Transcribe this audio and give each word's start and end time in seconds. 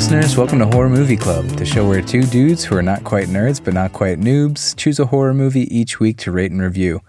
listeners. 0.00 0.34
Welcome 0.34 0.60
to 0.60 0.66
Horror 0.66 0.88
Movie 0.88 1.18
Club, 1.18 1.44
the 1.44 1.66
show 1.66 1.86
where 1.86 2.00
two 2.00 2.22
dudes 2.22 2.64
who 2.64 2.74
are 2.74 2.82
not 2.82 3.04
quite 3.04 3.28
nerds 3.28 3.62
but 3.62 3.74
not 3.74 3.92
quite 3.92 4.18
noobs 4.18 4.74
choose 4.74 4.98
a 4.98 5.04
horror 5.04 5.34
movie 5.34 5.68
each 5.76 6.00
week 6.00 6.16
to 6.20 6.32
rate 6.32 6.50
and 6.50 6.62
review. 6.62 7.02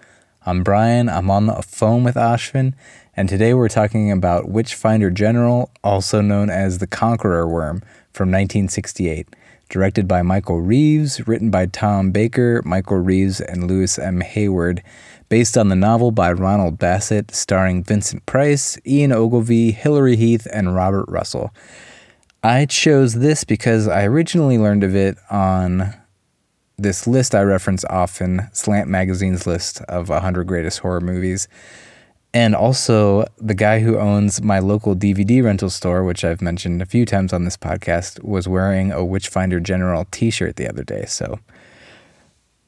I'm 0.45 0.61
Brian, 0.61 1.07
I'm 1.07 1.31
on 1.31 1.45
the 1.45 1.61
phone 1.61 2.03
with 2.03 2.15
Ashvin, 2.15 2.73
and 3.15 3.29
today 3.29 3.53
we're 3.53 3.69
talking 3.69 4.11
about 4.11 4.49
Witchfinder 4.49 5.09
General, 5.09 5.71
also 5.85 6.19
known 6.19 6.49
as 6.49 6.79
The 6.79 6.85
Conqueror 6.85 7.47
Worm, 7.47 7.77
from 8.11 8.27
1968. 8.27 9.25
Directed 9.69 10.05
by 10.05 10.21
Michael 10.21 10.59
Reeves, 10.59 11.25
written 11.25 11.49
by 11.49 11.67
Tom 11.67 12.11
Baker, 12.11 12.61
Michael 12.65 12.97
Reeves, 12.97 13.39
and 13.39 13.69
Louis 13.69 13.97
M. 13.99 14.19
Heyward, 14.19 14.81
based 15.29 15.57
on 15.57 15.69
the 15.69 15.77
novel 15.77 16.11
by 16.11 16.33
Ronald 16.33 16.77
Bassett, 16.77 17.33
starring 17.33 17.85
Vincent 17.85 18.25
Price, 18.25 18.77
Ian 18.85 19.13
Ogilvy, 19.13 19.71
Hilary 19.71 20.17
Heath, 20.17 20.45
and 20.51 20.75
Robert 20.75 21.05
Russell. 21.07 21.53
I 22.43 22.65
chose 22.65 23.13
this 23.13 23.43
because 23.43 23.87
I 23.87 24.03
originally 24.03 24.57
learned 24.57 24.83
of 24.83 24.95
it 24.95 25.17
on 25.29 25.93
this 26.77 27.05
list 27.05 27.35
I 27.35 27.43
reference 27.43 27.85
often, 27.85 28.49
Slant 28.53 28.89
Magazine's 28.89 29.45
list 29.45 29.81
of 29.81 30.09
100 30.09 30.45
greatest 30.45 30.79
horror 30.79 31.01
movies. 31.01 31.47
And 32.33 32.55
also, 32.55 33.25
the 33.37 33.53
guy 33.53 33.81
who 33.81 33.99
owns 33.99 34.41
my 34.41 34.59
local 34.59 34.95
DVD 34.95 35.43
rental 35.43 35.69
store, 35.69 36.03
which 36.03 36.23
I've 36.23 36.41
mentioned 36.41 36.81
a 36.81 36.85
few 36.85 37.05
times 37.05 37.33
on 37.33 37.43
this 37.43 37.57
podcast, 37.57 38.23
was 38.23 38.47
wearing 38.47 38.91
a 38.91 39.03
Witchfinder 39.03 39.59
General 39.59 40.07
t 40.11 40.31
shirt 40.31 40.55
the 40.55 40.67
other 40.67 40.83
day. 40.83 41.05
So 41.05 41.39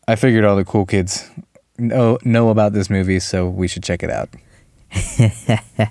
I 0.07 0.15
figured 0.15 0.43
all 0.43 0.57
the 0.57 0.65
cool 0.65 0.85
kids 0.85 1.31
know, 1.77 2.19
know 2.23 2.49
about 2.49 2.73
this 2.73 2.89
movie, 2.89 3.19
so 3.19 3.47
we 3.47 3.67
should 3.67 3.83
check 3.83 4.03
it 4.03 4.09
out. 4.09 4.29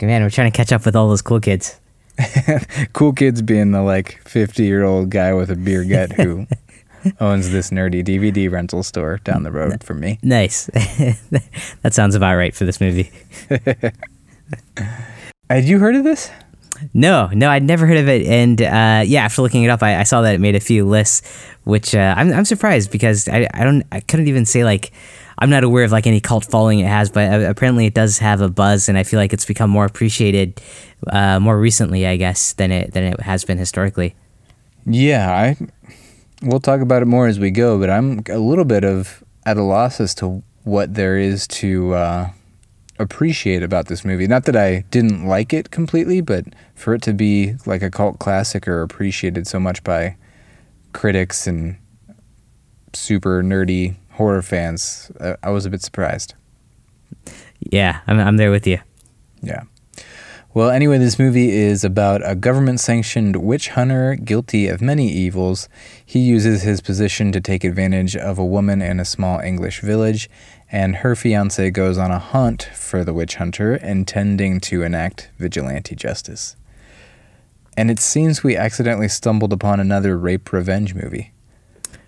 Man, 0.00 0.22
we're 0.22 0.30
trying 0.30 0.50
to 0.50 0.56
catch 0.56 0.72
up 0.72 0.84
with 0.84 0.96
all 0.96 1.08
those 1.08 1.22
cool 1.22 1.40
kids. 1.40 1.78
cool 2.92 3.12
kids 3.12 3.42
being 3.42 3.72
the 3.72 3.82
like 3.82 4.20
50 4.26 4.64
year 4.64 4.84
old 4.84 5.10
guy 5.10 5.32
with 5.32 5.50
a 5.50 5.56
beer 5.56 5.84
gut 5.84 6.12
who 6.12 6.46
owns 7.20 7.50
this 7.50 7.70
nerdy 7.70 8.04
DVD 8.04 8.50
rental 8.50 8.82
store 8.82 9.18
down 9.18 9.42
the 9.42 9.52
road 9.52 9.82
from 9.84 10.00
me. 10.00 10.18
Nice. 10.22 10.66
that 11.82 11.92
sounds 11.92 12.14
about 12.14 12.36
right 12.36 12.54
for 12.54 12.64
this 12.64 12.80
movie. 12.80 13.10
Had 15.50 15.64
you 15.64 15.78
heard 15.78 15.96
of 15.96 16.04
this? 16.04 16.30
No, 16.92 17.28
no, 17.32 17.50
I'd 17.50 17.62
never 17.62 17.86
heard 17.86 17.96
of 17.96 18.08
it, 18.08 18.26
and 18.26 18.60
uh, 18.60 19.02
yeah, 19.06 19.24
after 19.24 19.40
looking 19.40 19.62
it 19.62 19.70
up, 19.70 19.82
I, 19.82 20.00
I, 20.00 20.02
saw 20.02 20.20
that 20.22 20.34
it 20.34 20.40
made 20.40 20.54
a 20.54 20.60
few 20.60 20.84
lists, 20.84 21.26
which 21.64 21.94
uh, 21.94 22.14
I'm 22.16 22.30
I'm 22.32 22.44
surprised 22.44 22.90
because 22.90 23.28
I 23.28 23.48
I 23.54 23.64
don't 23.64 23.82
I 23.92 24.00
couldn't 24.00 24.28
even 24.28 24.44
say 24.44 24.62
like 24.62 24.92
I'm 25.38 25.50
not 25.50 25.64
aware 25.64 25.84
of 25.84 25.92
like 25.92 26.06
any 26.06 26.20
cult 26.20 26.44
following 26.44 26.78
it 26.78 26.86
has, 26.86 27.10
but 27.10 27.32
uh, 27.32 27.50
apparently 27.50 27.86
it 27.86 27.94
does 27.94 28.18
have 28.18 28.40
a 28.40 28.48
buzz, 28.48 28.88
and 28.88 28.96
I 28.96 29.02
feel 29.02 29.18
like 29.18 29.32
it's 29.32 29.44
become 29.44 29.68
more 29.68 29.84
appreciated 29.84 30.60
uh, 31.08 31.38
more 31.40 31.58
recently, 31.58 32.06
I 32.06 32.16
guess, 32.16 32.54
than 32.54 32.72
it 32.72 32.94
than 32.94 33.04
it 33.04 33.20
has 33.20 33.44
been 33.44 33.58
historically. 33.58 34.14
Yeah, 34.86 35.30
I 35.30 35.56
we'll 36.42 36.60
talk 36.60 36.80
about 36.80 37.02
it 37.02 37.06
more 37.06 37.26
as 37.26 37.38
we 37.38 37.50
go, 37.50 37.78
but 37.78 37.90
I'm 37.90 38.22
a 38.30 38.38
little 38.38 38.64
bit 38.64 38.84
of 38.84 39.22
at 39.44 39.56
a 39.56 39.62
loss 39.62 40.00
as 40.00 40.14
to 40.16 40.42
what 40.64 40.94
there 40.94 41.16
is 41.18 41.46
to 41.46 41.94
uh, 41.94 42.30
appreciate 42.98 43.62
about 43.62 43.86
this 43.86 44.04
movie. 44.04 44.26
Not 44.26 44.44
that 44.44 44.56
I 44.56 44.84
didn't 44.90 45.26
like 45.26 45.52
it 45.52 45.70
completely, 45.70 46.20
but 46.20 46.44
for 46.74 46.94
it 46.94 47.02
to 47.02 47.12
be 47.12 47.54
like 47.66 47.82
a 47.82 47.90
cult 47.90 48.18
classic 48.18 48.66
or 48.66 48.82
appreciated 48.82 49.46
so 49.46 49.60
much 49.60 49.84
by 49.84 50.16
critics 50.92 51.46
and 51.46 51.76
super 52.94 53.42
nerdy 53.42 53.96
horror 54.16 54.42
fans, 54.42 55.10
I, 55.20 55.36
I 55.42 55.50
was 55.50 55.66
a 55.66 55.70
bit 55.70 55.82
surprised. 55.82 56.34
Yeah, 57.60 58.00
I'm 58.06 58.18
I'm 58.18 58.36
there 58.36 58.50
with 58.50 58.66
you. 58.66 58.78
Yeah. 59.42 59.62
Well, 60.56 60.70
anyway, 60.70 60.96
this 60.96 61.18
movie 61.18 61.50
is 61.50 61.84
about 61.84 62.22
a 62.24 62.34
government 62.34 62.80
sanctioned 62.80 63.36
witch 63.36 63.68
hunter 63.68 64.14
guilty 64.14 64.68
of 64.68 64.80
many 64.80 65.06
evils. 65.06 65.68
He 66.04 66.20
uses 66.20 66.62
his 66.62 66.80
position 66.80 67.30
to 67.32 67.42
take 67.42 67.62
advantage 67.62 68.16
of 68.16 68.38
a 68.38 68.44
woman 68.44 68.80
in 68.80 68.98
a 68.98 69.04
small 69.04 69.38
English 69.40 69.82
village, 69.82 70.30
and 70.72 70.96
her 70.96 71.14
fiance 71.14 71.70
goes 71.72 71.98
on 71.98 72.10
a 72.10 72.18
hunt 72.18 72.70
for 72.74 73.04
the 73.04 73.12
witch 73.12 73.34
hunter, 73.34 73.76
intending 73.76 74.58
to 74.60 74.82
enact 74.82 75.28
vigilante 75.38 75.94
justice. 75.94 76.56
And 77.76 77.90
it 77.90 78.00
seems 78.00 78.42
we 78.42 78.56
accidentally 78.56 79.08
stumbled 79.08 79.52
upon 79.52 79.78
another 79.78 80.16
rape 80.16 80.54
revenge 80.54 80.94
movie. 80.94 81.32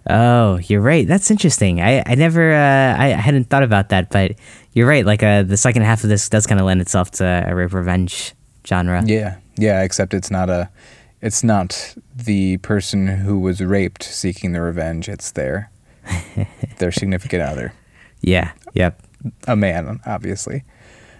Oh, 0.08 0.56
you're 0.56 0.80
right. 0.80 1.06
That's 1.06 1.30
interesting. 1.30 1.80
I, 1.80 2.02
I 2.06 2.14
never, 2.14 2.52
uh, 2.52 2.96
I, 2.98 3.08
hadn't 3.08 3.50
thought 3.50 3.62
about 3.62 3.90
that, 3.90 4.10
but 4.10 4.36
you're 4.72 4.88
right. 4.88 5.04
Like, 5.04 5.22
uh, 5.22 5.42
the 5.42 5.56
second 5.56 5.82
half 5.82 6.02
of 6.02 6.08
this 6.08 6.28
does 6.28 6.46
kind 6.46 6.60
of 6.60 6.66
lend 6.66 6.80
itself 6.80 7.10
to 7.12 7.44
a 7.46 7.54
rape 7.54 7.74
revenge 7.74 8.34
genre. 8.66 9.02
Yeah, 9.04 9.36
yeah. 9.56 9.82
Except 9.82 10.14
it's 10.14 10.30
not 10.30 10.48
a, 10.48 10.70
it's 11.20 11.44
not 11.44 11.94
the 12.14 12.56
person 12.58 13.06
who 13.06 13.38
was 13.38 13.60
raped 13.60 14.02
seeking 14.02 14.52
the 14.52 14.62
revenge. 14.62 15.08
It's 15.08 15.30
their, 15.32 15.70
their 16.78 16.92
significant 16.92 17.42
other. 17.42 17.74
Yeah. 18.20 18.52
Yep. 18.74 19.02
A 19.46 19.56
man, 19.56 20.00
obviously. 20.06 20.64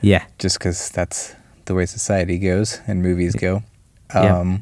Yeah. 0.00 0.24
Just 0.38 0.58
because 0.58 0.88
that's 0.90 1.34
the 1.66 1.74
way 1.74 1.86
society 1.86 2.38
goes 2.38 2.80
and 2.86 3.02
movies 3.02 3.34
go. 3.34 3.62
Um, 4.14 4.52
yep. 4.52 4.60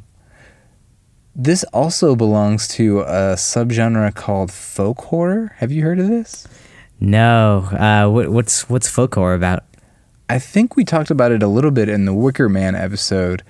This 1.38 1.64
also 1.64 2.16
belongs 2.16 2.66
to 2.68 3.00
a 3.00 3.36
subgenre 3.36 4.14
called 4.14 4.50
folk 4.50 5.02
horror. 5.02 5.54
Have 5.58 5.70
you 5.70 5.82
heard 5.82 6.00
of 6.00 6.08
this? 6.08 6.48
No. 6.98 7.68
Uh, 7.72 8.08
what, 8.08 8.30
what's 8.30 8.70
what's 8.70 8.88
folk 8.88 9.14
horror 9.14 9.34
about? 9.34 9.62
I 10.30 10.38
think 10.38 10.76
we 10.76 10.84
talked 10.84 11.10
about 11.10 11.32
it 11.32 11.42
a 11.42 11.46
little 11.46 11.70
bit 11.70 11.90
in 11.90 12.06
the 12.06 12.14
Wicker 12.14 12.48
Man 12.48 12.74
episode. 12.74 13.42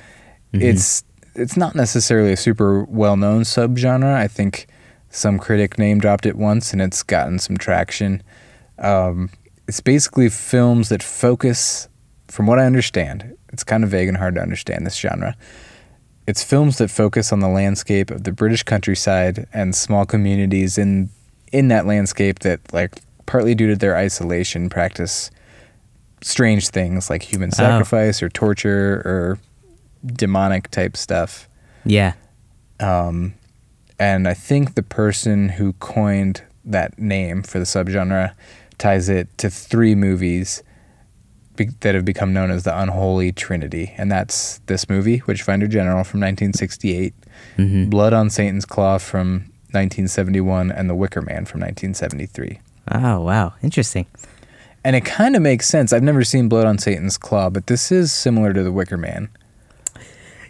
Mm-hmm. 0.53 0.63
It's 0.63 1.05
it's 1.37 1.57
not 1.57 1.77
necessarily 1.77 2.33
a 2.33 2.37
super 2.37 2.83
well 2.85 3.17
known 3.17 3.43
subgenre. 3.43 4.15
I 4.15 4.27
think 4.27 4.67
some 5.09 5.39
critic 5.39 5.79
name 5.79 6.01
dropped 6.01 6.27
it 6.27 6.37
once, 6.37 6.73
and 6.73 6.83
it's 6.83 7.05
gotten 7.05 7.39
some 7.39 7.57
traction. 7.57 8.21
Um, 8.81 9.31
it's 9.69 9.81
basically 9.81 10.29
films 10.29 10.89
that 10.89 11.05
focus, 11.05 11.89
from 12.27 12.49
what 12.49 12.59
I 12.59 12.67
understand, 12.67 13.37
it's 13.53 13.63
kind 13.63 13.85
of 13.85 13.91
vague 13.91 14.09
and 14.09 14.17
hard 14.17 14.35
to 14.35 14.43
understand 14.43 14.85
this 14.85 14.97
genre. 14.97 15.37
It's 16.27 16.43
films 16.43 16.79
that 16.79 16.91
focus 16.91 17.33
on 17.33 17.41
the 17.41 17.49
landscape 17.49 18.11
of 18.11 18.25
the 18.25 18.33
British 18.33 18.63
countryside 18.63 19.47
and 19.53 19.75
small 19.75 20.05
communities 20.05 20.77
in 20.79 21.11
in 21.53 21.69
that 21.69 21.87
landscape 21.87 22.41
that, 22.41 22.61
like, 22.73 23.01
partly 23.25 23.55
due 23.55 23.69
to 23.69 23.77
their 23.77 23.97
isolation, 23.97 24.69
practice 24.69 25.31
strange 26.21 26.69
things 26.71 27.09
like 27.09 27.23
human 27.23 27.51
oh. 27.53 27.57
sacrifice 27.57 28.23
oh. 28.23 28.27
or 28.27 28.29
torture 28.29 29.03
or 29.05 29.39
demonic 30.05 30.71
type 30.71 30.97
stuff. 30.97 31.49
Yeah. 31.85 32.15
Um, 32.81 33.35
and 33.99 34.27
I 34.27 34.35
think 34.35 34.75
the 34.75 34.83
person 34.83 35.51
who 35.51 35.73
coined 35.75 36.43
that 36.65 36.99
name 36.99 37.43
for 37.43 37.59
the 37.59 37.65
subgenre 37.65 38.35
ties 38.77 39.09
it 39.09 39.29
to 39.39 39.49
three 39.49 39.95
movies 39.95 40.63
be- 41.57 41.71
that 41.81 41.95
have 41.95 42.05
become 42.05 42.33
known 42.33 42.51
as 42.51 42.65
the 42.65 42.79
Unholy 42.79 43.33
Trinity, 43.33 43.95
and 43.97 44.11
that's 44.11 44.59
this 44.67 44.89
movie, 44.89 45.23
Witchfinder 45.27 45.67
General 45.67 46.05
from 46.05 46.21
1968, 46.21 47.15
mm-hmm. 47.57 47.91
Blood 47.91 48.13
on 48.13 48.31
Satan's 48.31 48.65
Claw 48.65 48.99
from 48.99 49.51
1971, 49.73 50.71
and 50.71 50.89
The 50.89 50.95
Wicker 50.95 51.23
Man 51.23 51.45
from 51.45 51.61
1973. 51.61 52.61
Oh 52.93 53.21
wow, 53.21 53.55
interesting 53.63 54.07
and 54.87 54.95
it 54.95 55.05
kind 55.05 55.35
of 55.35 55.43
makes 55.43 55.67
sense. 55.67 55.93
I've 55.93 56.05
never 56.05 56.23
seen 56.23 56.49
Blood 56.49 56.65
on 56.65 56.79
Satan's 56.79 57.19
Claw, 57.19 57.51
but 57.51 57.67
this 57.67 57.91
is 57.91 58.13
similar 58.13 58.53
to 58.53 58.63
The 58.63 58.71
Wicker 58.71 58.97
Man. 58.97 59.29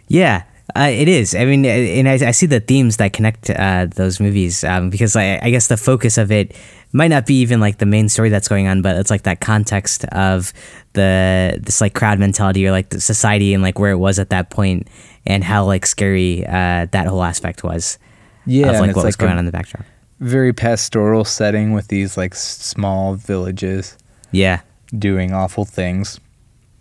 Yeah, 0.07 0.43
uh, 0.75 0.89
it 0.91 1.07
is. 1.07 1.33
I 1.33 1.45
mean, 1.45 1.65
and 1.65 2.09
I, 2.09 2.27
I 2.27 2.31
see 2.31 2.45
the 2.45 2.59
themes 2.59 2.97
that 2.97 3.13
connect 3.13 3.49
uh, 3.49 3.87
those 3.95 4.19
movies 4.19 4.63
um, 4.63 4.89
because 4.89 5.15
I, 5.15 5.39
I, 5.41 5.49
guess 5.49 5.67
the 5.67 5.77
focus 5.77 6.17
of 6.17 6.29
it 6.31 6.53
might 6.91 7.07
not 7.07 7.25
be 7.25 7.39
even 7.39 7.61
like 7.61 7.77
the 7.77 7.85
main 7.85 8.09
story 8.09 8.29
that's 8.29 8.49
going 8.49 8.67
on, 8.67 8.81
but 8.81 8.97
it's 8.97 9.09
like 9.09 9.23
that 9.23 9.39
context 9.39 10.03
of 10.05 10.51
the 10.93 11.57
this 11.61 11.79
like 11.79 11.93
crowd 11.93 12.19
mentality 12.19 12.67
or 12.67 12.71
like 12.71 12.89
the 12.89 12.99
society 12.99 13.53
and 13.53 13.63
like 13.63 13.79
where 13.79 13.91
it 13.91 13.97
was 13.97 14.19
at 14.19 14.29
that 14.29 14.49
point 14.49 14.89
and 15.25 15.43
how 15.43 15.63
like 15.63 15.85
scary 15.85 16.45
uh, 16.45 16.87
that 16.91 17.07
whole 17.07 17.23
aspect 17.23 17.63
was. 17.63 17.97
Yeah, 18.45 18.71
of 18.71 18.79
like 18.79 18.95
what 18.95 19.05
was 19.05 19.15
going 19.15 19.31
on 19.31 19.39
in 19.39 19.45
the 19.45 19.51
backdrop. 19.51 19.85
Very 20.19 20.51
pastoral 20.51 21.23
setting 21.23 21.73
with 21.73 21.87
these 21.87 22.17
like 22.17 22.35
small 22.35 23.13
villages. 23.15 23.97
Yeah. 24.31 24.61
Doing 24.97 25.33
awful 25.33 25.63
things. 25.63 26.19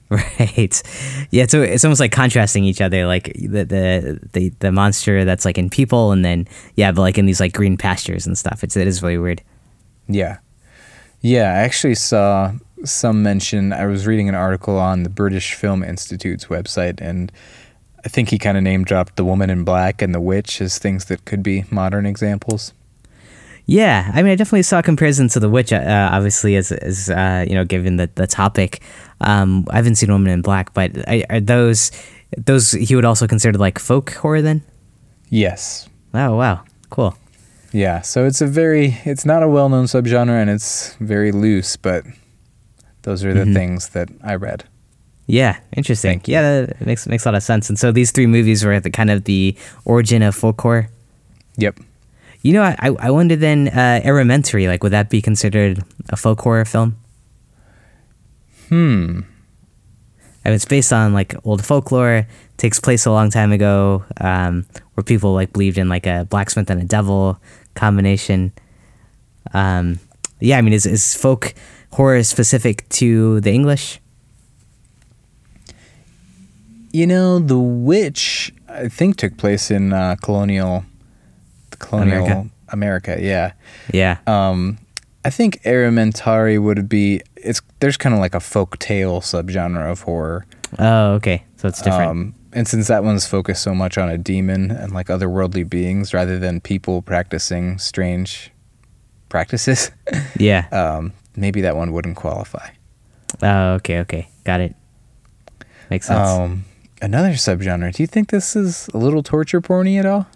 Right. 0.10 0.82
Yeah, 1.32 1.46
so 1.46 1.62
it's 1.62 1.84
almost 1.84 1.98
like 1.98 2.12
contrasting 2.12 2.62
each 2.62 2.80
other, 2.80 3.06
like 3.06 3.32
the, 3.34 3.64
the 3.64 4.20
the 4.32 4.52
the 4.60 4.70
monster 4.70 5.24
that's 5.24 5.44
like 5.44 5.58
in 5.58 5.68
people 5.68 6.12
and 6.12 6.24
then 6.24 6.46
yeah, 6.76 6.92
but 6.92 7.02
like 7.02 7.18
in 7.18 7.26
these 7.26 7.40
like 7.40 7.52
green 7.52 7.76
pastures 7.76 8.24
and 8.24 8.38
stuff. 8.38 8.62
It's 8.62 8.76
it 8.76 8.86
is 8.86 9.02
really 9.02 9.18
weird. 9.18 9.42
Yeah. 10.08 10.38
Yeah, 11.22 11.52
I 11.52 11.56
actually 11.56 11.96
saw 11.96 12.52
some 12.84 13.24
mention 13.24 13.72
I 13.72 13.86
was 13.86 14.06
reading 14.06 14.28
an 14.28 14.36
article 14.36 14.78
on 14.78 15.02
the 15.02 15.08
British 15.08 15.54
Film 15.54 15.82
Institute's 15.82 16.46
website 16.46 17.00
and 17.00 17.32
I 18.04 18.08
think 18.08 18.28
he 18.28 18.38
kind 18.38 18.56
of 18.56 18.62
name 18.62 18.84
dropped 18.84 19.16
The 19.16 19.24
Woman 19.24 19.50
in 19.50 19.64
Black 19.64 20.02
and 20.02 20.14
The 20.14 20.20
Witch 20.20 20.60
as 20.60 20.78
things 20.78 21.06
that 21.06 21.24
could 21.24 21.42
be 21.42 21.64
modern 21.70 22.06
examples. 22.06 22.72
Yeah, 23.68 24.10
I 24.14 24.22
mean, 24.22 24.30
I 24.30 24.36
definitely 24.36 24.62
saw 24.62 24.78
a 24.78 24.82
comparison 24.82 25.28
to 25.30 25.40
The 25.40 25.48
Witch, 25.50 25.72
uh, 25.72 26.08
obviously, 26.12 26.54
as, 26.54 26.70
as 26.70 27.10
uh, 27.10 27.44
you 27.48 27.54
know, 27.54 27.64
given 27.64 27.96
the, 27.96 28.08
the 28.14 28.26
topic. 28.28 28.80
Um, 29.20 29.66
I 29.70 29.76
haven't 29.76 29.96
seen 29.96 30.10
Woman 30.12 30.30
in 30.32 30.40
Black, 30.40 30.72
but 30.72 30.92
are 31.30 31.40
those, 31.40 31.90
those 32.36 32.70
he 32.72 32.94
would 32.94 33.04
also 33.04 33.26
consider 33.26 33.58
like 33.58 33.78
folk 33.80 34.12
horror 34.12 34.40
then. 34.40 34.62
Yes. 35.30 35.88
Oh 36.14 36.36
wow, 36.36 36.62
cool. 36.90 37.16
Yeah, 37.72 38.00
so 38.02 38.24
it's 38.24 38.40
a 38.40 38.46
very 38.46 38.96
it's 39.04 39.26
not 39.26 39.42
a 39.42 39.48
well-known 39.48 39.86
subgenre 39.86 40.40
and 40.40 40.48
it's 40.48 40.94
very 41.00 41.32
loose, 41.32 41.76
but 41.76 42.04
those 43.02 43.24
are 43.24 43.34
the 43.34 43.44
Mhm. 43.44 43.54
things 43.54 43.88
that 43.90 44.08
I 44.22 44.36
read. 44.36 44.64
Yeah, 45.26 45.58
interesting. 45.76 46.10
Thank 46.20 46.28
you. 46.28 46.32
Yeah, 46.34 46.60
that 46.66 46.86
makes 46.86 47.06
makes 47.08 47.26
a 47.26 47.28
lot 47.28 47.34
of 47.34 47.42
sense. 47.42 47.68
And 47.68 47.76
so 47.78 47.90
these 47.90 48.12
three 48.12 48.26
movies 48.28 48.64
were 48.64 48.78
the 48.78 48.90
kind 48.90 49.10
of 49.10 49.24
the 49.24 49.56
origin 49.84 50.22
of 50.22 50.34
folk 50.36 50.60
horror. 50.60 50.88
Yep. 51.56 51.80
You 52.46 52.52
know, 52.52 52.62
I 52.62 52.94
I 53.00 53.10
wonder 53.10 53.34
then, 53.34 53.66
uh, 53.66 54.00
Errementari, 54.04 54.68
like, 54.68 54.84
would 54.84 54.92
that 54.92 55.10
be 55.10 55.20
considered 55.20 55.82
a 56.10 56.16
folk 56.16 56.40
horror 56.40 56.64
film? 56.64 56.96
Hmm. 58.68 59.22
I 60.44 60.50
mean, 60.50 60.54
it's 60.54 60.64
based 60.64 60.92
on 60.92 61.12
like 61.12 61.34
old 61.44 61.64
folklore. 61.64 62.28
Takes 62.56 62.78
place 62.78 63.04
a 63.04 63.10
long 63.10 63.30
time 63.30 63.50
ago, 63.50 64.04
um, 64.20 64.64
where 64.94 65.02
people 65.02 65.34
like 65.34 65.52
believed 65.52 65.76
in 65.76 65.88
like 65.88 66.06
a 66.06 66.24
blacksmith 66.30 66.70
and 66.70 66.80
a 66.80 66.84
devil 66.84 67.40
combination. 67.74 68.52
Um, 69.52 69.98
yeah, 70.38 70.58
I 70.58 70.62
mean, 70.62 70.72
is 70.72 70.86
is 70.86 71.16
folk 71.16 71.52
horror 71.94 72.22
specific 72.22 72.88
to 72.90 73.40
the 73.40 73.50
English? 73.50 74.00
You 76.92 77.08
know, 77.08 77.40
The 77.40 77.58
Witch 77.58 78.54
I 78.68 78.86
think 78.86 79.16
took 79.16 79.36
place 79.36 79.68
in 79.68 79.92
uh, 79.92 80.14
colonial 80.22 80.84
colonial 81.78 82.24
America. 82.24 82.50
America, 82.68 83.18
yeah. 83.20 83.52
Yeah. 83.92 84.18
Um, 84.26 84.78
I 85.24 85.30
think 85.30 85.62
Errementari 85.62 86.62
would 86.62 86.88
be 86.88 87.20
it's 87.34 87.60
there's 87.80 87.96
kind 87.96 88.14
of 88.14 88.20
like 88.20 88.34
a 88.34 88.40
folk 88.40 88.78
tale 88.78 89.20
subgenre 89.20 89.90
of 89.90 90.02
horror. 90.02 90.46
Oh, 90.78 91.14
okay. 91.14 91.44
So 91.56 91.68
it's 91.68 91.82
different. 91.82 92.10
Um, 92.10 92.34
and 92.52 92.66
since 92.66 92.88
that 92.88 93.04
one's 93.04 93.26
focused 93.26 93.62
so 93.62 93.74
much 93.74 93.98
on 93.98 94.08
a 94.08 94.16
demon 94.16 94.70
and 94.70 94.92
like 94.92 95.08
otherworldly 95.08 95.68
beings 95.68 96.14
rather 96.14 96.38
than 96.38 96.60
people 96.60 97.02
practicing 97.02 97.78
strange 97.78 98.50
practices, 99.28 99.90
yeah. 100.38 100.66
um, 100.72 101.12
maybe 101.36 101.60
that 101.60 101.76
one 101.76 101.92
wouldn't 101.92 102.16
qualify. 102.16 102.70
Oh, 103.42 103.74
okay. 103.74 103.98
Okay. 104.00 104.28
Got 104.44 104.60
it. 104.60 104.74
Makes 105.90 106.06
sense. 106.06 106.28
Um, 106.28 106.64
another 107.02 107.32
subgenre. 107.32 107.94
Do 107.94 108.02
you 108.02 108.06
think 108.06 108.30
this 108.30 108.56
is 108.56 108.88
a 108.94 108.98
little 108.98 109.22
torture 109.22 109.60
porny 109.60 109.98
at 109.98 110.06
all? 110.06 110.26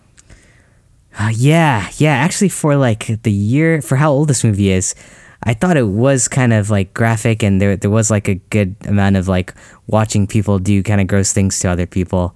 Uh, 1.18 1.32
yeah, 1.34 1.90
yeah. 1.96 2.14
Actually, 2.14 2.48
for 2.48 2.76
like 2.76 3.22
the 3.22 3.32
year, 3.32 3.82
for 3.82 3.96
how 3.96 4.10
old 4.12 4.28
this 4.28 4.44
movie 4.44 4.70
is, 4.70 4.94
I 5.42 5.54
thought 5.54 5.76
it 5.76 5.88
was 5.88 6.28
kind 6.28 6.52
of 6.52 6.70
like 6.70 6.94
graphic, 6.94 7.42
and 7.42 7.60
there 7.60 7.76
there 7.76 7.90
was 7.90 8.10
like 8.10 8.28
a 8.28 8.36
good 8.36 8.76
amount 8.86 9.16
of 9.16 9.28
like 9.28 9.54
watching 9.86 10.26
people 10.26 10.58
do 10.58 10.82
kind 10.82 11.00
of 11.00 11.06
gross 11.06 11.32
things 11.32 11.58
to 11.60 11.68
other 11.68 11.86
people. 11.86 12.34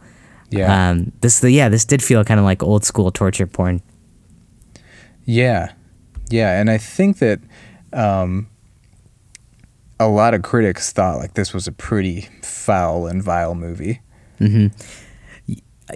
Yeah. 0.51 0.91
Um. 0.91 1.13
This 1.21 1.41
the 1.41 1.51
yeah. 1.51 1.69
This 1.69 1.85
did 1.85 2.03
feel 2.03 2.25
kind 2.25 2.41
of 2.41 2.45
like 2.45 2.63
old 2.63 2.85
school 2.85 3.11
torture 3.11 3.47
porn. 3.47 3.81
Yeah, 5.25 5.73
yeah, 6.29 6.61
and 6.61 6.69
I 6.71 6.79
think 6.79 7.19
that 7.19 7.41
um, 7.93 8.49
a 9.99 10.09
lot 10.09 10.35
of 10.35 10.43
critics 10.43 10.93
thought 10.93 11.19
like 11.19 11.35
this 11.35 11.55
was 11.55 11.67
a 11.67 11.73
pretty 11.73 12.29
foul 12.43 13.07
and 13.07 13.23
vile 13.23 13.55
movie. 13.55 14.01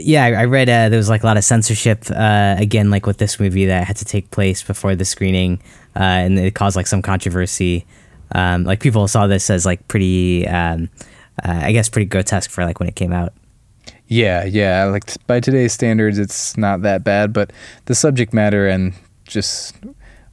Yeah, 0.00 0.24
I, 0.24 0.44
read 0.44 0.68
uh, 0.68 0.88
there 0.88 0.98
was 0.98 1.08
like 1.08 1.22
a 1.22 1.26
lot 1.26 1.36
of 1.36 1.44
censorship 1.44 2.04
uh, 2.10 2.56
again, 2.58 2.90
like 2.90 3.06
with 3.06 3.18
this 3.18 3.38
movie 3.38 3.66
that 3.66 3.86
had 3.86 3.96
to 3.96 4.04
take 4.04 4.30
place 4.30 4.62
before 4.62 4.94
the 4.94 5.04
screening, 5.04 5.60
uh, 5.96 6.00
and 6.02 6.38
it 6.38 6.54
caused 6.54 6.76
like 6.76 6.86
some 6.86 7.02
controversy. 7.02 7.86
Um, 8.32 8.64
like 8.64 8.80
people 8.80 9.08
saw 9.08 9.26
this 9.26 9.50
as 9.50 9.64
like 9.64 9.86
pretty, 9.88 10.46
um, 10.46 10.90
uh, 11.44 11.60
I 11.64 11.72
guess, 11.72 11.88
pretty 11.88 12.06
grotesque 12.06 12.50
for 12.50 12.64
like 12.64 12.78
when 12.80 12.88
it 12.88 12.96
came 12.96 13.12
out. 13.12 13.32
Yeah, 14.06 14.44
yeah, 14.44 14.84
like 14.84 15.06
t- 15.06 15.20
by 15.26 15.40
today's 15.40 15.72
standards, 15.72 16.18
it's 16.18 16.56
not 16.56 16.82
that 16.82 17.04
bad, 17.04 17.32
but 17.32 17.52
the 17.84 17.94
subject 17.94 18.32
matter 18.32 18.66
and 18.66 18.94
just 19.24 19.76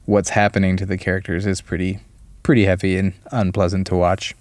what's 0.06 0.30
happening 0.30 0.76
to 0.78 0.86
the 0.86 0.96
characters 0.96 1.46
is 1.46 1.60
pretty, 1.60 2.00
pretty 2.42 2.64
heavy 2.64 2.96
and 2.96 3.12
unpleasant 3.32 3.86
to 3.88 3.96
watch. 3.96 4.34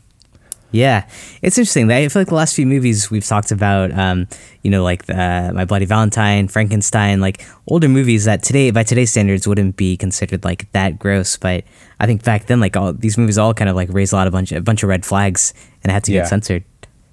Yeah, 0.76 1.08
it's 1.42 1.58
interesting. 1.58 1.90
I 1.90 2.06
feel 2.10 2.20
like 2.22 2.28
the 2.28 2.36
last 2.36 2.54
few 2.54 2.66
movies 2.66 3.10
we've 3.10 3.26
talked 3.26 3.52
about, 3.52 3.92
um, 3.98 4.28
you 4.62 4.70
know, 4.70 4.84
like 4.84 5.10
uh, 5.10 5.54
My 5.54 5.64
Bloody 5.64 5.86
Valentine, 5.86 6.50
Frankenstein, 6.50 7.22
like 7.22 7.46
older 7.68 7.88
movies 7.88 8.26
that 8.26 8.44
today, 8.44 8.72
by 8.72 8.84
today's 8.84 9.10
standards, 9.12 9.48
wouldn't 9.48 9.78
be 9.78 9.96
considered 9.96 10.44
like 10.44 10.70
that 10.74 11.00
gross. 11.00 11.38
But 11.38 11.64
I 12.02 12.06
think 12.06 12.26
back 12.26 12.48
then, 12.48 12.60
like 12.60 12.76
all 12.76 12.92
these 12.92 13.18
movies, 13.18 13.38
all 13.38 13.54
kind 13.54 13.70
of 13.70 13.78
like 13.78 13.88
raised 13.94 14.12
a 14.12 14.18
lot 14.18 14.28
of 14.28 14.34
bunch, 14.34 14.52
a 14.52 14.60
bunch 14.60 14.84
of 14.84 14.90
red 14.90 15.06
flags, 15.06 15.54
and 15.82 15.92
had 15.94 16.04
to 16.06 16.12
Yeah. 16.12 16.22
get 16.24 16.28
censored. 16.28 16.66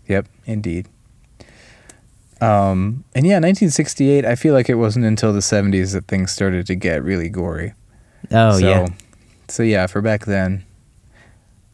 Yep, 0.08 0.26
indeed. 0.46 0.88
Um, 2.40 3.04
and 3.14 3.24
yeah, 3.24 3.38
1968. 3.38 4.24
I 4.24 4.34
feel 4.34 4.54
like 4.54 4.68
it 4.68 4.74
wasn't 4.74 5.04
until 5.04 5.32
the 5.32 5.38
70s 5.38 5.92
that 5.92 6.08
things 6.08 6.32
started 6.32 6.66
to 6.66 6.74
get 6.74 7.04
really 7.04 7.28
gory. 7.28 7.74
Oh 8.32 8.58
so, 8.58 8.68
yeah, 8.68 8.86
So 9.46 9.62
yeah, 9.62 9.86
for 9.86 10.00
back 10.00 10.24
then, 10.26 10.64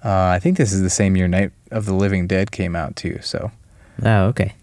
uh, 0.04 0.28
I 0.28 0.38
think 0.38 0.56
this 0.56 0.72
is 0.72 0.82
the 0.82 0.90
same 0.90 1.16
year 1.16 1.28
Night 1.28 1.52
of 1.70 1.86
the 1.86 1.94
Living 1.94 2.26
Dead 2.26 2.50
came 2.50 2.76
out 2.76 2.96
too. 2.96 3.18
So 3.22 3.50
oh 4.04 4.24
okay, 4.26 4.54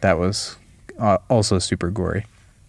that 0.00 0.18
was 0.18 0.56
uh, 0.98 1.18
also 1.28 1.58
super 1.58 1.90
gory. 1.90 2.26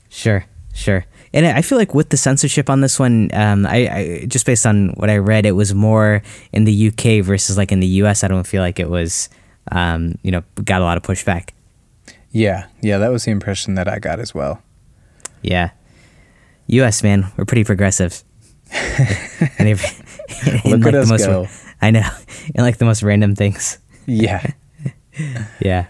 sure, 0.09 0.45
sure. 0.73 1.05
And 1.33 1.45
I 1.45 1.61
feel 1.61 1.77
like 1.77 1.93
with 1.93 2.09
the 2.09 2.17
censorship 2.17 2.69
on 2.69 2.79
this 2.79 2.97
one, 2.97 3.29
um, 3.33 3.65
I, 3.65 3.75
I 3.89 4.25
just 4.25 4.45
based 4.45 4.65
on 4.65 4.89
what 4.91 5.09
I 5.09 5.17
read, 5.17 5.45
it 5.45 5.51
was 5.51 5.73
more 5.73 6.23
in 6.53 6.63
the 6.63 6.87
UK 6.87 7.25
versus 7.25 7.57
like 7.57 7.73
in 7.73 7.81
the 7.81 7.87
US. 8.03 8.23
I 8.23 8.29
don't 8.29 8.47
feel 8.47 8.61
like 8.61 8.79
it 8.79 8.89
was, 8.89 9.27
um, 9.73 10.17
you 10.23 10.31
know, 10.31 10.43
got 10.63 10.79
a 10.79 10.85
lot 10.85 10.95
of 10.95 11.03
pushback. 11.03 11.49
Yeah, 12.31 12.67
yeah, 12.81 12.99
that 12.99 13.11
was 13.11 13.25
the 13.25 13.31
impression 13.31 13.75
that 13.75 13.89
I 13.89 13.99
got 13.99 14.21
as 14.21 14.33
well. 14.33 14.61
Yeah. 15.41 15.71
US 16.67 17.03
man, 17.03 17.31
we're 17.35 17.45
pretty 17.45 17.65
progressive. 17.65 18.23
and 18.71 19.77
Look 20.65 20.85
at 20.85 20.95
us 20.95 21.09
most, 21.09 21.25
go. 21.25 21.47
I 21.85 21.91
know. 21.91 22.09
And 22.55 22.63
like 22.63 22.77
the 22.77 22.85
most 22.85 23.03
random 23.03 23.35
things. 23.35 23.79
Yeah. 24.05 24.45
Yeah. 25.61 25.85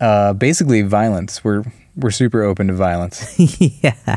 Uh, 0.00 0.32
basically, 0.32 0.80
violence. 0.80 1.44
We're 1.44 1.64
we're 1.96 2.10
super 2.10 2.42
open 2.42 2.68
to 2.68 2.72
violence. 2.72 3.38
yeah. 3.60 4.16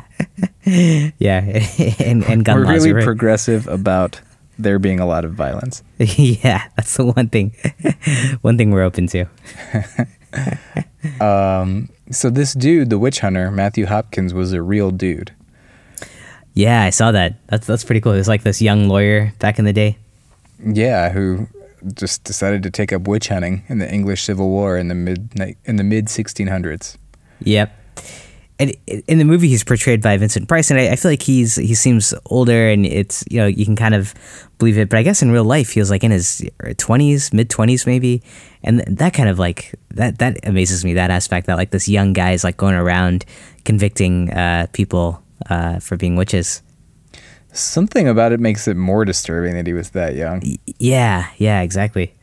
yeah. 1.20 1.66
And 2.00 2.24
and 2.24 2.46
gun 2.46 2.56
we're 2.56 2.66
laws. 2.66 2.74
really 2.76 2.94
right? 2.94 3.04
progressive 3.04 3.68
about 3.68 4.22
there 4.58 4.80
being 4.80 5.02
a 5.02 5.06
lot 5.06 5.26
of 5.26 5.34
violence. 5.34 5.84
yeah, 5.98 6.64
that's 6.78 6.96
the 6.96 7.06
one 7.08 7.28
thing. 7.28 7.54
one 8.42 8.58
thing 8.58 8.72
we're 8.72 8.84
open 8.84 9.08
to. 9.08 9.26
Um, 11.20 11.90
so 12.10 12.30
this 12.30 12.54
dude, 12.54 12.90
the 12.90 13.00
witch 13.00 13.20
hunter, 13.20 13.52
Matthew 13.52 13.86
Hopkins, 13.86 14.34
was 14.34 14.54
a 14.54 14.62
real 14.62 14.92
dude. 14.92 15.34
Yeah, 16.54 16.84
I 16.84 16.90
saw 16.90 17.12
that. 17.12 17.36
That's 17.48 17.68
that's 17.68 17.84
pretty 17.84 18.02
cool. 18.02 18.14
It 18.14 18.18
was 18.18 18.28
like 18.28 18.44
this 18.44 18.62
young 18.62 18.88
lawyer 18.88 19.34
back 19.40 19.60
in 19.60 19.66
the 19.66 19.74
day. 19.74 19.98
Yeah, 20.64 21.10
who 21.10 21.48
just 21.94 22.24
decided 22.24 22.64
to 22.64 22.70
take 22.70 22.94
up 22.94 23.08
witch 23.08 23.28
hunting 23.30 23.64
in 23.68 23.80
the 23.80 23.92
English 23.92 24.24
Civil 24.24 24.50
War 24.50 24.78
in 24.78 24.88
the 24.88 24.96
mid 24.96 25.32
in 25.66 25.76
the 25.76 25.84
mid 25.84 26.08
1600s. 26.08 26.98
Yep. 27.44 27.78
And 28.60 28.76
in 28.86 29.18
the 29.18 29.26
movie, 29.26 29.48
he's 29.48 29.64
portrayed 29.64 30.04
by 30.04 30.16
Vincent 30.18 30.48
Price, 30.48 30.70
and 30.70 30.80
I, 30.80 30.90
I 30.90 30.96
feel 30.96 31.12
like 31.12 31.24
he's 31.24 31.56
he 31.56 31.74
seems 31.74 32.14
older, 32.28 32.70
and 32.70 32.86
it's 32.86 33.24
you 33.28 33.40
know 33.40 33.48
you 33.48 33.66
can 33.66 33.76
kind 33.76 33.96
of 33.96 34.14
believe 34.60 34.78
it. 34.78 34.88
But 34.88 35.00
I 35.00 35.04
guess 35.04 35.24
in 35.24 35.32
real 35.32 35.44
life, 35.44 35.72
he 35.72 35.80
was 35.80 35.90
like 35.90 36.04
in 36.04 36.12
his 36.12 36.48
twenties, 36.78 37.34
mid 37.34 37.50
twenties, 37.50 37.88
maybe, 37.88 38.22
and 38.64 38.82
that 38.82 39.16
kind 39.16 39.30
of 39.30 39.40
like 39.40 39.74
that 39.90 40.20
that 40.20 40.46
amazes 40.46 40.86
me. 40.86 40.94
That 40.94 41.10
aspect 41.10 41.48
that 41.48 41.58
like 41.58 41.72
this 41.72 41.90
young 41.90 42.14
guy 42.14 42.34
is 42.34 42.44
like 42.44 42.58
going 42.58 42.76
around 42.76 43.26
convicting 43.66 44.32
uh, 44.32 44.68
people 44.74 45.24
uh, 45.50 45.80
for 45.80 45.98
being 45.98 46.16
witches. 46.16 46.62
Something 47.54 48.08
about 48.08 48.32
it 48.32 48.40
makes 48.40 48.68
it 48.68 48.78
more 48.78 49.04
disturbing 49.06 49.54
that 49.56 49.68
he 49.68 49.74
was 49.74 49.90
that 49.92 50.16
young. 50.16 50.40
Y- 50.44 50.58
Yeah, 50.80 51.28
yeah, 51.38 51.62
exactly. 51.62 52.14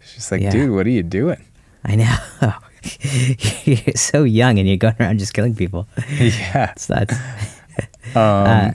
It's 0.00 0.14
just 0.14 0.32
like, 0.32 0.40
Yeah. 0.40 0.50
dude, 0.50 0.70
what 0.70 0.86
are 0.86 0.90
you 0.90 1.02
doing? 1.02 1.44
I 1.84 1.96
know. 1.96 2.16
you're 3.64 3.94
so 3.94 4.24
young, 4.24 4.58
and 4.58 4.66
you're 4.66 4.76
going 4.78 4.94
around 5.00 5.18
just 5.18 5.34
killing 5.34 5.54
people. 5.54 5.86
yeah. 6.18 6.70
It's 6.72 6.88
nuts. 6.88 7.14
Um, 8.16 8.74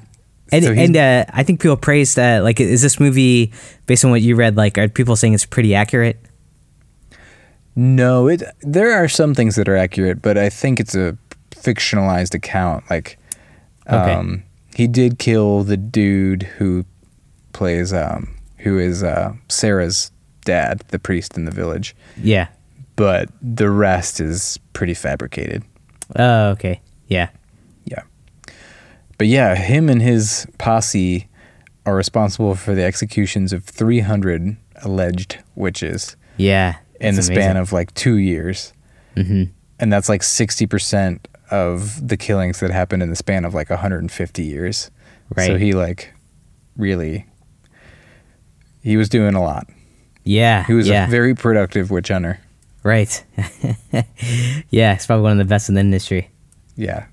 And 0.51 0.63
so 0.63 0.71
and 0.71 0.95
uh, 0.95 1.25
I 1.33 1.41
think 1.41 1.59
people 1.59 1.75
praised 1.75 2.19
uh, 2.19 2.41
like 2.43 2.59
is 2.59 2.83
this 2.83 2.99
movie 2.99 3.51
based 3.87 4.05
on 4.05 4.11
what 4.11 4.21
you 4.21 4.35
read 4.35 4.55
like 4.55 4.77
are 4.77 4.87
people 4.87 5.15
saying 5.15 5.33
it's 5.33 5.45
pretty 5.47 5.73
accurate? 5.73 6.17
No, 7.75 8.27
it 8.27 8.43
there 8.61 8.91
are 8.93 9.07
some 9.09 9.33
things 9.33 9.55
that 9.55 9.67
are 9.67 9.75
accurate, 9.75 10.21
but 10.21 10.37
I 10.37 10.49
think 10.49 10.79
it's 10.79 10.93
a 10.93 11.17
fictionalized 11.51 12.35
account. 12.35 12.83
Like, 12.91 13.17
Okay. 13.87 14.13
um, 14.13 14.43
he 14.75 14.87
did 14.87 15.19
kill 15.19 15.63
the 15.63 15.77
dude 15.77 16.43
who 16.43 16.85
plays, 17.53 17.93
um, 17.93 18.35
who 18.59 18.77
is 18.79 19.03
uh, 19.03 19.33
Sarah's 19.49 20.11
dad, 20.45 20.81
the 20.89 20.99
priest 20.99 21.37
in 21.37 21.45
the 21.45 21.51
village, 21.51 21.95
Yeah. 22.21 22.47
but 22.95 23.29
the 23.41 23.69
rest 23.69 24.19
is 24.19 24.59
pretty 24.73 24.93
fabricated. 24.93 25.63
Oh, 26.15 26.49
okay. 26.49 26.81
Yeah. 27.07 27.29
Yeah, 27.85 28.01
but 29.17 29.27
yeah, 29.27 29.55
him 29.55 29.89
and 29.89 30.01
his 30.01 30.47
posse 30.57 31.27
are 31.85 31.95
responsible 31.95 32.55
for 32.55 32.73
the 32.73 32.83
executions 32.83 33.51
of 33.53 33.63
300 33.65 34.55
alleged 34.83 35.39
witches 35.55 36.15
Yeah. 36.37 36.75
in 36.99 37.15
the 37.15 37.21
That's 37.21 37.27
span 37.27 37.57
of 37.57 37.73
like 37.73 37.93
two 37.93 38.15
years. 38.15 38.73
mm-hmm. 39.15 39.43
and 39.79 39.91
that's 39.93 40.07
like 40.09 40.23
sixty 40.23 40.65
percent 40.65 41.27
of 41.51 42.07
the 42.07 42.17
killings 42.17 42.59
that 42.59 42.71
happened 42.71 43.03
in 43.03 43.09
the 43.09 43.15
span 43.15 43.45
of 43.45 43.53
like 43.53 43.69
150 43.69 44.43
years. 44.43 44.91
Right. 45.35 45.47
So 45.47 45.57
he 45.57 45.73
like 45.73 46.13
really 46.75 47.25
he 48.81 48.97
was 48.97 49.09
doing 49.09 49.33
a 49.33 49.41
lot. 49.41 49.67
Yeah. 50.23 50.65
He 50.65 50.73
was 50.73 50.87
yeah. 50.87 51.07
a 51.07 51.09
very 51.09 51.33
productive 51.35 51.89
witch 51.89 52.09
hunter. 52.09 52.39
Right. 52.83 53.23
yeah, 54.69 54.93
he's 54.93 55.05
probably 55.05 55.23
one 55.23 55.31
of 55.33 55.37
the 55.37 55.45
best 55.45 55.69
in 55.69 55.75
the 55.75 55.81
industry. 55.81 56.29
Yeah. 56.75 57.05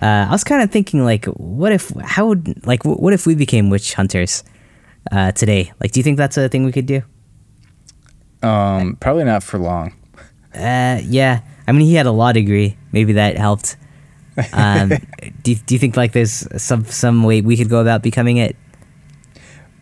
Uh, 0.00 0.26
I 0.28 0.30
was 0.30 0.44
kind 0.44 0.62
of 0.62 0.70
thinking, 0.70 1.04
like, 1.04 1.24
what 1.26 1.72
if, 1.72 1.90
how 2.00 2.26
would, 2.26 2.66
like, 2.66 2.82
wh- 2.82 3.00
what 3.00 3.12
if 3.12 3.26
we 3.26 3.34
became 3.34 3.70
witch 3.70 3.94
hunters 3.94 4.44
uh, 5.10 5.32
today? 5.32 5.72
Like, 5.80 5.92
do 5.92 6.00
you 6.00 6.04
think 6.04 6.18
that's 6.18 6.36
a 6.36 6.48
thing 6.48 6.64
we 6.64 6.72
could 6.72 6.86
do? 6.86 7.02
Um, 8.42 8.96
probably 8.96 9.24
not 9.24 9.42
for 9.42 9.58
long. 9.58 9.94
Uh, 10.54 11.00
yeah. 11.02 11.40
I 11.66 11.72
mean, 11.72 11.86
he 11.86 11.94
had 11.94 12.06
a 12.06 12.12
law 12.12 12.32
degree. 12.32 12.76
Maybe 12.92 13.14
that 13.14 13.36
helped. 13.36 13.76
Um, 14.52 14.88
do, 15.42 15.52
you, 15.52 15.56
do 15.56 15.74
you 15.74 15.78
think 15.78 15.96
like 15.96 16.12
there's 16.12 16.46
some 16.62 16.84
some 16.86 17.22
way 17.22 17.40
we 17.40 17.56
could 17.56 17.68
go 17.68 17.80
about 17.80 18.02
becoming 18.02 18.38
it? 18.38 18.56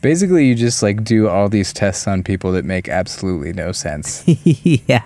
Basically, 0.02 0.46
you 0.46 0.54
just 0.54 0.82
like 0.82 1.04
do 1.04 1.28
all 1.28 1.50
these 1.50 1.74
tests 1.74 2.08
on 2.08 2.22
people 2.22 2.52
that 2.52 2.64
make 2.64 2.88
absolutely 2.88 3.52
no 3.52 3.70
sense. 3.72 4.24
yeah, 4.44 5.04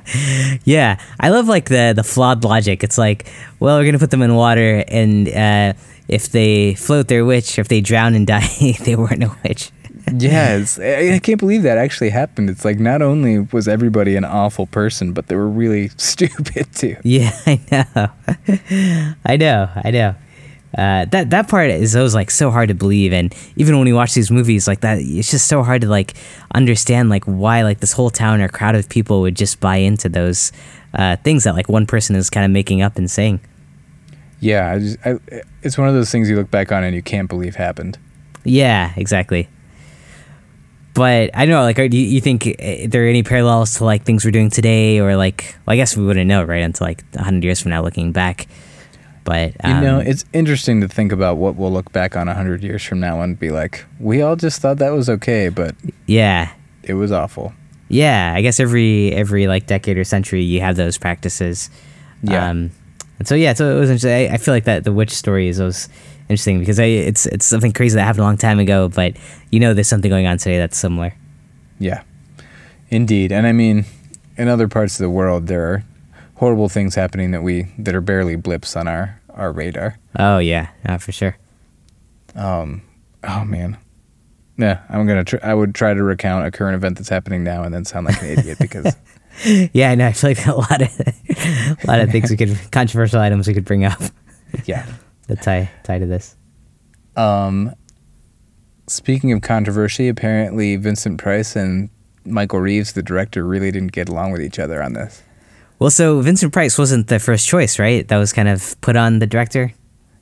yeah. 0.65 1.01
I 1.19 1.31
love 1.31 1.49
like 1.49 1.69
the 1.69 1.93
the 1.97 2.05
flawed 2.05 2.45
logic. 2.45 2.85
It's 2.85 2.97
like, 2.97 3.27
well, 3.59 3.79
we're 3.79 3.85
gonna 3.85 3.99
put 3.99 4.11
them 4.11 4.23
in 4.23 4.37
water, 4.37 4.85
and 4.87 5.29
uh, 5.29 5.73
if 6.07 6.31
they 6.31 6.75
float, 6.75 7.09
they're 7.09 7.21
a 7.21 7.25
witch. 7.25 7.59
If 7.59 7.69
they 7.69 7.81
drown 7.81 8.15
and 8.15 8.27
die, 8.27 8.47
they 8.85 8.95
weren't 8.95 9.25
a 9.25 9.37
witch. 9.43 9.73
it's, 10.61 10.79
I 10.79 11.15
I 11.15 11.19
can't 11.19 11.41
believe 11.41 11.63
that 11.63 11.79
actually 11.79 12.11
happened. 12.11 12.51
It's 12.51 12.65
like 12.65 12.79
not 12.79 13.01
only 13.01 13.39
was 13.39 13.67
everybody 13.67 14.17
an 14.17 14.25
awful 14.25 14.67
person, 14.67 15.13
but 15.13 15.29
they 15.29 15.37
were 15.37 15.49
really 15.49 15.89
stupid 15.97 16.73
too. 16.75 16.97
Yeah, 17.03 17.33
I 17.47 17.61
know. 17.71 18.11
I 19.25 19.37
know. 19.37 19.71
I 19.77 19.91
know. 19.91 20.15
Uh, 20.77 21.05
that 21.07 21.31
that 21.31 21.49
part 21.49 21.71
is 21.71 21.95
always 21.95 22.15
like 22.15 22.31
so 22.31 22.51
hard 22.51 22.69
to 22.69 22.75
believe, 22.75 23.13
and 23.13 23.35
even 23.57 23.77
when 23.77 23.85
we 23.85 23.93
watch 23.93 24.13
these 24.15 24.31
movies 24.31 24.67
like 24.67 24.81
that, 24.81 24.99
it's 24.99 25.31
just 25.31 25.47
so 25.47 25.63
hard 25.63 25.81
to 25.83 25.89
like 25.89 26.15
understand 26.55 27.09
like 27.09 27.25
why 27.25 27.63
like 27.63 27.81
this 27.81 27.93
whole 27.93 28.11
town 28.11 28.41
or 28.41 28.49
crowd 28.49 28.75
of 28.75 28.89
people 28.89 29.21
would 29.21 29.37
just 29.37 29.61
buy 29.61 29.77
into 29.77 30.09
those 30.09 30.51
uh, 30.95 31.17
things 31.17 31.45
that 31.45 31.55
like 31.55 31.69
one 31.69 31.87
person 31.87 32.17
is 32.17 32.29
kind 32.29 32.45
of 32.45 32.51
making 32.51 32.83
up 32.83 32.99
and 32.99 33.11
saying. 33.11 33.41
Yeah, 34.41 34.73
I 34.73 34.79
just, 34.79 34.99
I, 35.07 35.15
it's 35.63 35.79
one 35.79 35.89
of 35.89 35.95
those 35.95 36.11
things 36.11 36.29
you 36.29 36.37
look 36.37 36.51
back 36.51 36.73
on 36.73 36.85
and 36.85 36.95
you 36.95 37.03
can't 37.03 37.29
believe 37.29 37.55
happened. 37.55 37.97
Yeah, 38.45 38.93
exactly. 38.97 39.49
But 40.95 41.31
I 41.35 41.45
don't 41.45 41.55
know, 41.55 41.63
like, 41.63 41.79
are, 41.81 41.89
do 41.89 41.97
you, 41.97 42.07
you 42.07 42.21
think 42.21 42.47
uh, 42.47 42.87
there 42.87 43.05
are 43.05 43.09
any 43.09 43.25
parallels 43.25 43.75
to 43.79 43.85
like 43.85 44.05
things 44.05 44.25
we're 44.25 44.31
doing 44.31 44.49
today, 44.51 45.01
or 45.01 45.17
like, 45.17 45.57
well, 45.67 45.73
I 45.75 45.77
guess 45.77 45.97
we 45.97 46.05
wouldn't 46.05 46.29
know, 46.29 46.45
right, 46.45 46.63
until 46.63 46.87
like 46.87 47.03
hundred 47.17 47.43
years 47.43 47.61
from 47.61 47.71
now, 47.71 47.83
looking 47.83 48.13
back. 48.13 48.47
But 49.25 49.55
You 49.65 49.81
know, 49.81 50.01
um, 50.01 50.07
it's 50.07 50.25
interesting 50.33 50.83
to 50.83 50.89
think 50.89 51.11
about 51.11 51.39
what 51.39 51.57
we'll 51.57 51.73
look 51.73 51.91
back 51.93 52.15
on 52.15 52.29
a 52.29 52.35
hundred 52.35 52.63
years 52.63 52.85
from 52.85 53.01
now 53.01 53.23
and 53.23 53.39
be 53.39 53.51
like, 53.51 53.85
we 53.99 54.21
all 54.23 54.37
just 54.37 54.61
thought 54.61 54.77
that 54.79 54.91
was 54.91 55.09
okay, 55.09 55.49
but 55.49 55.75
yeah, 56.07 56.53
it 56.83 56.95
was 56.95 57.11
awful. 57.11 57.55
yeah. 57.89 58.35
I 58.37 58.43
guess 58.43 58.61
every 58.61 59.13
every 59.13 59.47
like 59.47 59.67
decade 59.67 59.97
or 59.99 60.05
century, 60.05 60.43
you 60.43 60.61
have 60.61 60.77
those 60.77 60.99
practices. 60.99 61.71
Yeah. 62.23 62.51
Um, 62.51 62.71
and 63.19 63.27
so 63.27 63.35
yeah, 63.35 63.55
so 63.55 63.77
it 63.77 63.81
was 63.81 63.89
interesting. 63.91 64.31
I, 64.31 64.35
I 64.35 64.37
feel 64.37 64.53
like 64.55 64.65
that 64.65 64.85
the 64.85 64.93
witch 64.93 65.11
story 65.13 65.49
is 65.49 65.59
always 65.59 65.89
interesting 66.29 66.59
because 66.59 66.81
I, 66.81 66.85
it's 66.85 67.27
it's 67.27 67.47
something 67.47 67.73
crazy 67.73 67.97
that 67.97 68.05
happened 68.05 68.21
a 68.23 68.25
long 68.25 68.37
time 68.37 68.59
ago, 68.59 68.89
but 68.89 69.17
you 69.51 69.61
know, 69.61 69.75
there's 69.75 69.89
something 69.89 70.11
going 70.11 70.27
on 70.27 70.39
today 70.39 70.59
that's 70.59 70.77
similar. 70.77 71.15
Yeah, 71.79 72.03
indeed. 72.91 73.33
And 73.33 73.47
I 73.47 73.53
mean, 73.53 73.85
in 74.37 74.49
other 74.49 74.69
parts 74.69 74.99
of 74.99 75.05
the 75.05 75.11
world, 75.11 75.47
there 75.47 75.67
are 75.73 75.85
horrible 76.37 76.69
things 76.69 76.95
happening 76.95 77.31
that 77.33 77.43
we 77.43 77.69
that 77.79 77.95
are 77.95 78.01
barely 78.01 78.37
blips 78.37 78.77
on 78.77 78.89
our 78.89 79.21
our 79.31 79.53
radar. 79.53 79.99
Oh 80.19 80.39
yeah, 80.39 80.71
yeah, 80.85 80.99
for 80.99 81.13
sure. 81.13 81.37
Um, 82.35 82.83
oh 83.23 83.45
man, 83.45 83.79
yeah. 84.57 84.83
I'm 84.89 85.07
gonna. 85.07 85.25
Tr- 85.25 85.37
I 85.43 85.55
would 85.55 85.75
try 85.75 85.95
to 85.95 86.03
recount 86.03 86.47
a 86.47 86.51
current 86.51 86.75
event 86.75 86.99
that's 86.99 87.09
happening 87.09 87.45
now 87.45 87.63
and 87.63 87.75
then 87.75 87.85
sound 87.85 88.07
like 88.07 88.21
an 88.23 88.39
idiot 88.39 88.59
because 88.61 88.95
Yeah, 89.73 89.91
I 89.91 89.95
know. 89.95 90.07
I 90.07 90.13
feel 90.13 90.31
like 90.31 90.47
a 90.47 90.55
lot 90.55 90.83
of 90.83 91.01
a 91.85 91.87
lot 91.87 92.01
of 92.01 92.11
things 92.11 92.31
we 92.31 92.37
could 92.37 92.57
controversial 92.71 93.21
items 93.21 93.49
we 93.49 93.55
could 93.55 93.65
bring 93.65 93.85
up 93.85 94.01
yeah. 94.67 94.87
That 95.27 95.43
tie 95.43 95.71
tie 95.83 95.99
to 95.99 96.07
this. 96.07 96.37
Um, 97.17 97.75
speaking 98.87 99.33
of 99.33 99.43
controversy, 99.43 100.09
apparently 100.09 100.77
Vincent 100.77 101.19
Price 101.19 101.57
and 101.57 101.91
Michael 102.25 102.61
Reeves, 102.61 102.93
the 102.93 103.03
director, 103.03 103.45
really 103.45 103.71
didn't 103.71 103.93
get 103.93 104.09
along 104.09 104.33
with 104.33 104.43
each 104.43 104.59
other 104.59 104.83
on 104.83 104.95
this. 104.95 105.23
Well, 105.79 105.91
so 105.91 106.21
Vincent 106.21 106.53
Price 106.53 106.79
wasn't 106.79 107.09
the 107.09 107.19
first 107.19 107.47
choice, 107.47 107.79
right? 107.79 108.07
That 108.09 108.17
was 108.17 108.33
kind 108.33 108.49
of 108.49 108.81
put 108.81 108.97
on 108.97 109.19
the 109.19 109.27
director. 109.27 109.73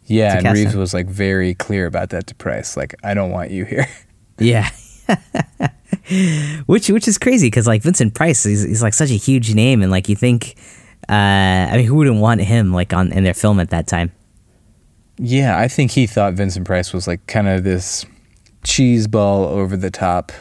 Yeah, 0.06 0.38
and 0.38 0.52
Reeves 0.52 0.74
him. 0.74 0.80
was 0.80 0.92
like 0.92 1.06
very 1.06 1.54
clear 1.54 1.86
about 1.86 2.10
that 2.10 2.26
to 2.28 2.34
Price. 2.34 2.76
Like, 2.76 2.94
I 3.04 3.14
don't 3.14 3.30
want 3.30 3.50
you 3.50 3.64
here. 3.64 3.86
Yeah. 4.38 4.70
which 6.66 6.88
which 6.88 7.06
is 7.06 7.16
crazy 7.18 7.46
because 7.46 7.66
like 7.66 7.82
Vincent 7.82 8.14
Price, 8.14 8.42
he's, 8.42 8.62
he's 8.62 8.82
like 8.82 8.94
such 8.94 9.10
a 9.10 9.14
huge 9.14 9.54
name, 9.54 9.82
and 9.82 9.92
like 9.92 10.08
you 10.08 10.16
think, 10.16 10.56
uh, 11.08 11.12
I 11.12 11.76
mean, 11.76 11.86
who 11.86 11.94
wouldn't 11.94 12.16
want 12.16 12.40
him 12.40 12.72
like 12.72 12.92
on 12.92 13.12
in 13.12 13.22
their 13.22 13.34
film 13.34 13.60
at 13.60 13.70
that 13.70 13.86
time? 13.86 14.10
Yeah, 15.18 15.58
I 15.58 15.68
think 15.68 15.92
he 15.92 16.06
thought 16.06 16.34
Vincent 16.34 16.66
Price 16.66 16.92
was 16.92 17.06
like 17.06 17.26
kind 17.26 17.48
of 17.48 17.64
this 17.64 18.04
cheeseball 18.64 19.46
over 19.48 19.76
the 19.76 19.90
top, 19.90 20.32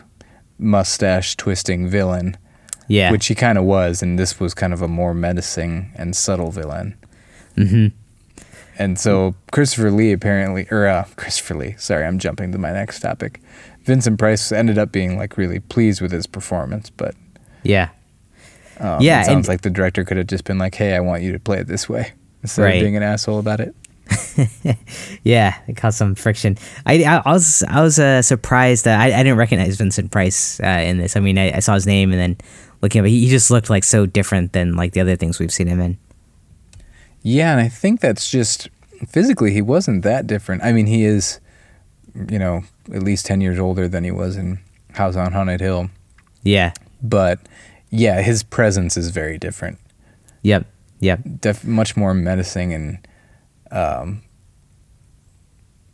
mustache 0.58 1.36
twisting 1.36 1.88
villain, 1.90 2.38
Yeah. 2.88 3.12
which 3.12 3.28
he 3.28 3.36
kind 3.36 3.58
of 3.58 3.64
was, 3.66 4.02
and 4.02 4.18
this 4.20 4.40
was 4.40 4.54
kind 4.54 4.74
of 4.74 4.82
a 4.82 4.88
more 4.88 5.14
menacing 5.14 5.92
and 5.96 6.16
subtle 6.16 6.52
villain. 6.52 6.96
hmm 7.56 7.88
And 8.78 8.98
so 9.00 9.36
Christopher 9.52 9.92
Lee 9.92 10.12
apparently, 10.12 10.68
or 10.72 10.88
uh, 10.88 11.06
Christopher 11.16 11.56
Lee, 11.56 11.76
sorry, 11.78 12.06
I'm 12.06 12.18
jumping 12.20 12.52
to 12.52 12.58
my 12.58 12.72
next 12.72 13.00
topic. 13.02 13.42
Vincent 13.84 14.18
Price 14.20 14.52
ended 14.52 14.78
up 14.78 14.92
being 14.92 15.18
like 15.18 15.38
really 15.38 15.60
pleased 15.60 16.02
with 16.02 16.12
his 16.12 16.26
performance, 16.28 16.90
but 16.90 17.16
Yeah. 17.64 17.90
um, 18.80 19.02
Yeah, 19.02 19.22
it 19.22 19.26
sounds 19.26 19.48
and- 19.48 19.54
like 19.54 19.62
the 19.62 19.70
director 19.70 20.04
could 20.04 20.18
have 20.18 20.28
just 20.28 20.46
been 20.46 20.58
like, 20.58 20.76
"Hey, 20.76 20.96
I 20.96 21.00
want 21.00 21.22
you 21.24 21.32
to 21.34 21.40
play 21.40 21.60
it 21.60 21.68
this 21.68 21.90
way," 21.90 22.12
instead 22.44 22.64
Right. 22.64 22.76
of 22.76 22.82
being 22.82 22.96
an 22.96 23.04
asshole 23.04 23.40
about 23.40 23.60
it. 23.60 23.76
Yeah, 25.24 25.58
it 25.68 25.78
caused 25.78 25.98
some 25.98 26.16
friction. 26.16 26.58
I, 26.86 27.04
I, 27.04 27.22
I 27.26 27.32
was 27.34 27.64
I 27.68 27.82
was 27.82 28.00
uh, 28.00 28.22
surprised 28.22 28.86
that 28.86 29.00
I, 29.00 29.08
I 29.14 29.24
didn't 29.24 29.38
recognize 29.38 29.78
Vincent 29.78 30.12
Price 30.12 30.60
uh, 30.62 30.66
in 30.68 30.98
this. 30.98 31.16
I 31.16 31.20
mean, 31.20 31.38
I, 31.38 31.58
I 31.58 31.60
saw 31.60 31.76
his 31.76 31.86
name 31.86 32.12
and 32.12 32.20
then 32.20 32.38
looking 32.82 33.04
he, 33.06 33.20
he 33.26 33.30
just 33.30 33.52
looked 33.52 33.70
like 33.70 33.84
so 33.84 34.06
different 34.06 34.54
than 34.54 34.76
like 34.76 34.94
the 34.94 35.02
other 35.02 35.16
things 35.16 35.38
we've 35.40 35.52
seen 35.52 35.68
him 35.68 35.80
in. 35.80 35.98
Yeah, 37.22 37.52
and 37.52 37.62
I 37.62 37.68
think 37.70 38.00
that's 38.00 38.30
just 38.30 38.70
physically 39.08 39.52
he 39.54 39.62
wasn't 39.62 40.04
that 40.04 40.26
different. 40.28 40.64
I 40.64 40.72
mean, 40.72 40.88
he 40.88 41.04
is, 41.04 41.40
you 42.30 42.40
know, 42.40 42.64
at 42.94 43.04
least 43.04 43.26
ten 43.28 43.42
years 43.42 43.60
older 43.60 43.88
than 43.88 44.04
he 44.04 44.12
was 44.12 44.38
in 44.38 44.60
House 44.94 45.16
on 45.16 45.32
Haunted 45.34 45.62
Hill, 45.62 45.90
Yeah. 46.44 46.74
but 47.04 47.40
yeah, 47.92 48.22
his 48.22 48.42
presence 48.44 48.98
is 48.98 49.12
very 49.12 49.38
different. 49.38 49.78
Yep. 50.42 50.66
Yep. 51.02 51.20
def- 51.42 51.66
much 51.66 51.96
more 51.96 52.14
menacing 52.14 52.74
and 52.74 52.98
um, 53.72 54.22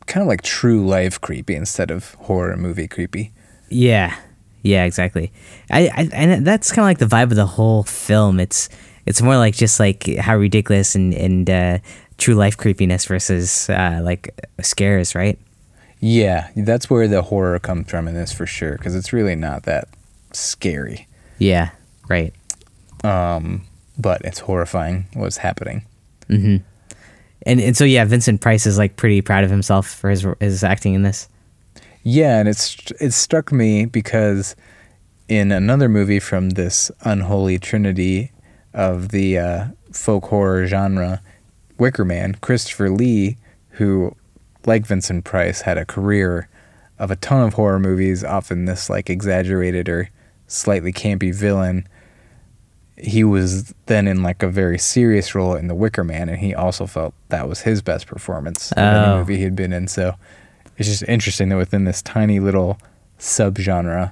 kind 0.06 0.22
of 0.22 0.28
like 0.28 0.42
true 0.42 0.86
life 0.88 1.20
creepy 1.20 1.56
instead 1.56 1.92
of 1.92 2.14
horror 2.16 2.56
movie 2.58 2.88
creepy. 2.88 3.32
Yeah, 3.70 4.16
yeah, 4.62 4.86
exactly. 4.86 5.32
I, 5.70 5.88
I 5.88 6.10
and 6.14 6.46
that's 6.46 6.72
kind 6.72 6.80
of 6.84 6.86
like 6.90 6.98
the 7.00 7.16
vibe 7.16 7.24
of 7.32 7.36
the 7.36 7.46
whole 7.46 7.84
film. 7.84 8.40
It's 8.40 8.70
it's 9.06 9.22
more 9.22 9.38
like 9.38 9.56
just 9.56 9.80
like 9.80 10.06
how 10.18 10.36
ridiculous 10.38 10.96
and 10.96 11.14
and 11.14 11.50
uh, 11.50 11.78
true 12.18 12.36
life 12.36 12.58
creepiness 12.58 13.06
versus 13.06 13.70
uh, 13.70 14.00
like 14.04 14.34
scares, 14.62 15.16
right? 15.16 15.38
Yeah, 16.00 16.50
that's 16.56 16.90
where 16.90 17.08
the 17.08 17.24
horror 17.24 17.58
comes 17.60 17.90
from 17.90 18.08
in 18.08 18.14
this 18.14 18.32
for 18.32 18.46
sure 18.46 18.74
because 18.78 18.96
it's 18.96 19.12
really 19.12 19.36
not 19.36 19.64
that 19.64 19.88
scary, 20.32 21.08
Yeah, 21.40 21.72
right. 22.08 22.34
um, 23.04 23.64
but 23.98 24.22
it's 24.24 24.40
horrifying 24.40 25.08
what's 25.16 25.38
happening. 25.38 25.86
Mm-hmm. 26.30 26.58
And 27.46 27.60
and 27.60 27.78
so 27.78 27.84
yeah, 27.84 28.06
Vincent 28.06 28.42
Price 28.42 28.66
is 28.66 28.78
like 28.78 28.96
pretty 28.96 29.22
proud 29.22 29.44
of 29.44 29.50
himself 29.50 29.88
for 29.88 30.10
his 30.10 30.26
his 30.40 30.64
acting 30.64 30.94
in 30.94 31.04
this. 31.04 31.30
Yeah, 32.04 32.40
and 32.40 32.48
it's 32.48 32.92
it 33.00 33.12
struck 33.12 33.52
me 33.52 33.86
because 33.86 34.56
in 35.28 35.52
another 35.52 35.90
movie 35.90 36.20
from 36.20 36.52
this 36.52 36.90
unholy 37.02 37.60
trinity 37.60 38.32
of 38.74 39.10
the 39.10 39.38
uh, 39.38 39.66
folk 39.92 40.26
horror 40.26 40.66
genre, 40.68 41.22
Wicker 41.78 42.06
Man, 42.06 42.36
Christopher 42.36 42.90
Lee, 42.90 43.38
who, 43.72 44.16
like 44.66 44.86
Vincent 44.86 45.26
Price, 45.26 45.62
had 45.62 45.78
a 45.78 45.86
career 45.86 46.50
of 47.00 47.12
a 47.12 47.16
ton 47.16 47.46
of 47.46 47.54
horror 47.56 47.80
movies, 47.80 48.24
often 48.24 48.66
this 48.66 48.90
like 48.90 49.10
exaggerated 49.10 49.90
or 49.90 50.10
slightly 50.48 50.94
campy 50.94 51.34
villain. 51.34 51.88
He 52.98 53.24
was 53.24 53.74
then 53.86 54.08
in 54.08 54.24
like 54.24 54.42
a 54.42 54.48
very 54.50 54.80
serious 54.80 55.36
role 55.36 55.54
in 55.56 55.68
The 55.68 55.76
Wicker 55.76 56.04
Man, 56.04 56.30
and 56.30 56.40
he 56.40 56.56
also 56.56 56.88
felt 56.88 57.14
that 57.30 57.48
was 57.48 57.62
his 57.62 57.82
best 57.82 58.08
performance 58.08 58.72
of 58.72 58.78
any 58.80 59.06
Oh. 59.06 59.18
movie 59.20 59.38
he'd 59.38 59.56
been 59.56 59.72
in. 59.72 59.88
So 59.88 60.16
it's 60.78 60.90
just 60.90 61.04
interesting 61.04 61.50
that 61.50 61.58
within 61.58 61.84
this 61.86 62.02
tiny 62.02 62.40
little 62.40 62.80
subgenre, 63.20 64.12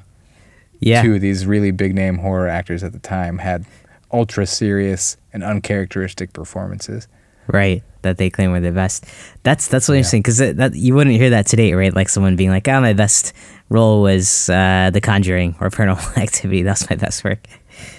Yeah, 0.80 1.01
two 1.01 1.15
of 1.15 1.22
these 1.22 1.46
really 1.46 1.72
big 1.72 1.96
name 1.96 2.20
horror 2.20 2.48
actors 2.48 2.84
at 2.84 2.92
the 2.94 3.00
time 3.00 3.39
had 3.39 3.65
ultra 4.13 4.46
serious 4.46 5.18
and 5.34 5.44
uncharacteristic 5.44 6.34
performances. 6.34 7.08
Right, 7.48 7.84
that 8.01 8.18
they 8.18 8.30
claim 8.30 8.51
were 8.51 8.60
the 8.60 8.72
best. 8.72 9.06
That's 9.44 9.68
that's 9.68 9.88
really 9.88 10.00
interesting 10.00 10.22
because 10.22 10.38
that 10.39 10.75
you 10.75 10.94
wouldn't 10.96 11.15
hear 11.15 11.30
that 11.32 11.46
today, 11.48 11.74
right? 11.74 11.94
Like 11.94 12.10
someone 12.10 12.36
being 12.36 12.50
like, 12.50 12.68
"Oh, 12.68 12.82
my 12.82 12.94
best 12.94 13.34
role 13.70 14.01
was 14.01 14.50
uh, 14.50 14.89
The 14.94 15.01
Conjuring 15.01 15.56
or 15.60 15.70
Paranormal 15.70 16.18
Activity. 16.22 16.63
That's 16.63 16.89
my 16.89 16.96
best 16.96 17.24
work." 17.24 17.46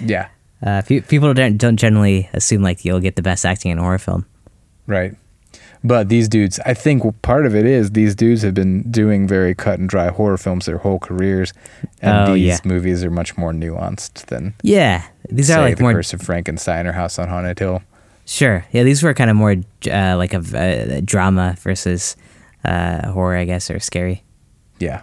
Yeah, 0.05 0.29
Uh, 0.65 0.83
people 0.83 1.33
don't 1.35 1.59
don't 1.59 1.77
generally 1.77 2.29
assume 2.33 2.63
like 2.63 2.85
you'll 2.85 3.01
get 3.01 3.17
the 3.17 3.23
best 3.23 3.45
acting 3.45 3.71
in 3.73 3.79
a 3.79 3.83
horror 3.83 3.99
film. 3.99 4.27
right. 4.87 5.15
But 5.85 6.09
these 6.09 6.29
dudes, 6.29 6.59
I 6.67 6.75
think 6.75 7.05
part 7.23 7.47
of 7.47 7.55
it 7.55 7.65
is 7.65 7.93
these 7.93 8.17
dudes 8.17 8.43
have 8.43 8.55
been 8.55 8.91
doing 8.91 9.29
very 9.29 9.55
cut 9.55 9.79
and 9.79 9.89
dry 9.89 10.09
horror 10.09 10.37
films 10.39 10.67
their 10.67 10.79
whole 10.79 10.99
careers, 10.99 11.53
and 12.03 12.31
Oh, 12.31 12.35
these 12.35 12.45
yeah. 12.47 12.59
movies 12.65 13.05
are 13.05 13.11
much 13.11 13.37
more 13.37 13.53
nuanced 13.53 14.27
than 14.27 14.55
Yeah, 14.63 15.05
these 15.31 15.47
say 15.47 15.55
are 15.55 15.61
like 15.63 15.77
The 15.77 15.83
more 15.85 15.93
Curse 15.93 16.13
of 16.15 16.23
Frankenstein 16.23 16.87
or 16.89 16.93
House 16.93 17.19
on 17.21 17.29
Haunted 17.29 17.59
Hill. 17.61 17.83
sure. 18.25 18.65
Yeah, 18.73 18.83
these 18.83 19.03
were 19.05 19.15
kind 19.15 19.31
of 19.31 19.37
more 19.37 19.55
uh, 19.89 20.17
like 20.17 20.35
a, 20.35 20.43
a 20.97 21.01
drama 21.03 21.55
versus 21.61 22.17
uh, 22.65 23.13
horror, 23.13 23.37
I 23.37 23.45
guess, 23.45 23.71
or 23.71 23.79
scary. 23.79 24.25
Yeah, 24.81 25.03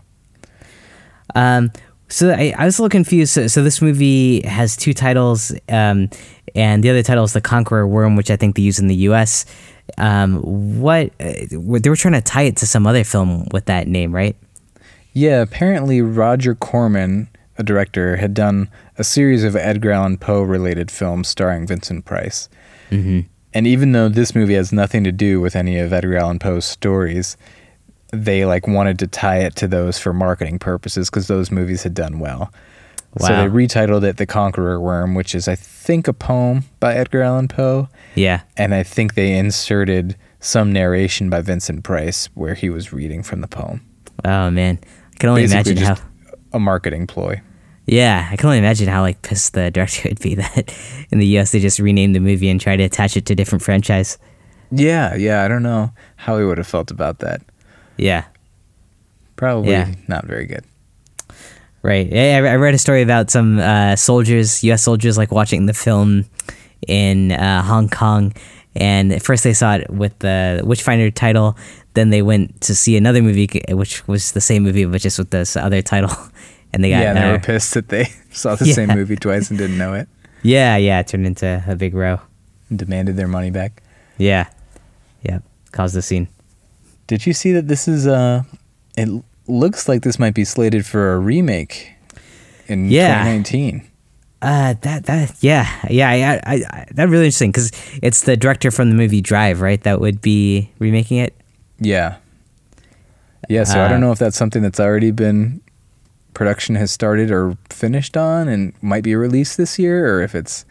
Um, 1.36 1.72
so 2.14 2.30
I, 2.30 2.54
I 2.56 2.66
was 2.66 2.78
a 2.78 2.84
little 2.84 2.92
confused. 2.92 3.34
So, 3.34 3.48
so 3.48 3.64
this 3.64 3.82
movie 3.82 4.42
has 4.42 4.78
two 4.78 4.94
titles, 4.94 5.52
um, 5.68 6.12
and 6.54 6.84
the 6.84 6.92
other 6.92 7.02
title 7.02 7.24
is 7.24 7.34
The 7.34 7.42
Conqueror 7.42 7.88
Worm, 7.88 8.16
which 8.16 8.30
I 8.30 8.36
think 8.36 8.56
they 8.56 8.62
use 8.62 8.78
in 8.78 8.88
the 8.88 8.96
U.S. 9.08 9.48
Um, 9.98 10.36
what 10.80 11.08
uh, 11.20 11.34
they 11.50 11.58
were 11.58 11.96
trying 11.96 12.14
to 12.14 12.22
tie 12.22 12.44
it 12.44 12.58
to 12.58 12.68
some 12.68 12.86
other 12.86 13.04
film 13.04 13.48
with 13.52 13.66
that 13.66 13.88
name, 13.88 14.14
right? 14.14 14.36
Yeah, 15.14 15.42
apparently 15.42 16.04
Roger 16.04 16.54
Corman, 16.54 17.30
a 17.58 17.64
director, 17.64 18.18
had 18.18 18.36
done 18.36 18.70
a 19.00 19.04
series 19.04 19.44
of 19.44 19.56
Edgar 19.56 19.90
Allan 19.90 20.20
Poe 20.20 20.44
related 20.44 20.92
films 20.92 21.28
starring 21.28 21.66
Vincent 21.66 22.06
Price. 22.06 22.48
Mm-hmm. 22.92 23.22
And 23.56 23.66
even 23.66 23.92
though 23.92 24.08
this 24.08 24.36
movie 24.36 24.54
has 24.54 24.72
nothing 24.72 25.04
to 25.04 25.12
do 25.12 25.42
with 25.42 25.56
any 25.56 25.80
of 25.80 25.92
Edgar 25.92 26.18
Allan 26.18 26.38
Poe's 26.38 26.66
stories, 26.66 27.38
they 28.14 28.46
like 28.46 28.68
wanted 28.68 29.00
to 29.00 29.08
tie 29.08 29.40
it 29.40 29.56
to 29.58 29.68
those 29.68 29.98
for 29.98 30.14
marketing 30.14 30.60
purposes 30.60 31.10
because 31.10 31.28
those 31.28 31.52
movies 31.52 31.84
had 31.84 31.94
done 31.94 32.20
well. 32.20 32.54
Wow. 33.18 33.28
So 33.28 33.36
they 33.36 33.48
retitled 33.48 34.04
it 34.04 34.18
The 34.18 34.26
Conqueror 34.26 34.80
Worm, 34.80 35.14
which 35.16 35.36
is 35.36 35.48
I 35.48 35.56
think 35.56 36.08
a 36.08 36.14
poem 36.14 36.64
by 36.80 36.96
Edgar 36.96 37.22
Allan 37.22 37.48
Poe, 37.48 37.90
Yeah. 38.16 38.42
and 38.58 38.74
I 38.74 38.84
think 38.84 39.14
they 39.16 39.38
inserted 39.38 40.16
some 40.40 40.72
narration 40.74 41.30
by 41.30 41.42
Vincent 41.42 41.84
Price 41.84 42.28
where 42.34 42.54
he 42.56 42.70
was 42.70 42.92
reading 42.94 43.22
from 43.24 43.42
the 43.42 43.48
poem. 43.48 43.82
Oh 44.26 44.50
man, 44.50 44.80
I 44.84 45.18
can 45.20 45.30
only 45.30 45.44
Basically 45.44 45.72
imagine 45.74 45.78
just 45.78 46.02
how. 46.02 46.08
a 46.54 46.60
marketing 46.60 47.08
ploy. 47.08 47.42
Yeah, 47.86 48.30
I 48.32 48.36
can 48.38 48.46
only 48.48 48.60
imagine 48.60 48.88
how 48.88 49.02
like 49.02 49.22
pissed 49.24 49.54
the 49.54 49.70
director 49.72 50.10
would 50.10 50.20
be 50.20 50.36
that 50.36 50.74
in 51.12 51.20
the 51.20 51.28
U.S. 51.28 51.52
they 51.52 51.60
just 51.60 51.80
renamed 51.80 52.16
the 52.16 52.20
movie 52.20 52.50
and 52.50 52.60
tried 52.62 52.78
to 52.78 52.84
attach 52.84 53.16
it 53.18 53.26
to 53.28 53.34
a 53.34 53.36
different 53.36 53.62
franchise. 53.64 54.18
Yeah, 54.72 55.14
yeah, 55.16 55.44
I 55.44 55.48
don't 55.48 55.62
know 55.64 55.92
how 56.16 56.38
he 56.40 56.46
would 56.46 56.58
have 56.58 56.68
felt 56.68 56.90
about 56.90 57.20
that. 57.20 57.42
Yeah. 57.98 58.26
Probably 59.36 59.72
Yeah. 59.72 59.92
not 60.08 60.26
very 60.26 60.46
good. 60.46 60.64
Right. 61.82 62.08
Yeah, 62.12 62.40
I 62.44 62.54
I 62.54 62.56
read 62.56 62.74
a 62.74 62.78
story 62.78 63.02
about 63.02 63.30
some 63.30 63.60
uh, 63.60 63.96
soldiers, 63.98 64.64
U.S. 64.64 64.82
soldiers, 64.84 65.18
like 65.18 65.32
watching 65.32 65.66
the 65.66 65.74
film 65.74 66.24
in 66.88 67.34
uh, 67.34 67.62
Hong 67.62 67.90
Kong, 67.90 68.34
and 68.76 69.12
at 69.12 69.22
first 69.22 69.44
they 69.44 69.54
saw 69.54 69.76
it 69.76 69.90
with 69.90 70.18
the 70.20 70.62
Witchfinder 70.64 71.12
title. 71.12 71.58
Then 71.94 72.10
they 72.10 72.22
went 72.22 72.62
to 72.62 72.74
see 72.74 72.96
another 72.96 73.22
movie, 73.22 73.62
which 73.70 74.08
was 74.08 74.32
the 74.32 74.40
same 74.42 74.64
movie, 74.64 74.86
but 74.86 75.02
just 75.02 75.20
with 75.20 75.30
this 75.32 75.58
other 75.58 75.82
title, 75.82 76.16
and 76.74 76.82
they 76.84 76.90
got 76.90 77.02
yeah, 77.02 77.10
and 77.10 77.18
they 77.18 77.28
were 77.32 77.36
uh, 77.36 77.40
pissed 77.40 77.74
that 77.74 77.90
they 77.90 78.06
saw 78.32 78.56
the 78.56 78.66
Yeah. 78.70 78.74
same 78.76 78.90
movie 78.90 79.18
twice 79.18 79.50
and 79.50 79.60
didn't 79.60 79.78
know 79.78 79.94
it 79.94 80.08
yeah, 80.42 80.76
yeah, 80.78 81.00
it 81.00 81.08
turned 81.08 81.26
into 81.26 81.64
a 81.68 81.76
big 81.76 81.94
row. 81.94 82.20
and 82.70 82.78
demanded 82.80 83.16
their 83.16 83.28
money 83.30 83.50
back. 83.52 83.82
Yeah, 84.18 84.48
yeah, 85.22 85.40
caused 85.72 85.96
the 85.96 86.02
scene. 86.02 86.28
Did 87.08 87.26
you 87.26 87.34
see 87.34 87.52
that 87.54 87.68
this 87.68 87.88
is 87.88 88.08
uh 88.08 88.44
it 88.98 89.10
looks 89.48 89.88
like 89.90 90.02
this 90.04 90.20
might 90.20 90.34
be 90.34 90.46
slated 90.46 90.86
for 90.86 91.14
a 91.14 91.20
remake 91.20 91.92
in 92.68 92.90
Yeah. 92.90 93.24
2019. 93.24 93.90
Uh, 94.42 94.74
that 94.82 95.06
that 95.06 95.34
yeah 95.40 95.70
yeah 95.90 96.10
I, 96.10 96.54
I, 96.56 96.56
I 96.70 96.88
that 96.92 97.08
really 97.08 97.26
interesting 97.26 97.52
because 97.52 97.72
it's 98.02 98.22
the 98.24 98.36
director 98.36 98.72
from 98.72 98.90
the 98.90 98.96
movie 98.96 99.22
Drive, 99.22 99.62
right? 99.62 99.82
That 99.84 100.02
would 100.02 100.22
be 100.22 100.70
remaking 100.80 101.18
it. 101.18 101.34
Yeah. 101.80 102.18
Yeah, 103.50 103.64
so 103.66 103.80
I 103.80 103.86
Uh, 103.86 103.90
don't 103.90 104.02
know 104.02 104.12
if 104.12 104.20
that's 104.20 104.38
something 104.38 104.62
that's 104.62 104.80
already 104.80 105.12
been 105.12 105.62
production 106.34 106.76
has 106.76 106.92
started 106.92 107.30
or 107.32 107.58
finished 107.70 108.18
on 108.18 108.48
and 108.48 108.74
might 108.82 109.04
be 109.04 109.16
released 109.16 109.56
this 109.58 109.78
year 109.78 110.14
or 110.18 110.22
if 110.24 110.34
it's 110.36 110.66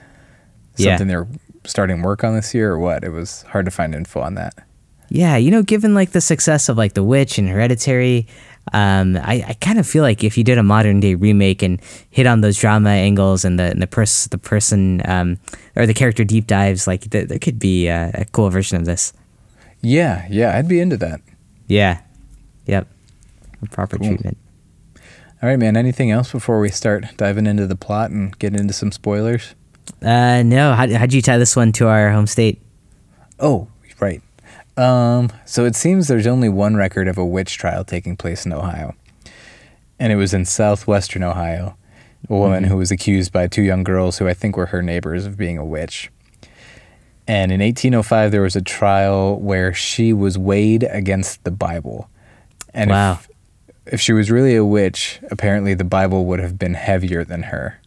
Yeah. 0.77 0.93
something 0.97 1.09
they're 1.09 1.29
starting 1.65 2.03
work 2.03 2.25
on 2.25 2.35
this 2.35 2.53
year 2.55 2.73
or 2.73 2.79
what. 2.79 3.05
It 3.05 3.11
was 3.11 3.43
hard 3.51 3.65
to 3.67 3.71
find 3.71 3.95
info 3.95 4.21
on 4.21 4.35
that. 4.35 4.55
Yeah, 5.15 5.37
you 5.37 5.51
know, 5.51 5.63
given 5.63 5.93
like 5.95 6.13
the 6.13 6.23
success 6.23 6.71
of 6.71 6.79
like 6.79 6.95
The 6.95 7.03
Witch 7.05 7.37
and 7.37 7.47
Hereditary, 7.47 8.27
um, 8.73 9.17
I, 9.17 9.45
I 9.49 9.57
kind 9.61 9.79
of 9.79 9.87
feel 9.87 10.03
like 10.03 10.25
if 10.25 10.39
you 10.39 10.43
did 10.45 10.57
a 10.57 10.63
modern 10.63 11.01
day 11.01 11.15
remake 11.17 11.61
and 11.63 11.83
hit 12.09 12.27
on 12.27 12.41
those 12.41 12.57
drama 12.59 12.89
angles 12.89 13.45
and 13.45 13.59
the 13.59 13.65
and 13.65 13.83
the 13.83 13.87
pers- 13.87 14.27
the 14.29 14.39
person 14.39 15.03
um, 15.05 15.37
or 15.77 15.85
the 15.85 15.93
character 15.93 16.25
deep 16.25 16.47
dives, 16.47 16.87
like 16.87 17.11
th- 17.11 17.29
there 17.29 17.39
could 17.39 17.59
be 17.59 17.89
a, 17.89 18.11
a 18.15 18.25
cool 18.33 18.49
version 18.49 18.79
of 18.79 18.87
this. 18.87 19.13
Yeah, 19.83 20.27
yeah, 20.31 20.57
I'd 20.57 20.67
be 20.69 20.81
into 20.81 20.97
that. 20.97 21.21
Yeah, 21.67 22.01
yep, 22.65 22.87
proper 23.71 23.99
Cool. 23.99 24.09
treatment. 24.09 24.39
All 25.43 25.49
right, 25.51 25.59
man. 25.59 25.77
Anything 25.77 26.11
else 26.11 26.33
before 26.33 26.59
we 26.59 26.71
start 26.71 27.05
diving 27.19 27.47
into 27.47 27.67
the 27.67 27.77
plot 27.77 28.11
and 28.13 28.39
get 28.39 28.55
into 28.55 28.73
some 28.73 28.91
spoilers? 28.93 29.55
Uh, 30.01 30.43
no, 30.43 30.73
how 30.73 30.89
how'd 30.89 31.13
you 31.13 31.21
tie 31.21 31.37
this 31.37 31.55
one 31.55 31.71
to 31.73 31.89
our 31.89 32.11
home 32.13 32.27
state? 32.27 32.63
Oh, 33.39 33.69
right. 34.01 34.23
Um, 34.77 35.31
so 35.45 35.65
it 35.65 35.77
seems 35.77 36.09
there's 36.09 36.27
only 36.27 36.49
one 36.49 36.77
record 36.77 37.09
of 37.09 37.19
a 37.19 37.25
witch 37.25 37.59
trial 37.59 37.85
taking 37.85 38.17
place 38.17 38.47
in 38.47 38.53
Ohio. 38.53 38.95
And 39.99 40.13
it 40.13 40.17
was 40.17 40.33
in 40.35 40.45
southwestern 40.45 41.23
Ohio. 41.23 41.77
A 42.31 42.35
woman 42.35 42.65
who 42.65 42.77
was 42.77 42.91
accused 42.91 43.33
by 43.33 43.49
two 43.49 43.63
young 43.63 43.83
girls 43.83 44.19
who 44.19 44.29
I 44.29 44.35
think 44.35 44.57
were 44.57 44.67
her 44.67 44.81
neighbors 44.83 45.27
of 45.27 45.37
being 45.37 45.59
a 45.59 45.65
witch. 45.65 46.11
And 47.29 47.53
in 47.53 47.61
1805, 47.61 48.31
there 48.31 48.43
was 48.43 48.57
a 48.57 48.63
trial 48.63 49.39
where 49.41 49.73
she 49.75 50.13
was 50.13 50.39
weighed 50.39 50.85
against 50.91 51.45
the 51.45 51.51
Bible. 51.51 52.09
And 52.75 52.91
Wow. 52.91 53.13
if, 53.13 53.29
if 53.95 54.01
she 54.01 54.13
was 54.13 54.31
really 54.31 54.57
a 54.57 54.65
witch, 54.65 55.21
apparently 55.31 55.75
the 55.75 55.85
Bible 55.85 56.25
would 56.27 56.41
have 56.41 56.59
been 56.59 56.75
heavier 56.75 57.25
than 57.25 57.45
her. 57.45 57.79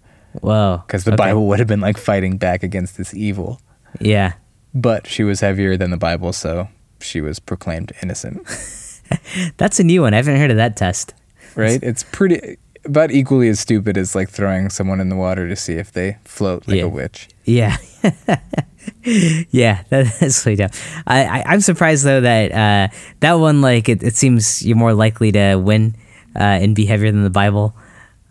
Whoa, 0.41 0.83
Because 0.85 1.05
the 1.05 1.11
okay. 1.13 1.17
Bible 1.17 1.47
would 1.47 1.59
have 1.59 1.67
been 1.67 1.79
like 1.81 1.97
fighting 1.97 2.37
back 2.37 2.61
against 2.63 2.97
this 2.97 3.13
evil. 3.13 3.59
Yeah, 3.99 4.33
But 4.73 5.07
she 5.07 5.23
was 5.23 5.39
heavier 5.39 5.77
than 5.77 5.91
the 5.91 5.97
Bible, 5.97 6.33
so 6.33 6.67
she 6.99 7.21
was 7.21 7.39
proclaimed 7.39 7.91
innocent. 8.01 8.45
that's 9.57 9.79
a 9.79 9.83
new 9.83 10.01
one. 10.01 10.13
I 10.13 10.17
haven't 10.17 10.37
heard 10.37 10.51
of 10.51 10.57
that 10.57 10.75
test. 10.77 11.13
Right? 11.55 11.81
It's 11.83 12.03
pretty 12.03 12.57
about 12.83 13.11
equally 13.11 13.47
as 13.49 13.59
stupid 13.59 13.97
as 13.97 14.13
like 14.15 14.29
throwing 14.29 14.69
someone 14.69 14.99
in 14.99 15.09
the 15.09 15.15
water 15.15 15.47
to 15.49 15.55
see 15.55 15.73
if 15.73 15.91
they 15.91 16.17
float 16.25 16.67
like 16.67 16.77
Yeah. 16.77 16.83
a 16.83 16.87
witch. 16.89 17.27
Yeah. 17.45 17.77
yeah, 19.03 19.83
that, 19.89 20.15
that's 20.19 20.45
really 20.45 20.55
dumb. 20.57 20.69
I, 21.07 21.25
I, 21.25 21.43
I'm 21.47 21.61
surprised 21.61 22.03
though 22.05 22.21
that 22.21 22.51
uh, 22.51 22.93
that 23.21 23.33
one 23.33 23.61
like 23.61 23.89
it, 23.89 24.03
it 24.03 24.15
seems 24.15 24.65
you're 24.65 24.77
more 24.77 24.93
likely 24.93 25.31
to 25.31 25.55
win 25.55 25.95
uh, 26.35 26.39
and 26.61 26.75
be 26.75 26.85
heavier 26.85 27.11
than 27.11 27.23
the 27.23 27.29
Bible. 27.29 27.75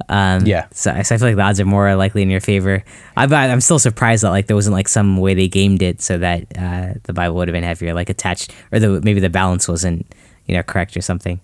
Um, 0.08 0.44
Yeah. 0.46 0.66
So, 0.72 0.90
I- 0.92 1.02
so 1.02 1.14
I 1.14 1.18
feel 1.18 1.28
like 1.28 1.36
the 1.36 1.42
odds 1.42 1.60
are 1.60 1.64
more 1.64 1.94
likely 1.96 2.22
in 2.22 2.30
your 2.30 2.40
favor. 2.40 2.82
I, 3.16 3.26
but 3.26 3.50
I'm 3.50 3.60
still 3.60 3.78
surprised 3.78 4.22
that 4.24 4.30
like 4.30 4.46
there 4.46 4.56
wasn't 4.56 4.74
like 4.74 4.88
some 4.88 5.16
way 5.18 5.34
they 5.34 5.48
gamed 5.48 5.82
it 5.82 6.00
so 6.00 6.18
that 6.18 6.44
uh, 6.58 6.94
the 7.04 7.12
Bible 7.12 7.36
would 7.36 7.48
have 7.48 7.52
been 7.54 7.64
heavier, 7.64 7.94
like 7.94 8.10
attached, 8.10 8.52
or 8.72 8.78
the 8.78 9.00
maybe 9.00 9.20
the 9.20 9.30
balance 9.30 9.66
wasn't 9.68 10.06
you 10.46 10.54
know 10.56 10.62
correct 10.62 10.96
or 10.96 11.00
something. 11.00 11.40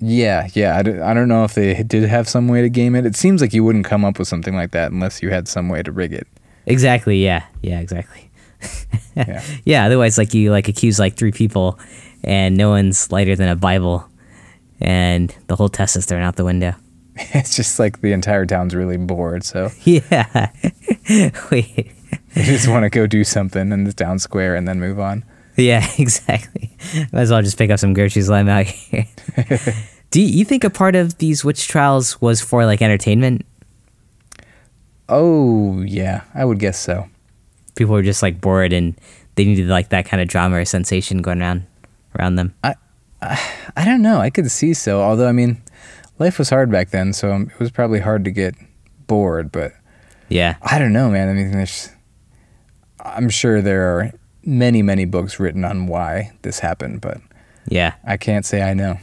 Yeah, 0.00 0.48
yeah. 0.54 0.76
I 0.78 0.82
don't, 0.82 1.02
I 1.02 1.12
don't 1.12 1.26
know 1.28 1.42
if 1.44 1.54
they 1.54 1.82
did 1.82 2.04
have 2.08 2.28
some 2.28 2.46
way 2.46 2.62
to 2.62 2.68
game 2.70 2.94
it. 2.94 3.04
It 3.04 3.16
seems 3.16 3.40
like 3.40 3.52
you 3.52 3.64
wouldn't 3.64 3.84
come 3.84 4.04
up 4.04 4.18
with 4.18 4.28
something 4.28 4.54
like 4.54 4.70
that 4.70 4.92
unless 4.92 5.20
you 5.22 5.30
had 5.30 5.48
some 5.48 5.68
way 5.68 5.82
to 5.82 5.90
rig 5.90 6.12
it. 6.12 6.26
Exactly. 6.66 7.22
Yeah. 7.24 7.44
Yeah. 7.62 7.80
Exactly. 7.80 8.30
Yeah. 9.16 9.42
yeah. 9.64 9.86
Otherwise, 9.86 10.16
like 10.16 10.34
you 10.34 10.52
like 10.52 10.68
accuse 10.68 10.98
like 11.00 11.16
three 11.16 11.32
people, 11.32 11.78
and 12.22 12.56
no 12.56 12.70
one's 12.70 13.10
lighter 13.10 13.34
than 13.36 13.48
a 13.48 13.56
Bible, 13.56 14.08
and 14.80 15.34
the 15.48 15.56
whole 15.56 15.68
test 15.68 15.96
is 15.96 16.06
thrown 16.06 16.22
out 16.22 16.36
the 16.36 16.44
window. 16.44 16.74
it's 17.34 17.56
just 17.56 17.78
like 17.78 18.00
the 18.00 18.12
entire 18.12 18.46
town's 18.46 18.74
really 18.74 18.96
bored, 18.96 19.44
so 19.44 19.70
Yeah. 19.84 20.50
Wait. 21.50 21.92
they 22.34 22.42
just 22.42 22.68
want 22.68 22.84
to 22.84 22.90
go 22.90 23.06
do 23.06 23.24
something 23.24 23.72
in 23.72 23.84
the 23.84 23.92
town 23.92 24.18
square 24.18 24.54
and 24.54 24.68
then 24.68 24.78
move 24.78 25.00
on. 25.00 25.24
Yeah. 25.56 25.86
Exactly. 25.98 26.70
Might 27.12 27.22
as 27.22 27.30
well 27.30 27.42
just 27.42 27.58
pick 27.58 27.70
up 27.70 27.78
some 27.78 27.92
groceries 27.92 28.30
I'm 28.30 28.48
out 28.48 28.66
here. 28.66 29.06
Do 30.10 30.20
you 30.22 30.44
think 30.44 30.64
a 30.64 30.70
part 30.70 30.94
of 30.94 31.18
these 31.18 31.44
witch 31.44 31.66
trials 31.68 32.20
was 32.20 32.40
for 32.40 32.64
like 32.64 32.80
entertainment? 32.80 33.44
Oh, 35.08 35.80
yeah. 35.82 36.22
I 36.34 36.44
would 36.44 36.58
guess 36.58 36.78
so. 36.78 37.08
People 37.74 37.94
were 37.94 38.02
just 38.02 38.22
like 38.22 38.40
bored 38.40 38.72
and 38.72 38.98
they 39.34 39.44
needed 39.44 39.66
like 39.68 39.88
that 39.90 40.06
kind 40.06 40.20
of 40.20 40.28
drama 40.28 40.56
or 40.56 40.64
sensation 40.64 41.22
going 41.22 41.40
around 41.40 41.66
around 42.18 42.36
them. 42.36 42.54
I 42.62 42.74
I 43.20 43.84
don't 43.84 44.02
know. 44.02 44.20
I 44.20 44.30
could 44.30 44.50
see 44.50 44.74
so. 44.74 45.00
Although, 45.00 45.28
I 45.28 45.32
mean, 45.32 45.60
life 46.18 46.38
was 46.38 46.50
hard 46.50 46.70
back 46.70 46.90
then, 46.90 47.12
so 47.12 47.34
it 47.36 47.58
was 47.58 47.70
probably 47.70 48.00
hard 48.00 48.24
to 48.24 48.30
get 48.30 48.54
bored. 49.06 49.50
But 49.52 49.72
Yeah. 50.28 50.56
I 50.62 50.78
don't 50.78 50.92
know, 50.92 51.10
man. 51.10 51.28
I 51.28 51.32
mean, 51.32 51.50
there's 51.52 51.90
I'm 53.04 53.28
sure 53.30 53.62
there 53.62 53.96
are 53.96 54.12
many, 54.44 54.82
many 54.82 55.04
books 55.04 55.38
written 55.40 55.64
on 55.64 55.86
why 55.86 56.32
this 56.42 56.58
happened, 56.60 57.00
but 57.00 57.18
Yeah. 57.68 57.94
I 58.04 58.16
can't 58.16 58.44
say 58.44 58.62
I 58.62 58.74
know. 58.74 58.98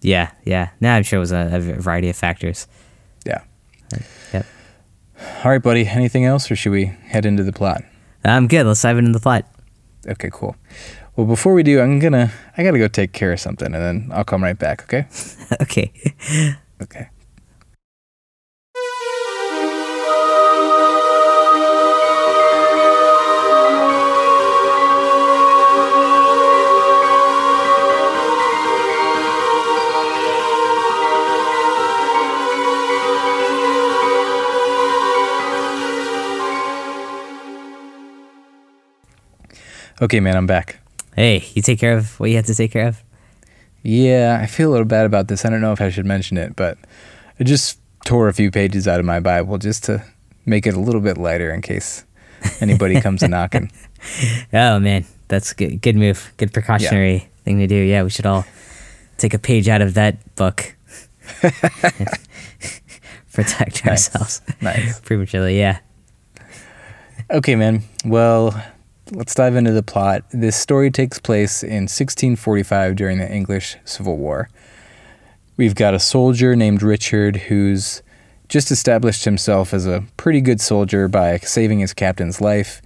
Yeah. 0.00 0.30
Yeah. 0.44 0.70
No, 0.80 0.90
I'm 0.92 1.02
sure 1.02 1.18
it 1.18 1.20
was 1.20 1.32
a, 1.32 1.50
a 1.52 1.60
variety 1.60 2.08
of 2.08 2.16
factors. 2.16 2.66
Yeah. 3.26 3.42
Yep. 4.32 4.46
All 5.44 5.50
right, 5.50 5.62
buddy. 5.62 5.86
Anything 5.86 6.24
else, 6.24 6.50
or 6.50 6.56
should 6.56 6.70
we 6.72 6.84
head 6.86 7.26
into 7.26 7.42
the 7.42 7.52
plot? 7.52 7.82
I'm 8.24 8.46
good. 8.46 8.66
Let's 8.66 8.82
dive 8.82 8.98
into 8.98 9.10
the 9.12 9.18
plot. 9.20 9.44
Okay, 10.06 10.30
cool. 10.32 10.54
Well, 11.18 11.26
before 11.26 11.52
we 11.52 11.64
do, 11.64 11.80
I'm 11.80 11.98
gonna 11.98 12.30
I 12.56 12.62
gotta 12.62 12.78
go 12.78 12.86
take 12.86 13.12
care 13.12 13.32
of 13.32 13.40
something, 13.40 13.74
and 13.74 13.74
then 13.74 14.08
I'll 14.12 14.22
come 14.22 14.40
right 14.40 14.56
back. 14.56 14.84
Okay. 14.84 15.08
okay. 15.60 15.90
Okay. 16.80 17.08
Okay, 40.00 40.20
man, 40.20 40.36
I'm 40.36 40.46
back. 40.46 40.78
Hey, 41.18 41.44
you 41.54 41.62
take 41.62 41.80
care 41.80 41.96
of 41.98 42.20
what 42.20 42.30
you 42.30 42.36
have 42.36 42.46
to 42.46 42.54
take 42.54 42.70
care 42.70 42.86
of. 42.86 43.02
Yeah, 43.82 44.38
I 44.40 44.46
feel 44.46 44.70
a 44.70 44.72
little 44.72 44.86
bad 44.86 45.04
about 45.04 45.26
this. 45.26 45.44
I 45.44 45.50
don't 45.50 45.60
know 45.60 45.72
if 45.72 45.80
I 45.80 45.88
should 45.90 46.06
mention 46.06 46.38
it, 46.38 46.54
but 46.54 46.78
I 47.40 47.44
just 47.44 47.80
tore 48.04 48.28
a 48.28 48.32
few 48.32 48.52
pages 48.52 48.86
out 48.86 49.00
of 49.00 49.04
my 49.06 49.18
Bible 49.18 49.58
just 49.58 49.82
to 49.86 50.04
make 50.46 50.64
it 50.64 50.74
a 50.74 50.78
little 50.78 51.00
bit 51.00 51.18
lighter 51.18 51.52
in 51.52 51.60
case 51.60 52.04
anybody 52.60 53.00
comes 53.06 53.24
a 53.24 53.28
knocking. 53.28 53.72
Oh 54.52 54.78
man, 54.78 55.06
that's 55.26 55.52
good. 55.54 55.82
Good 55.82 55.96
move. 55.96 56.32
Good 56.36 56.52
precautionary 56.52 57.28
thing 57.44 57.58
to 57.58 57.66
do. 57.66 57.74
Yeah, 57.74 58.04
we 58.04 58.10
should 58.10 58.26
all 58.26 58.44
take 59.16 59.34
a 59.34 59.40
page 59.40 59.68
out 59.68 59.82
of 59.82 59.94
that 59.94 60.36
book. 60.36 60.76
Protect 63.32 63.84
Nice. 63.84 64.14
ourselves 64.14 64.40
Nice. 64.60 65.00
prematurely. 65.04 65.58
Yeah. 65.58 65.80
Okay, 67.28 67.56
man. 67.56 67.82
Well, 68.04 68.54
let's 69.12 69.34
dive 69.34 69.56
into 69.56 69.72
the 69.72 69.82
plot. 69.82 70.24
This 70.30 70.56
story 70.56 70.90
takes 70.90 71.18
place 71.18 71.62
in 71.62 71.84
1645 71.84 72.96
during 72.96 73.18
the 73.18 73.30
English 73.30 73.76
Civil 73.84 74.16
War. 74.16 74.48
We've 75.56 75.74
got 75.74 75.94
a 75.94 75.98
soldier 75.98 76.54
named 76.54 76.82
Richard 76.82 77.36
who's 77.36 78.02
just 78.48 78.70
established 78.70 79.24
himself 79.24 79.74
as 79.74 79.86
a 79.86 80.04
pretty 80.16 80.40
good 80.40 80.60
soldier 80.60 81.08
by 81.08 81.38
saving 81.38 81.80
his 81.80 81.92
captain's 81.92 82.40
life, 82.40 82.80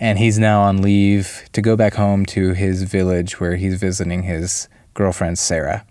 and 0.00 0.18
he's 0.18 0.38
now 0.38 0.62
on 0.62 0.82
leave 0.82 1.48
to 1.52 1.62
go 1.62 1.76
back 1.76 1.94
home 1.94 2.26
to 2.26 2.52
his 2.52 2.82
village 2.82 3.40
where 3.40 3.56
he's 3.56 3.78
visiting 3.78 4.24
his 4.24 4.68
girlfriend 4.94 5.38
Sarah. 5.38 5.84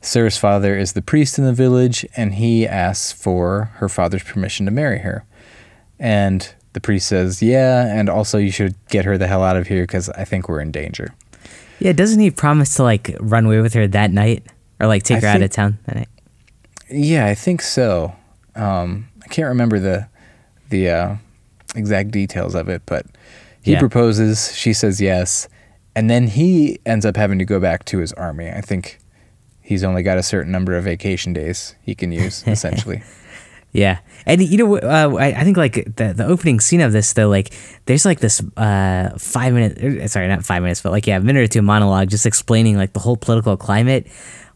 Sarah's 0.00 0.36
father 0.36 0.76
is 0.76 0.92
the 0.92 1.02
priest 1.02 1.38
in 1.38 1.44
the 1.44 1.52
village, 1.52 2.04
and 2.16 2.34
he 2.34 2.66
asks 2.66 3.12
for 3.12 3.70
her 3.76 3.88
father's 3.88 4.22
permission 4.22 4.66
to 4.66 4.72
marry 4.72 4.98
her. 4.98 5.24
And 5.98 6.54
the 6.74 6.80
priest 6.80 7.08
says, 7.08 7.42
Yeah, 7.42 7.86
and 7.86 8.08
also 8.08 8.38
you 8.38 8.50
should 8.52 8.74
get 8.88 9.04
her 9.06 9.16
the 9.18 9.26
hell 9.26 9.42
out 9.42 9.56
of 9.56 9.66
here 9.66 9.82
because 9.84 10.08
I 10.10 10.24
think 10.24 10.48
we're 10.48 10.60
in 10.60 10.70
danger. 10.70 11.14
Yeah. 11.80 11.92
Doesn't 11.92 12.20
he 12.20 12.30
promise 12.30 12.74
to 12.76 12.82
like 12.84 13.16
run 13.20 13.46
away 13.46 13.60
with 13.60 13.72
her 13.74 13.88
that 13.88 14.10
night, 14.12 14.44
or 14.78 14.86
like 14.86 15.02
take 15.02 15.18
I 15.18 15.20
her 15.22 15.26
out 15.28 15.42
of 15.42 15.50
town 15.50 15.78
that 15.86 15.96
night? 15.96 16.08
Yeah, 16.90 17.26
I 17.26 17.34
think 17.34 17.62
so. 17.62 18.14
Um, 18.54 19.08
I 19.24 19.28
can't 19.28 19.48
remember 19.48 19.78
the 19.80 20.06
the 20.68 20.90
uh, 20.90 21.16
exact 21.74 22.10
details 22.10 22.54
of 22.54 22.68
it, 22.68 22.82
but 22.86 23.06
he 23.62 23.72
Yeah. 23.72 23.80
proposes. 23.80 24.54
She 24.56 24.72
says 24.72 25.00
yes, 25.00 25.48
and 25.96 26.08
then 26.10 26.28
he 26.28 26.78
ends 26.86 27.04
up 27.06 27.16
having 27.16 27.38
to 27.38 27.44
go 27.44 27.58
back 27.58 27.84
to 27.86 27.98
his 27.98 28.12
army. 28.12 28.50
I 28.50 28.60
think 28.60 28.98
he's 29.60 29.82
only 29.82 30.02
got 30.02 30.18
a 30.18 30.22
certain 30.22 30.52
number 30.52 30.76
of 30.76 30.84
vacation 30.84 31.32
days 31.32 31.74
he 31.82 31.94
can 31.94 32.12
use, 32.12 32.44
essentially. 32.46 33.02
Yeah, 33.74 33.98
and 34.24 34.40
you 34.40 34.56
know, 34.56 34.76
uh, 34.78 35.16
I, 35.18 35.40
I 35.40 35.42
think 35.42 35.56
like 35.56 35.96
the 35.96 36.14
the 36.14 36.24
opening 36.24 36.60
scene 36.60 36.80
of 36.80 36.92
this 36.92 37.12
though, 37.12 37.28
like 37.28 37.52
there's 37.86 38.04
like 38.06 38.20
this 38.20 38.40
uh 38.56 39.10
five 39.18 39.52
minute, 39.52 39.82
er, 39.82 40.06
sorry, 40.06 40.28
not 40.28 40.44
five 40.44 40.62
minutes, 40.62 40.80
but 40.80 40.92
like 40.92 41.08
yeah, 41.08 41.16
a 41.16 41.20
minute 41.20 41.42
or 41.42 41.48
two 41.48 41.60
monologue 41.60 42.08
just 42.08 42.24
explaining 42.24 42.76
like 42.76 42.92
the 42.92 43.00
whole 43.00 43.16
political 43.16 43.56
climate, 43.56 44.06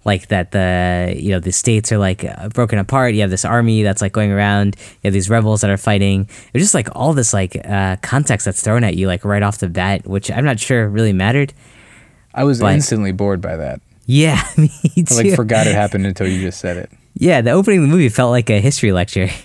like 0.05 0.29
that 0.29 0.53
the 0.53 1.13
you 1.19 1.31
know 1.33 1.41
the 1.41 1.51
states 1.51 1.91
are 1.91 1.99
like 1.99 2.25
uh, 2.25 2.49
broken 2.51 2.79
apart. 2.79 3.15
You 3.15 3.23
have 3.23 3.31
this 3.31 3.45
army 3.45 3.83
that's 3.83 4.01
like 4.01 4.13
going 4.13 4.31
around. 4.31 4.77
You 4.79 5.09
have 5.09 5.13
these 5.15 5.29
rebels 5.29 5.63
that 5.63 5.71
are 5.71 5.77
fighting. 5.77 6.29
It's 6.55 6.63
just 6.63 6.75
like 6.75 6.89
all 6.95 7.13
this 7.13 7.35
like 7.35 7.57
uh 7.67 7.97
context 8.03 8.45
that's 8.45 8.63
thrown 8.63 8.85
at 8.85 8.95
you 8.95 9.09
like 9.09 9.25
right 9.25 9.43
off 9.43 9.59
the 9.59 9.69
bat, 9.69 10.07
which 10.07 10.31
I'm 10.31 10.45
not 10.45 10.61
sure 10.61 10.89
really 10.89 11.13
mattered. 11.13 11.53
I 12.33 12.45
was 12.45 12.61
But- 12.61 12.75
instantly 12.75 13.11
bored 13.11 13.41
by 13.41 13.57
that. 13.57 13.81
Yeah, 14.07 14.41
me 14.57 14.69
too. 14.95 15.05
I 15.11 15.23
like 15.23 15.35
forgot 15.35 15.67
it 15.67 15.75
happened 15.75 16.07
until 16.07 16.29
you 16.29 16.41
just 16.41 16.61
said 16.61 16.77
it. 16.77 16.91
Yeah, 17.21 17.41
the 17.41 17.51
opening 17.51 17.81
of 17.81 17.89
the 17.89 17.89
movie 17.89 18.09
felt 18.09 18.31
like 18.31 18.49
a 18.49 18.61
history 18.61 18.93
lecture. 18.93 19.29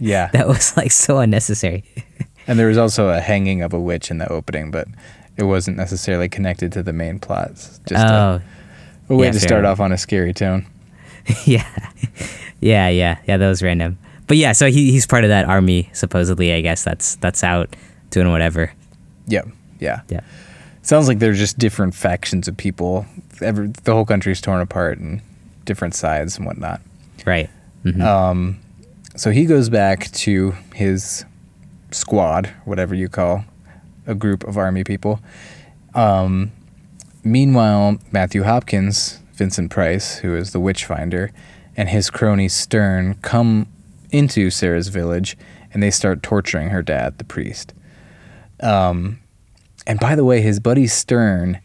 Yeah, 0.00 0.28
that 0.28 0.46
was 0.46 0.76
like 0.76 0.92
so 0.92 1.18
unnecessary. 1.18 1.82
and 2.46 2.56
there 2.56 2.68
was 2.68 2.78
also 2.78 3.08
a 3.08 3.18
hanging 3.18 3.62
of 3.62 3.72
a 3.72 3.80
witch 3.80 4.12
in 4.12 4.18
the 4.18 4.30
opening, 4.30 4.70
but 4.70 4.86
it 5.36 5.42
wasn't 5.42 5.76
necessarily 5.76 6.28
connected 6.28 6.70
to 6.74 6.84
the 6.84 6.92
main 6.92 7.18
plots. 7.18 7.80
Just 7.84 8.04
a, 8.04 8.14
oh, 8.14 8.40
a 9.08 9.16
way 9.16 9.26
yeah, 9.26 9.32
to 9.32 9.40
start 9.40 9.64
enough. 9.64 9.80
off 9.80 9.80
on 9.80 9.90
a 9.90 9.98
scary 9.98 10.32
tone. 10.32 10.68
yeah, 11.44 11.66
yeah, 12.60 12.88
yeah, 12.88 13.18
yeah. 13.26 13.36
That 13.36 13.48
was 13.48 13.60
random. 13.60 13.98
But 14.28 14.36
yeah, 14.36 14.52
so 14.52 14.70
he, 14.70 14.92
he's 14.92 15.04
part 15.04 15.24
of 15.24 15.30
that 15.30 15.46
army 15.46 15.90
supposedly. 15.94 16.52
I 16.52 16.60
guess 16.60 16.84
that's 16.84 17.16
that's 17.16 17.42
out 17.42 17.74
doing 18.10 18.30
whatever. 18.30 18.72
Yep. 19.26 19.48
Yeah. 19.80 20.02
Yeah, 20.08 20.20
Sounds 20.82 21.08
like 21.08 21.18
they're 21.18 21.32
just 21.32 21.58
different 21.58 21.94
factions 21.94 22.48
of 22.48 22.56
people. 22.56 23.06
Every, 23.40 23.68
the 23.82 23.94
whole 23.94 24.04
country's 24.04 24.40
torn 24.40 24.60
apart 24.60 24.98
and 24.98 25.22
different 25.64 25.94
sides 25.94 26.36
and 26.36 26.46
whatnot. 26.46 26.80
Right. 27.28 27.50
Mhm. 27.84 28.00
Um, 28.02 28.58
so 29.16 29.30
he 29.30 29.44
goes 29.46 29.68
back 29.68 30.10
to 30.12 30.54
his 30.74 31.24
squad, 31.90 32.50
whatever 32.64 32.94
you 32.94 33.08
call 33.08 33.44
a 34.06 34.14
group 34.14 34.44
of 34.44 34.56
army 34.56 34.84
people. 34.84 35.20
Um, 35.94 36.50
meanwhile, 37.22 37.98
Matthew 38.10 38.42
Hopkins, 38.42 39.20
Vincent 39.34 39.70
Price, 39.70 40.18
who 40.18 40.34
is 40.34 40.52
the 40.52 40.60
witch 40.60 40.84
finder, 40.84 41.30
and 41.76 41.88
his 41.88 42.10
crony 42.10 42.48
Stern 42.48 43.14
come 43.22 43.66
into 44.10 44.50
Sarah's 44.50 44.88
village 44.88 45.36
and 45.72 45.82
they 45.82 45.90
start 45.90 46.22
torturing 46.22 46.70
her 46.70 46.82
dad, 46.82 47.18
the 47.18 47.24
priest. 47.24 47.74
Um, 48.60 49.20
and 49.86 50.00
by 50.00 50.14
the 50.14 50.24
way, 50.24 50.40
his 50.40 50.60
buddy 50.60 50.86
Stern 50.86 51.60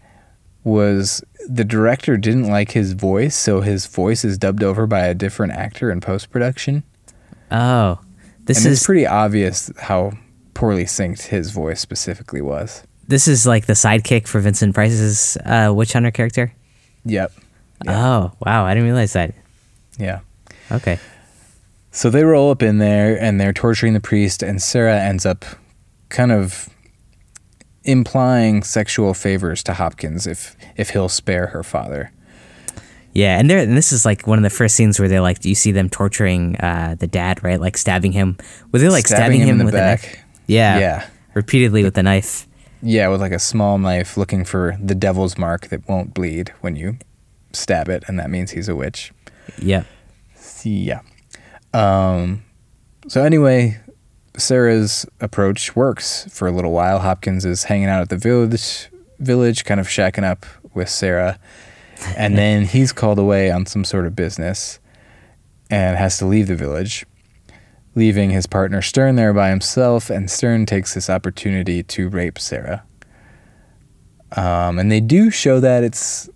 was 0.64 1.24
the 1.48 1.64
director 1.64 2.18
didn't 2.18 2.48
like 2.48 2.72
his 2.72 2.94
voice, 2.94 3.36
so 3.36 3.62
his 3.62 3.86
voice 3.86 4.24
is 4.24 4.38
dubbed 4.38 4.64
over 4.64 4.88
by 4.88 5.02
a 5.06 5.14
different 5.14 5.54
actor 5.54 5.92
in 5.92 6.02
post 6.02 6.32
production. 6.32 6.84
oh, 7.52 8.00
this 8.46 8.60
and 8.66 8.72
is 8.72 8.80
it's 8.80 8.86
pretty 8.86 9.08
obvious 9.08 9.72
how 9.80 10.12
poorly 10.54 10.84
synced 10.86 11.28
his 11.28 11.52
voice 11.52 11.80
specifically 11.80 12.42
was. 12.42 12.84
this 13.08 13.28
is 13.28 13.46
like 13.48 13.66
the 13.66 13.74
sidekick 13.74 14.28
for 14.28 14.40
Vincent 14.40 14.74
Price's 14.74 15.38
uh, 15.46 15.72
witch 15.74 15.94
hunter 15.94 16.12
character. 16.12 16.54
Yep. 17.06 17.32
Oh 17.88 18.32
wow, 18.46 18.66
I 18.66 18.74
didn't 18.74 18.86
realize 18.86 19.14
that. 19.14 19.34
Yeah. 19.98 20.20
Okay. 20.72 21.00
So 21.92 22.10
they 22.10 22.24
roll 22.24 22.50
up 22.50 22.64
in 22.64 22.78
there 22.80 23.22
and 23.22 23.40
they're 23.40 23.54
torturing 23.54 23.94
the 23.94 24.00
priest, 24.00 24.42
and 24.42 24.62
Sarah 24.62 25.00
ends 25.00 25.26
up 25.26 25.46
kind 26.10 26.32
of 26.32 26.70
implying 27.84 28.64
sexual 28.64 29.14
favors 29.14 29.64
to 29.64 29.74
Hopkins 29.74 30.26
if 30.28 30.56
if 30.78 30.92
he'll 30.92 31.10
spare 31.10 31.48
her 31.48 31.64
father. 31.64 32.12
Yeah, 33.14 33.38
and 33.38 33.48
there, 33.50 33.60
and 33.60 33.78
this 33.78 33.92
is 33.92 34.06
like 34.06 34.26
one 34.26 34.40
of 34.40 34.44
the 34.44 34.50
first 34.50 34.76
scenes 34.76 35.00
where 35.00 35.08
they're 35.08 35.22
like, 35.22 35.38
do 35.40 35.48
you 35.48 35.54
see 35.54 35.72
them 35.72 35.88
torturing 35.88 36.56
uh, 36.58 36.96
the 36.98 37.06
dad, 37.06 37.44
right? 37.44 37.62
Like 37.62 37.78
stabbing 37.78 38.12
him. 38.12 38.38
Were 38.72 38.80
they 38.80 38.90
like 38.90 39.06
stabbing, 39.06 39.42
him, 39.42 39.50
in 39.50 39.58
the 39.60 39.66
with 39.66 39.76
a 39.76 39.78
back. 39.78 40.02
knife? 40.02 40.18
Yeah, 40.48 40.80
Yeah. 40.80 41.08
repeatedly 41.36 41.84
with 41.84 41.96
a 41.98 42.02
knife. 42.04 42.48
Yeah, 42.82 43.10
with 43.10 43.22
like 43.22 43.32
a 43.32 43.38
small 43.40 43.78
knife 43.78 44.18
looking 44.18 44.44
for 44.46 44.78
the 44.84 44.96
devil's 44.96 45.38
mark 45.38 45.68
that 45.68 45.88
won't 45.88 46.16
bleed 46.16 46.50
when 46.62 46.76
you 46.76 46.98
stab 47.54 47.88
it, 47.88 48.04
and 48.08 48.18
that 48.18 48.32
means 48.32 48.52
he's 48.52 48.68
a 48.68 48.76
witch. 48.76 49.12
Yep. 49.60 49.86
Yeah. 50.64 51.02
Um, 51.74 52.44
so 53.08 53.24
anyway, 53.24 53.80
Sarah's 54.38 55.06
approach 55.20 55.76
works 55.76 56.28
for 56.32 56.48
a 56.48 56.52
little 56.52 56.72
while. 56.72 57.00
Hopkins 57.00 57.46
is 57.46 57.66
hanging 57.66 57.88
out 57.88 58.02
at 58.02 58.10
the 58.10 58.18
village, 58.18 58.90
village, 59.20 59.66
kind 59.66 59.80
of 59.80 59.88
shacking 59.88 60.24
up 60.24 60.46
with 60.74 60.90
Sarah, 60.90 61.40
and 62.18 62.38
then 62.38 62.66
he's 62.66 62.92
called 62.92 63.20
away 63.20 63.52
on 63.52 63.66
some 63.66 63.84
sort 63.84 64.06
of 64.06 64.16
business, 64.16 64.80
and 65.70 65.98
has 65.98 66.18
to 66.18 66.26
leave 66.26 66.48
the 66.48 66.56
village, 66.56 67.06
leaving 67.96 68.32
his 68.32 68.48
partner 68.48 68.82
Stern 68.82 69.16
there 69.16 69.34
by 69.34 69.50
himself. 69.50 70.10
And 70.10 70.30
Stern 70.30 70.66
takes 70.66 70.94
this 70.94 71.10
opportunity 71.10 71.84
to 71.84 72.10
rape 72.10 72.40
Sarah. 72.40 72.84
Um, 74.36 74.80
and 74.80 74.92
they 74.92 75.00
do 75.00 75.30
show 75.30 75.60
that 75.60 75.84
it's 75.84 76.30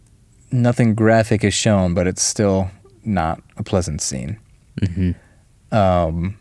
nothing 0.51 0.93
graphic 0.93 1.43
is 1.43 1.53
shown, 1.53 1.93
but 1.93 2.07
it's 2.07 2.21
still 2.21 2.69
not 3.03 3.41
a 3.57 3.63
pleasant 3.63 4.01
scene. 4.01 4.39
Um, 5.71 6.37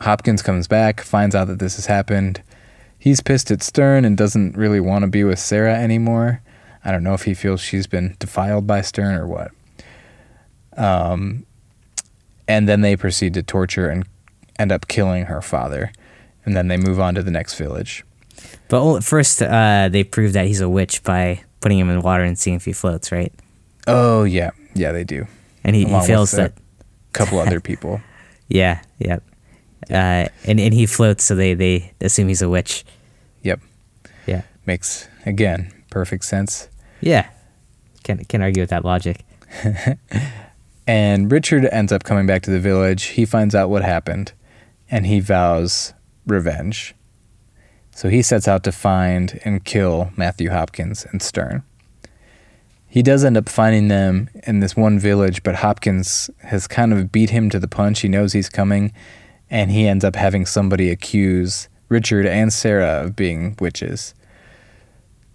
Hopkins 0.00 0.42
comes 0.42 0.66
back, 0.66 1.00
finds 1.00 1.34
out 1.34 1.46
that 1.48 1.58
this 1.58 1.76
has 1.76 1.86
happened. 1.86 2.42
he's 2.98 3.20
pissed 3.20 3.50
at 3.50 3.62
Stern 3.62 4.04
and 4.04 4.16
doesn't 4.16 4.56
really 4.56 4.80
want 4.80 5.02
to 5.02 5.08
be 5.08 5.24
with 5.24 5.38
Sarah 5.38 5.74
anymore. 5.76 6.40
I 6.84 6.90
don't 6.90 7.02
know 7.04 7.14
if 7.14 7.24
he 7.24 7.34
feels 7.34 7.60
she's 7.60 7.86
been 7.86 8.16
defiled 8.18 8.66
by 8.66 8.80
Stern 8.80 9.14
or 9.14 9.26
what. 9.26 9.50
Um, 10.76 11.46
and 12.48 12.68
then 12.68 12.80
they 12.80 12.96
proceed 12.96 13.34
to 13.34 13.42
torture 13.42 13.88
and 13.88 14.06
end 14.58 14.72
up 14.72 14.88
killing 14.88 15.26
her 15.26 15.40
father. 15.40 15.92
And 16.44 16.56
then 16.56 16.68
they 16.68 16.76
move 16.76 17.00
on 17.00 17.14
to 17.14 17.22
the 17.22 17.30
next 17.30 17.54
village. 17.54 18.04
But 18.68 19.00
first, 19.02 19.40
uh, 19.42 19.88
they 19.90 20.04
prove 20.04 20.32
that 20.34 20.46
he's 20.46 20.60
a 20.60 20.68
witch 20.68 21.02
by 21.02 21.42
putting 21.60 21.78
him 21.78 21.88
in 21.88 22.02
water 22.02 22.22
and 22.24 22.38
seeing 22.38 22.56
if 22.56 22.64
he 22.64 22.72
floats, 22.72 23.10
right? 23.12 23.32
Oh 23.86 24.24
yeah, 24.24 24.50
yeah 24.74 24.92
they 24.92 25.04
do. 25.04 25.26
And 25.62 25.74
he, 25.74 25.84
he 25.84 26.00
fails 26.06 26.34
a 26.34 26.36
that. 26.36 26.52
couple 27.12 27.38
other 27.38 27.60
people. 27.70 28.00
Yeah, 28.48 28.82
yeah. 28.98 29.18
Uh, 29.90 30.28
and, 30.46 30.58
and 30.60 30.72
he 30.74 30.86
floats, 30.86 31.24
so 31.24 31.34
they, 31.34 31.54
they 31.54 31.92
assume 32.00 32.28
he's 32.28 32.42
a 32.42 32.48
witch. 32.48 32.84
Yep, 33.42 33.60
Yeah. 34.26 34.42
makes 34.66 35.08
again 35.26 35.72
perfect 35.90 36.24
sense. 36.24 36.68
Yeah. 37.00 37.28
Can't, 38.02 38.26
can't 38.28 38.42
argue 38.42 38.62
with 38.62 38.70
that 38.70 38.84
logic. 38.84 39.24
And 40.86 41.32
Richard 41.32 41.64
ends 41.72 41.92
up 41.92 42.04
coming 42.04 42.26
back 42.26 42.42
to 42.42 42.50
the 42.50 42.60
village. 42.60 43.04
He 43.04 43.24
finds 43.24 43.54
out 43.54 43.70
what 43.70 43.82
happened 43.82 44.32
and 44.90 45.06
he 45.06 45.18
vows 45.18 45.94
revenge. 46.26 46.94
So 47.90 48.10
he 48.10 48.20
sets 48.20 48.46
out 48.46 48.64
to 48.64 48.72
find 48.72 49.40
and 49.46 49.64
kill 49.64 50.10
Matthew 50.16 50.50
Hopkins 50.50 51.06
and 51.10 51.22
Stern. 51.22 51.62
He 52.86 53.02
does 53.02 53.24
end 53.24 53.36
up 53.38 53.48
finding 53.48 53.88
them 53.88 54.28
in 54.46 54.60
this 54.60 54.76
one 54.76 54.98
village, 54.98 55.42
but 55.42 55.56
Hopkins 55.56 56.28
has 56.42 56.66
kind 56.66 56.92
of 56.92 57.10
beat 57.10 57.30
him 57.30 57.48
to 57.50 57.58
the 57.58 57.66
punch. 57.66 58.00
He 58.00 58.08
knows 58.08 58.34
he's 58.34 58.50
coming, 58.50 58.92
and 59.50 59.70
he 59.70 59.86
ends 59.86 60.04
up 60.04 60.16
having 60.16 60.46
somebody 60.46 60.90
accuse 60.90 61.68
Richard 61.88 62.26
and 62.26 62.52
Sarah 62.52 63.04
of 63.04 63.16
being 63.16 63.56
witches. 63.60 64.14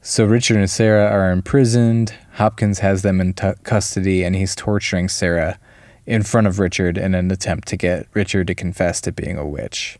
So 0.02 0.26
Richard 0.26 0.58
and 0.58 0.69
Sarah 0.69 1.10
are 1.10 1.32
imprisoned. 1.32 2.13
Hopkins 2.34 2.80
has 2.80 3.02
them 3.02 3.19
in 3.19 3.34
t- 3.34 3.52
custody, 3.63 4.24
and 4.24 4.36
he's 4.36 4.56
torturing 4.56 5.10
Sarah 5.10 5.60
in 6.06 6.24
front 6.24 6.48
of 6.48 6.58
Richard 6.58 6.98
in 6.98 7.13
an 7.13 7.30
attempt 7.32 7.67
to 7.67 7.78
get 7.78 8.08
Richard 8.13 8.48
to 8.48 8.56
confess 8.56 9.02
to 9.02 9.12
being 9.12 9.38
a 9.38 9.45
witch. 9.45 10.00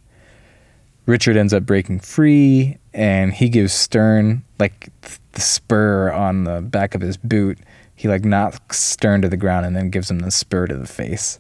Richard 1.06 1.38
ends 1.38 1.54
up 1.54 1.66
breaking 1.66 2.00
free, 2.00 2.78
and 2.94 3.34
he 3.34 3.50
gives 3.50 3.74
Stern 3.74 4.44
like 4.58 4.90
th- 5.02 5.20
the 5.34 5.42
spur 5.42 6.12
on 6.12 6.46
the 6.46 6.62
back 6.62 6.96
of 6.96 7.02
his 7.02 7.18
boot. 7.18 7.60
He 7.96 8.08
like 8.08 8.24
knocks 8.24 8.80
Stern 8.80 9.22
to 9.22 9.30
the 9.30 9.38
ground 9.38 9.66
and 9.66 9.76
then 9.76 9.90
gives 9.90 10.10
him 10.10 10.20
the 10.20 10.32
spur 10.32 10.68
to 10.68 10.76
the 10.76 10.88
face, 10.88 11.40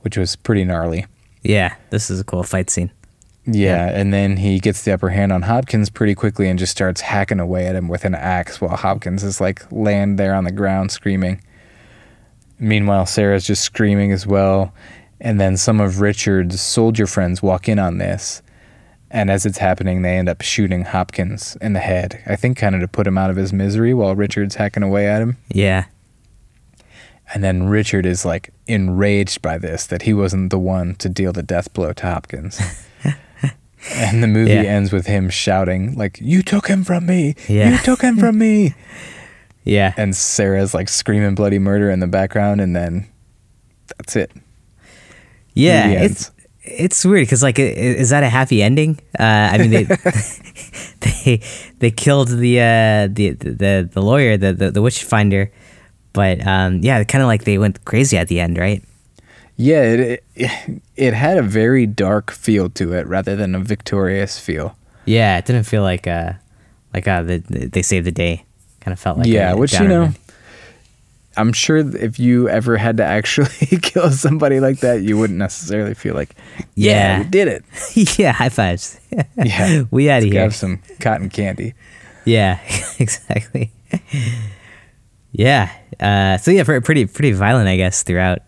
which 0.00 0.16
was 0.16 0.34
pretty 0.34 0.64
gnarly. 0.64 1.06
Yeah, 1.42 1.74
this 1.90 2.10
is 2.10 2.20
a 2.20 2.24
cool 2.24 2.42
fight 2.42 2.70
scene. 2.70 2.90
Yeah, 3.46 3.88
and 3.88 4.12
then 4.12 4.36
he 4.36 4.60
gets 4.60 4.82
the 4.82 4.92
upper 4.92 5.08
hand 5.08 5.32
on 5.32 5.42
Hopkins 5.42 5.90
pretty 5.90 6.14
quickly 6.14 6.48
and 6.48 6.58
just 6.58 6.72
starts 6.72 7.00
hacking 7.00 7.40
away 7.40 7.66
at 7.66 7.74
him 7.74 7.88
with 7.88 8.04
an 8.04 8.14
axe 8.14 8.60
while 8.60 8.76
Hopkins 8.76 9.24
is 9.24 9.40
like 9.40 9.64
laying 9.72 10.16
there 10.16 10.34
on 10.34 10.44
the 10.44 10.52
ground 10.52 10.90
screaming. 10.90 11.42
Meanwhile, 12.58 13.06
Sarah's 13.06 13.46
just 13.46 13.62
screaming 13.62 14.12
as 14.12 14.26
well. 14.26 14.74
And 15.20 15.40
then 15.40 15.56
some 15.56 15.80
of 15.80 16.00
Richard's 16.00 16.60
soldier 16.60 17.06
friends 17.06 17.42
walk 17.42 17.68
in 17.68 17.78
on 17.78 17.98
this. 17.98 18.42
And 19.10 19.30
as 19.30 19.44
it's 19.44 19.58
happening, 19.58 20.02
they 20.02 20.16
end 20.16 20.28
up 20.28 20.40
shooting 20.40 20.84
Hopkins 20.84 21.56
in 21.60 21.72
the 21.72 21.80
head. 21.80 22.22
I 22.26 22.36
think 22.36 22.56
kind 22.56 22.74
of 22.74 22.80
to 22.82 22.88
put 22.88 23.06
him 23.06 23.18
out 23.18 23.30
of 23.30 23.36
his 23.36 23.52
misery 23.52 23.92
while 23.92 24.14
Richard's 24.14 24.54
hacking 24.54 24.82
away 24.82 25.08
at 25.08 25.20
him. 25.20 25.36
Yeah. 25.48 25.86
And 27.34 27.42
then 27.42 27.68
Richard 27.68 28.06
is 28.06 28.24
like 28.24 28.50
enraged 28.72 29.42
by 29.42 29.58
this 29.58 29.86
that 29.86 30.02
he 30.02 30.14
wasn't 30.14 30.50
the 30.50 30.58
one 30.58 30.94
to 30.96 31.08
deal 31.08 31.32
the 31.32 31.42
death 31.42 31.72
blow 31.72 31.92
to 31.92 32.06
Hopkins. 32.06 32.60
and 33.94 34.22
the 34.22 34.26
movie 34.26 34.52
Yeah. 34.52 34.62
ends 34.62 34.92
with 34.92 35.06
him 35.06 35.30
shouting 35.30 35.94
like, 35.94 36.18
"You 36.20 36.42
took 36.42 36.68
him 36.68 36.84
from 36.84 37.06
me! 37.06 37.34
Yeah. 37.48 37.70
You 37.70 37.78
took 37.78 38.02
him 38.02 38.16
from 38.18 38.38
me!" 38.38 38.74
Yeah. 39.62 39.92
And 39.98 40.16
Sarah's 40.16 40.72
like 40.72 40.88
screaming 40.88 41.34
bloody 41.34 41.58
murder 41.58 41.90
in 41.90 42.00
the 42.00 42.06
background, 42.06 42.62
and 42.62 42.74
then 42.74 43.06
that's 43.98 44.16
it. 44.16 44.32
Yeah, 45.52 45.86
it's 45.90 46.30
it's 46.62 47.04
weird 47.04 47.26
because 47.26 47.42
like, 47.42 47.58
is 47.58 48.08
that 48.08 48.22
a 48.22 48.28
happy 48.30 48.62
ending? 48.62 48.98
Uh, 49.18 49.50
I 49.52 49.58
mean, 49.58 49.70
they 49.70 49.84
they 51.00 51.40
they 51.78 51.90
killed 51.90 52.28
the 52.28 52.58
uh, 52.60 53.08
the 53.12 53.32
the 53.32 53.88
the 53.92 54.00
lawyer, 54.02 54.38
the 54.38 54.54
the, 54.54 54.70
the 54.70 54.80
witch 54.82 55.04
finder, 55.04 55.52
but 56.12 56.44
um, 56.46 56.80
yeah, 56.82 57.02
kind 57.04 57.22
of 57.22 57.28
like 57.28 57.44
they 57.44 57.58
went 57.58 57.84
crazy 57.84 58.16
at 58.16 58.28
the 58.28 58.40
end, 58.40 58.58
right? 58.58 58.82
Yeah, 59.56 59.82
it, 59.82 60.24
it 60.34 60.82
it 60.96 61.14
had 61.14 61.36
a 61.36 61.42
very 61.42 61.86
dark 61.86 62.30
feel 62.30 62.70
to 62.70 62.94
it 62.94 63.06
rather 63.06 63.36
than 63.36 63.54
a 63.54 63.58
victorious 63.60 64.38
feel. 64.38 64.74
Yeah, 65.04 65.36
it 65.38 65.44
didn't 65.44 65.64
feel 65.64 65.82
like 65.82 66.06
uh 66.06 66.32
like 66.94 67.06
uh 67.06 67.22
the, 67.22 67.38
they 67.72 67.82
saved 67.82 68.06
the 68.06 68.12
day. 68.12 68.44
Kind 68.80 68.92
of 68.94 68.98
felt 68.98 69.18
like 69.18 69.26
yeah, 69.26 69.52
a 69.52 69.56
which 69.56 69.74
you 69.78 69.86
know. 69.86 70.12
I'm 71.36 71.52
sure 71.52 71.76
if 71.78 72.18
you 72.18 72.48
ever 72.48 72.76
had 72.76 72.96
to 72.96 73.04
actually 73.04 73.78
kill 73.82 74.10
somebody 74.10 74.58
like 74.60 74.80
that, 74.80 75.02
you 75.02 75.16
wouldn't 75.16 75.38
necessarily 75.38 75.94
feel 75.94 76.14
like, 76.14 76.34
yeah, 76.74 76.92
Yeah. 76.92 77.18
we 77.18 77.24
did 77.28 77.48
it. 77.48 77.64
yeah, 78.18 78.32
high 78.32 78.48
fives. 78.48 78.98
Yeah, 79.36 79.84
we 79.90 80.10
out 80.10 80.22
of 80.24 80.30
here. 80.32 80.40
Have 80.42 80.54
some 80.56 80.80
cotton 81.00 81.28
candy. 81.30 81.74
Yeah, 82.24 82.58
exactly. 82.98 83.70
yeah. 85.32 85.70
Uh, 86.00 86.38
so 86.38 86.50
yeah, 86.50 86.64
pre- 86.64 86.80
pretty 86.80 87.06
pretty 87.06 87.32
violent, 87.32 87.68
I 87.68 87.76
guess, 87.76 88.02
throughout. 88.02 88.40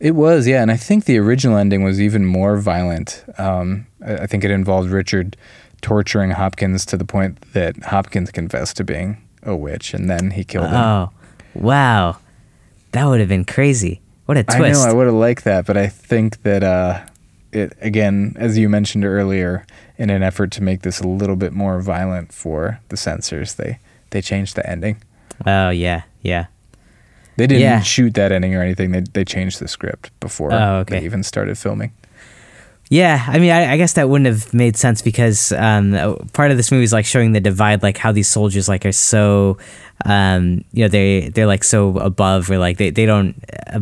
It 0.00 0.14
was, 0.14 0.46
yeah, 0.46 0.60
and 0.60 0.70
I 0.70 0.76
think 0.76 1.06
the 1.06 1.18
original 1.18 1.56
ending 1.56 1.82
was 1.82 2.00
even 2.00 2.26
more 2.26 2.58
violent. 2.58 3.24
Um, 3.38 3.86
I, 4.04 4.26
think 4.26 4.44
it 4.44 4.50
involved 4.50 4.90
Richard 4.90 5.36
torturing 5.80 6.32
Hopkins 6.32 6.84
to 6.86 6.96
the 6.98 7.04
point 7.06 7.40
that 7.52 7.76
Hopkins 7.84 8.30
confessed 8.30 8.76
to 8.76 8.84
being 8.84 9.16
a 9.42 9.56
witch, 9.56 9.94
and 9.94 10.10
then 10.10 10.32
he 10.32 10.44
killed 10.44 10.66
him. 10.66 10.74
Oh, 10.74 11.10
wow, 11.54 12.18
that 12.92 13.06
would 13.06 13.20
have 13.20 13.28
been 13.30 13.46
crazy. 13.46 14.02
What 14.26 14.36
a 14.36 14.42
twist! 14.42 14.60
I 14.60 14.70
know 14.72 14.80
I 14.80 14.92
would 14.92 15.06
have 15.06 15.14
liked 15.14 15.44
that, 15.44 15.64
but 15.64 15.76
I 15.78 15.86
think 15.86 16.42
that 16.42 16.62
uh, 16.62 17.00
it 17.52 17.72
again, 17.80 18.34
as 18.38 18.58
you 18.58 18.68
mentioned 18.68 19.04
earlier, 19.04 19.66
in 19.96 20.10
an 20.10 20.22
effort 20.22 20.50
to 20.52 20.62
make 20.62 20.82
this 20.82 21.00
a 21.00 21.06
little 21.06 21.36
bit 21.36 21.52
more 21.52 21.80
violent 21.80 22.32
for 22.32 22.80
the 22.88 22.96
censors, 22.96 23.54
they 23.54 23.78
they 24.10 24.20
changed 24.20 24.56
the 24.56 24.68
ending. 24.68 25.00
Oh 25.46 25.70
yeah, 25.70 26.02
yeah. 26.22 26.46
They 27.36 27.46
didn't 27.48 27.62
Yeah. 27.62 27.80
shoot 27.82 28.14
that 28.14 28.30
ending 28.32 28.54
or 28.54 28.62
anything. 28.62 28.92
They 28.92 29.00
they 29.12 29.24
changed 29.24 29.58
the 29.60 29.68
script 29.68 30.10
before 30.20 30.52
Oh, 30.52 30.76
okay. 30.80 30.98
they 31.00 31.04
even 31.04 31.22
started 31.22 31.58
filming. 31.58 31.92
Yeah, 32.90 33.24
I 33.26 33.38
mean, 33.38 33.50
I, 33.50 33.72
I 33.72 33.76
guess 33.78 33.94
that 33.94 34.10
wouldn't 34.10 34.26
have 34.26 34.52
made 34.52 34.76
sense 34.76 35.00
because 35.00 35.52
um, 35.52 35.94
part 36.34 36.50
of 36.50 36.58
this 36.58 36.70
movie 36.70 36.84
is 36.84 36.92
like 36.92 37.06
showing 37.06 37.32
the 37.32 37.40
divide, 37.40 37.82
like 37.82 37.96
how 37.96 38.12
these 38.12 38.28
soldiers 38.28 38.68
like 38.68 38.84
are 38.84 38.92
so, 38.92 39.56
um, 40.04 40.62
you 40.72 40.84
know, 40.84 40.88
they 40.88 41.30
they're 41.30 41.46
like 41.46 41.64
so 41.64 41.96
above, 41.98 42.50
or 42.50 42.58
like 42.58 42.76
they, 42.76 42.90
they 42.90 43.06
don't 43.06 43.34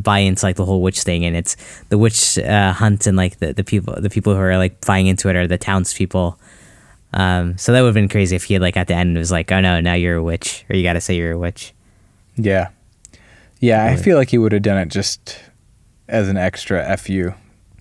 buy 0.02 0.20
into 0.20 0.46
like 0.46 0.54
the 0.56 0.64
whole 0.64 0.80
witch 0.82 1.02
thing, 1.02 1.24
and 1.24 1.36
it's 1.36 1.56
the 1.88 1.98
witch 1.98 2.38
uh, 2.38 2.72
hunt, 2.72 3.06
and 3.08 3.16
like 3.16 3.38
the, 3.40 3.52
the 3.52 3.64
people 3.64 3.92
the 4.00 4.08
people 4.08 4.34
who 4.34 4.40
are 4.40 4.56
like 4.56 4.80
buying 4.86 5.08
into 5.08 5.28
it 5.28 5.34
are 5.36 5.48
the 5.48 5.58
townspeople. 5.58 6.38
Um, 7.14 7.58
so 7.58 7.72
that 7.72 7.80
would 7.82 7.88
have 7.88 7.94
been 7.94 8.08
crazy 8.08 8.36
if 8.36 8.44
he 8.44 8.54
had 8.54 8.62
like 8.62 8.76
at 8.76 8.86
the 8.88 8.94
end 8.94 9.16
was 9.18 9.30
like, 9.30 9.52
oh 9.52 9.60
no, 9.60 9.80
now 9.80 9.94
you're 9.94 10.16
a 10.16 10.22
witch, 10.22 10.64
or 10.70 10.76
you 10.76 10.82
got 10.82 10.94
to 10.94 11.00
say 11.00 11.14
you're 11.16 11.32
a 11.32 11.38
witch. 11.38 11.72
Yeah, 12.36 12.68
yeah. 13.60 13.84
I 13.84 13.96
feel 13.96 14.16
like 14.16 14.30
he 14.30 14.38
would 14.38 14.52
have 14.52 14.62
done 14.62 14.78
it 14.78 14.88
just 14.88 15.38
as 16.08 16.28
an 16.28 16.36
extra 16.38 16.96
fu 16.96 17.34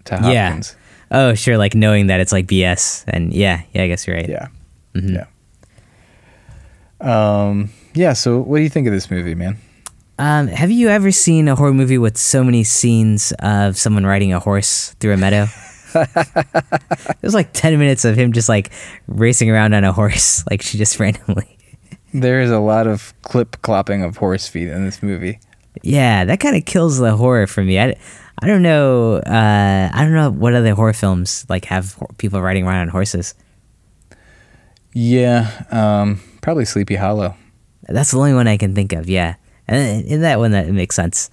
to 0.06 0.18
Hopkins. 0.18 0.76
Yeah. 0.76 0.78
Oh 1.14 1.34
sure, 1.34 1.58
like 1.58 1.76
knowing 1.76 2.08
that 2.08 2.20
it's 2.20 2.32
like 2.32 2.48
BS, 2.48 3.04
and 3.08 3.34
yeah, 3.34 3.62
yeah, 3.74 3.84
I 3.84 3.88
guess 3.88 4.06
you're 4.08 4.16
right. 4.18 4.28
Yeah, 4.30 4.48
Mhm. 4.96 5.14
yeah. 5.16 5.26
Um, 7.00 7.70
yeah. 7.94 8.14
So, 8.14 8.40
what 8.40 8.58
do 8.58 8.64
you 8.64 8.70
think 8.70 8.88
of 8.88 8.94
this 8.94 9.10
movie, 9.10 9.36
man? 9.36 9.58
Um, 10.20 10.48
have 10.48 10.70
you 10.72 10.90
ever 10.90 11.12
seen 11.12 11.48
a 11.48 11.56
horror 11.56 11.74
movie 11.74 11.98
with 11.98 12.18
so 12.18 12.44
many 12.44 12.64
scenes 12.64 13.34
of 13.40 13.78
someone 13.78 14.06
riding 14.06 14.34
a 14.34 14.40
horse 14.40 14.92
through 15.00 15.14
a 15.14 15.18
meadow? 15.18 15.48
There's 17.22 17.34
like 17.34 17.54
10 17.54 17.78
minutes 17.80 18.06
of 18.06 18.16
him 18.18 18.34
just 18.34 18.50
like 18.50 18.72
racing 19.08 19.50
around 19.50 19.74
on 19.74 19.84
a 19.84 19.92
horse, 19.92 20.44
like 20.50 20.62
she 20.62 20.78
just 20.78 21.00
randomly. 21.00 21.58
There 22.14 22.42
is 22.42 22.52
a 22.52 22.60
lot 22.60 22.88
of 22.88 23.14
clip 23.22 23.62
clopping 23.62 24.06
of 24.06 24.18
horse 24.18 24.48
feet 24.48 24.68
in 24.68 24.86
this 24.86 25.02
movie. 25.02 25.40
Yeah, 25.82 26.26
that 26.26 26.40
kind 26.40 26.56
of 26.56 26.66
kills 26.66 26.98
the 26.98 27.16
horror 27.16 27.48
for 27.48 27.64
me. 27.64 27.80
I, 27.80 27.96
I 28.40 28.48
don't 28.48 28.62
know. 28.62 29.16
Uh, 29.16 29.90
I 29.94 30.04
don't 30.04 30.14
know 30.14 30.30
what 30.30 30.54
other 30.54 30.76
horror 30.76 30.94
films 30.94 31.46
like 31.48 31.66
have 31.66 31.98
people 32.18 32.42
riding 32.42 32.66
around 32.68 32.82
on 32.82 32.88
horses. 32.90 33.34
Yeah, 34.94 35.50
um, 35.72 36.22
probably 36.42 36.66
Sleepy 36.66 36.96
Hollow. 36.96 37.36
That's 37.84 38.12
the 38.12 38.18
only 38.18 38.34
one 38.34 38.48
I 38.48 38.58
can 38.58 38.76
think 38.76 38.92
of. 38.92 39.10
Yeah, 39.10 39.36
and 39.68 40.06
in 40.06 40.22
that 40.22 40.40
one 40.40 40.52
that 40.52 40.68
makes 40.68 40.96
sense. 40.96 41.30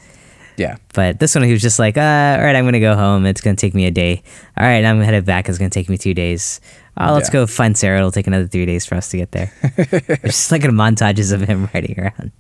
Yeah, 0.59 0.77
But 0.93 1.21
this 1.21 1.35
one, 1.37 1.45
he 1.45 1.53
was 1.53 1.63
just 1.63 1.79
like, 1.79 1.97
uh, 1.97 2.01
all 2.01 2.45
right, 2.45 2.57
I'm 2.57 2.65
going 2.65 2.73
to 2.73 2.81
go 2.81 2.97
home. 2.97 3.25
It's 3.27 3.41
going 3.41 3.55
to 3.55 3.61
take 3.61 3.75
me 3.75 3.87
a 3.87 3.93
day. 3.93 4.23
All 4.57 4.67
right, 4.67 4.85
I'm 4.85 5.01
headed 5.01 5.25
back. 5.25 5.49
It's 5.49 5.57
going 5.57 5.71
to 5.71 5.75
take 5.75 5.89
me 5.89 5.97
two 5.97 6.15
days. 6.15 6.61
Oh, 6.97 7.15
let's 7.15 7.29
Yeah. 7.29 7.33
go 7.35 7.47
find 7.47 7.77
Sarah. 7.79 7.99
It'll 7.99 8.11
take 8.11 8.27
another 8.27 8.49
three 8.49 8.67
days 8.67 8.85
for 8.85 8.97
us 8.97 9.09
to 9.11 9.17
get 9.19 9.31
there. 9.31 9.53
it's 9.63 10.23
just 10.25 10.51
like 10.51 10.65
a 10.65 10.69
montages 10.69 11.33
of 11.33 11.43
him 11.43 11.69
riding 11.75 11.99
around. 12.01 12.33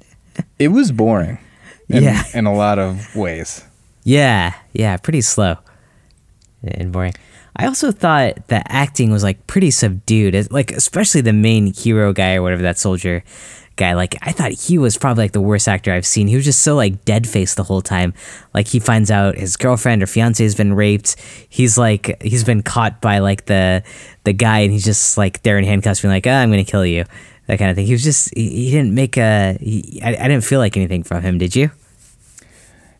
it 0.59 0.69
was 0.69 0.91
boring. 0.91 1.39
In, 1.89 2.03
Yeah. 2.03 2.25
in 2.35 2.45
a 2.47 2.53
lot 2.53 2.81
of 2.81 3.15
ways. 3.15 3.65
Yeah, 4.03 4.55
yeah, 4.73 4.97
pretty 4.97 5.21
slow 5.21 5.59
and 6.62 6.92
boring. 6.92 7.14
I 7.57 7.66
also 7.66 7.90
thought 7.90 8.49
the 8.49 8.62
acting 8.71 9.11
was 9.11 9.23
like 9.23 9.47
pretty 9.47 9.71
subdued, 9.71 10.51
like 10.51 10.71
especially 10.71 11.23
the 11.23 11.33
main 11.33 11.73
hero 11.75 12.12
guy 12.12 12.35
or 12.35 12.42
whatever 12.42 12.62
that 12.62 12.79
soldier 12.79 13.25
guy. 13.77 13.94
Like 13.94 14.16
I 14.23 14.33
thought 14.33 14.53
he 14.53 14.79
was 14.79 14.99
probably 14.99 15.25
like 15.25 15.33
the 15.33 15.40
worst 15.40 15.66
actor 15.66 15.92
I've 15.92 16.07
seen. 16.07 16.29
He 16.29 16.37
was 16.37 16.44
just 16.44 16.62
so 16.62 16.77
like 16.77 17.05
dead 17.05 17.27
faced 17.27 17.57
the 17.57 17.64
whole 17.64 17.81
time. 17.81 18.12
Like 18.53 18.68
he 18.68 18.79
finds 18.79 19.11
out 19.11 19.37
his 19.37 19.57
girlfriend 19.57 20.03
or 20.03 20.07
fiance 20.07 20.42
has 20.42 20.55
been 20.55 20.75
raped. 20.75 21.16
He's 21.49 21.79
like 21.79 22.23
he's 22.23 22.44
been 22.44 22.62
caught 22.62 23.01
by 23.01 23.18
like 23.21 23.47
the 23.47 23.83
the 24.25 24.33
guy, 24.35 24.61
and 24.61 24.73
he's 24.73 24.85
just 24.85 25.16
like 25.16 25.42
there 25.42 25.57
in 25.57 25.64
handcuffs, 25.64 26.03
being 26.03 26.12
like, 26.12 26.27
oh, 26.27 26.31
"I'm 26.31 26.51
gonna 26.51 26.64
kill 26.64 26.85
you," 26.85 27.05
that 27.47 27.59
kind 27.59 27.71
of 27.71 27.77
thing. 27.77 27.87
He 27.87 27.92
was 27.92 28.05
just 28.05 28.33
he, 28.37 28.66
he 28.66 28.71
didn't 28.71 28.94
make 28.94 29.16
a. 29.16 29.57
He, 29.61 30.01
I, 30.05 30.11
I 30.11 30.29
didn't 30.29 30.44
feel 30.44 30.59
like 30.59 30.77
anything 30.77 31.03
from 31.03 31.23
him. 31.23 31.38
Did 31.38 31.57
you? 31.57 31.71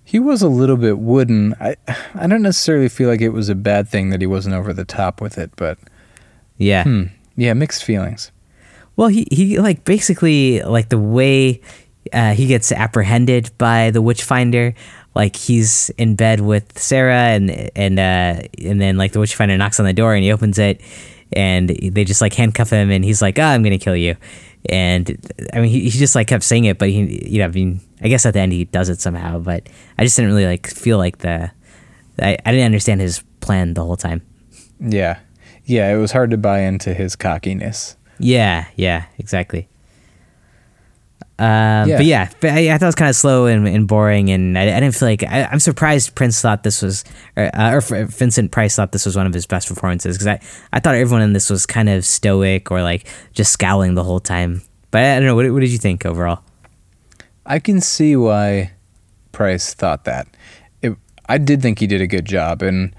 He 0.09 0.19
was 0.19 0.41
a 0.41 0.49
little 0.49 0.79
bit 0.79 0.99
wooden. 0.99 1.55
I 1.61 1.77
I 2.15 2.27
don't 2.27 2.41
necessarily 2.41 2.89
feel 2.89 3.11
like 3.11 3.21
it 3.21 3.29
was 3.35 3.51
a 3.51 3.55
bad 3.55 3.89
thing 3.89 4.09
that 4.09 4.23
he 4.23 4.27
wasn't 4.27 4.55
over 4.55 4.73
the 4.73 4.87
top 4.87 5.21
with 5.21 5.37
it, 5.37 5.51
but 5.57 5.77
Yeah. 6.57 6.85
hmm, 6.85 7.03
yeah, 7.37 7.53
mixed 7.53 7.85
feelings. 7.85 8.33
Well, 8.97 9.09
he, 9.09 9.29
he 9.31 9.59
like 9.61 9.85
basically 9.85 10.63
like 10.63 10.89
the 10.89 10.99
way 10.99 11.61
uh, 12.11 12.33
he 12.33 12.47
gets 12.47 12.73
apprehended 12.73 13.51
by 13.59 13.91
the 13.91 14.01
witchfinder. 14.01 14.73
Like 15.15 15.37
he's 15.37 15.91
in 15.99 16.17
bed 16.17 16.41
with 16.41 16.79
Sarah, 16.79 17.37
and 17.37 17.71
and 17.77 17.99
uh, 17.99 18.49
and 18.65 18.81
then 18.81 18.97
like 18.97 19.13
the 19.13 19.21
witchfinder 19.21 19.59
knocks 19.59 19.79
on 19.79 19.85
the 19.85 19.93
door, 19.93 20.15
and 20.15 20.25
he 20.25 20.33
opens 20.33 20.59
it, 20.59 20.81
and 21.35 21.69
they 21.69 22.05
just 22.05 22.23
like 22.23 22.33
handcuff 22.33 22.71
him, 22.71 22.91
and 22.91 23.05
he's 23.05 23.21
like, 23.21 23.39
"Ah, 23.39 23.53
I'm 23.53 23.63
gonna 23.63 23.79
kill 23.79 23.97
you." 23.97 24.17
And 24.69 25.31
I 25.53 25.61
mean, 25.61 25.71
he, 25.71 25.81
he 25.85 25.91
just 25.91 26.15
like 26.15 26.27
kept 26.27 26.45
saying 26.45 26.65
it, 26.65 26.79
but 26.79 26.89
he, 26.89 27.29
you 27.29 27.39
know, 27.39 27.47
I 27.47 27.49
mean, 27.49 27.81
I 28.01 28.09
guess 28.09 28.27
at 28.27 28.35
the 28.35 28.41
end 28.41 28.53
he 28.53 28.65
does 28.65 28.89
it 28.89 29.01
somehow. 29.01 29.39
But 29.39 29.69
I 29.99 30.05
just 30.05 30.17
didn't 30.17 30.31
really 30.31 30.47
like 30.47 30.67
feel 30.67 30.99
like 30.99 31.19
the, 31.19 31.51
I, 32.21 32.37
I 32.45 32.53
didn't 32.53 32.67
understand 32.67 33.01
his 33.01 33.23
plan 33.41 33.75
the 33.75 33.85
whole 33.85 33.97
time. 33.97 34.23
Yeah, 34.81 35.21
yeah, 35.65 35.93
it 35.93 35.97
was 35.97 36.13
hard 36.13 36.31
to 36.31 36.37
buy 36.39 36.61
into 36.61 36.95
his 36.95 37.17
cockiness. 37.17 37.97
Yeah, 38.19 38.67
yeah, 38.77 39.07
exactly. 39.19 39.69
Um, 41.39 41.89
Yeah. 41.89 41.97
But 41.97 42.07
yeah, 42.07 42.31
but 42.41 42.51
I, 42.51 42.75
I 42.75 42.79
thought 42.79 42.87
it 42.87 42.89
was 42.89 42.95
kind 42.97 43.09
of 43.09 43.17
slow 43.17 43.47
and, 43.47 43.69
and 43.69 43.87
boring, 43.87 44.31
and 44.31 44.59
I, 44.59 44.63
I 44.63 44.81
didn't 44.81 44.95
feel 44.95 45.09
like 45.09 45.23
I, 45.23 45.45
I'm 45.45 45.61
surprised 45.61 46.15
Prince 46.15 46.41
thought 46.41 46.65
this 46.65 46.83
was, 46.83 47.05
or, 47.37 47.51
uh, 47.55 47.75
or 47.75 47.81
Vincent 47.81 48.51
Price 48.51 48.75
thought 48.75 48.93
this 48.93 49.07
was 49.07 49.17
one 49.17 49.27
of 49.27 49.33
his 49.33 49.47
best 49.47 49.69
performances 49.69 50.17
because 50.17 50.27
I, 50.27 50.41
I 50.73 50.81
thought 50.81 50.97
everyone 50.97 51.23
in 51.23 51.33
this 51.33 51.49
was 51.49 51.65
kind 51.65 51.89
of 51.89 52.05
stoic 52.05 52.71
or 52.71 52.83
like 52.83 53.07
just 53.33 53.53
scowling 53.53 53.95
the 53.95 54.05
whole 54.05 54.21
time. 54.21 54.63
But 54.91 55.03
I, 55.05 55.17
I 55.17 55.19
don't 55.21 55.27
know. 55.27 55.37
What, 55.37 55.51
what 55.53 55.61
did 55.61 55.71
you 55.71 55.79
think 55.79 56.05
overall? 56.05 56.43
I 57.47 57.61
can 57.61 57.81
see 57.81 58.17
why 58.17 58.73
Price 59.33 59.75
thought 59.75 60.05
that. 60.05 60.27
It, 60.83 60.97
I 61.29 61.39
did 61.39 61.63
think 61.63 61.79
he 61.79 61.87
did 61.87 62.01
a 62.01 62.07
good 62.07 62.25
job, 62.25 62.63
and 62.63 62.95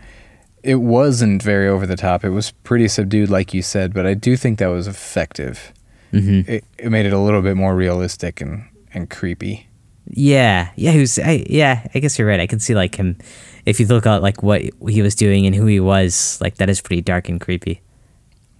it 0.63 0.75
wasn't 0.75 1.43
very 1.43 1.67
over 1.67 1.85
the 1.85 1.95
top. 1.95 2.23
It 2.23 2.29
was 2.29 2.51
pretty 2.51 2.87
subdued, 2.87 3.29
like 3.29 3.53
you 3.53 3.61
said, 3.61 3.93
but 3.93 4.05
I 4.05 4.13
do 4.13 4.37
think 4.37 4.59
that 4.59 4.67
was 4.67 4.87
effective. 4.87 5.73
Mm-hmm. 6.13 6.49
It, 6.51 6.65
it 6.77 6.89
made 6.89 7.05
it 7.05 7.13
a 7.13 7.19
little 7.19 7.41
bit 7.41 7.55
more 7.55 7.75
realistic 7.75 8.41
and, 8.41 8.67
and 8.93 9.09
creepy. 9.09 9.67
Yeah, 10.11 10.71
yeah, 10.75 10.91
he 10.91 10.99
was. 10.99 11.19
I, 11.19 11.45
yeah, 11.47 11.87
I 11.93 11.99
guess 11.99 12.17
you're 12.17 12.27
right. 12.27 12.39
I 12.39 12.47
can 12.47 12.59
see 12.59 12.73
like 12.73 12.95
him. 12.95 13.17
If 13.65 13.79
you 13.79 13.85
look 13.85 14.07
at 14.07 14.23
like 14.23 14.41
what 14.41 14.61
he 14.87 15.01
was 15.03 15.13
doing 15.13 15.45
and 15.45 15.53
who 15.55 15.67
he 15.67 15.79
was, 15.79 16.39
like 16.41 16.55
that 16.55 16.69
is 16.69 16.81
pretty 16.81 17.01
dark 17.01 17.29
and 17.29 17.39
creepy. 17.39 17.81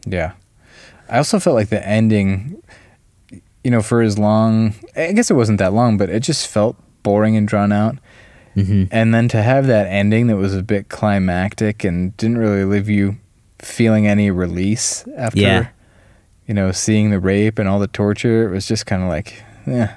Yeah. 0.05 0.33
I 1.09 1.17
also 1.17 1.39
felt 1.39 1.55
like 1.55 1.69
the 1.69 1.85
ending, 1.85 2.61
you 3.63 3.71
know, 3.71 3.81
for 3.81 4.03
as 4.03 4.19
long, 4.19 4.75
I 4.95 5.11
guess 5.13 5.31
it 5.31 5.33
wasn't 5.33 5.57
that 5.57 5.73
long, 5.73 5.97
but 5.97 6.09
it 6.09 6.21
just 6.21 6.47
felt 6.47 6.75
boring 7.01 7.35
and 7.35 7.47
drawn 7.47 7.71
out. 7.71 7.97
Mm-hmm. 8.55 8.83
And 8.91 9.13
then 9.13 9.27
to 9.29 9.41
have 9.41 9.65
that 9.67 9.87
ending 9.87 10.27
that 10.27 10.37
was 10.37 10.55
a 10.55 10.61
bit 10.61 10.89
climactic 10.89 11.83
and 11.83 12.15
didn't 12.17 12.37
really 12.37 12.63
leave 12.63 12.89
you 12.89 13.17
feeling 13.59 14.05
any 14.05 14.29
release 14.29 15.07
after, 15.17 15.39
Yeah. 15.39 15.67
You 16.49 16.55
know, 16.55 16.71
seeing 16.71 17.11
the 17.11 17.19
rape 17.19 17.59
and 17.59 17.69
all 17.69 17.77
the 17.77 17.87
torture, 17.87 18.49
it 18.49 18.51
was 18.51 18.67
just 18.67 18.87
kind 18.87 19.03
of 19.03 19.07
like, 19.07 19.43
yeah, 19.67 19.95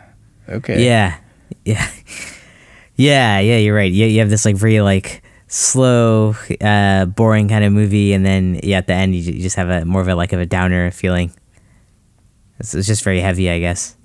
okay. 0.51 0.85
Yeah, 0.85 1.17
yeah, 1.65 1.91
yeah, 2.97 3.39
yeah. 3.41 3.57
You're 3.57 3.75
right. 3.75 3.91
You, 3.91 4.05
you 4.05 4.21
have 4.21 4.29
this 4.29 4.45
like 4.45 4.57
very 4.57 4.83
like 4.83 5.23
slow, 5.47 6.37
uh, 6.61 7.07
boring 7.07 7.49
kind 7.49 7.65
of 7.65 7.73
movie, 7.73 8.13
and 8.13 8.27
then 8.27 8.61
yeah, 8.63 8.77
at 8.77 8.87
the 8.87 8.93
end 8.93 9.17
you, 9.17 9.33
you 9.33 9.41
just 9.41 9.57
have 9.57 9.71
a 9.71 9.87
more 9.87 10.03
of 10.03 10.09
a 10.09 10.15
like 10.15 10.35
of 10.35 10.41
a 10.41 10.47
downer 10.47 10.91
feeling. 10.91 11.33
It's, 12.59 12.75
it's 12.75 12.87
just 12.87 13.03
very 13.03 13.21
heavy, 13.21 13.49
I 13.49 13.59
guess. 13.59 13.97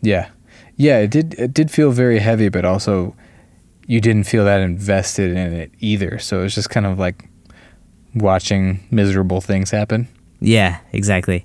Yeah. 0.00 0.28
Yeah, 0.74 0.98
it 0.98 1.10
did 1.12 1.34
it 1.34 1.54
did 1.54 1.70
feel 1.70 1.92
very 1.92 2.18
heavy, 2.18 2.48
but 2.48 2.64
also 2.64 3.14
you 3.86 4.00
didn't 4.00 4.24
feel 4.24 4.44
that 4.44 4.60
invested 4.60 5.30
in 5.30 5.52
it 5.52 5.70
either. 5.78 6.18
So 6.18 6.40
it 6.40 6.42
was 6.42 6.54
just 6.56 6.68
kind 6.68 6.84
of 6.84 6.98
like 6.98 7.28
watching 8.12 8.80
miserable 8.90 9.40
things 9.40 9.70
happen. 9.70 10.08
Yeah, 10.40 10.80
exactly. 10.92 11.44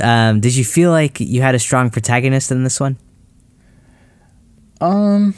Um, 0.00 0.40
did 0.40 0.56
you 0.56 0.64
feel 0.64 0.90
like 0.90 1.20
you 1.20 1.42
had 1.42 1.54
a 1.54 1.58
strong 1.58 1.90
protagonist 1.90 2.50
in 2.50 2.64
this 2.64 2.80
one? 2.80 2.96
Um 4.80 5.34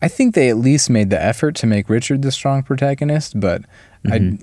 I 0.00 0.08
think 0.08 0.34
they 0.34 0.48
at 0.48 0.56
least 0.56 0.90
made 0.90 1.10
the 1.10 1.20
effort 1.22 1.56
to 1.56 1.66
make 1.66 1.88
Richard 1.88 2.22
the 2.22 2.30
strong 2.30 2.62
protagonist, 2.62 3.38
but 3.38 3.62
I 4.06 4.38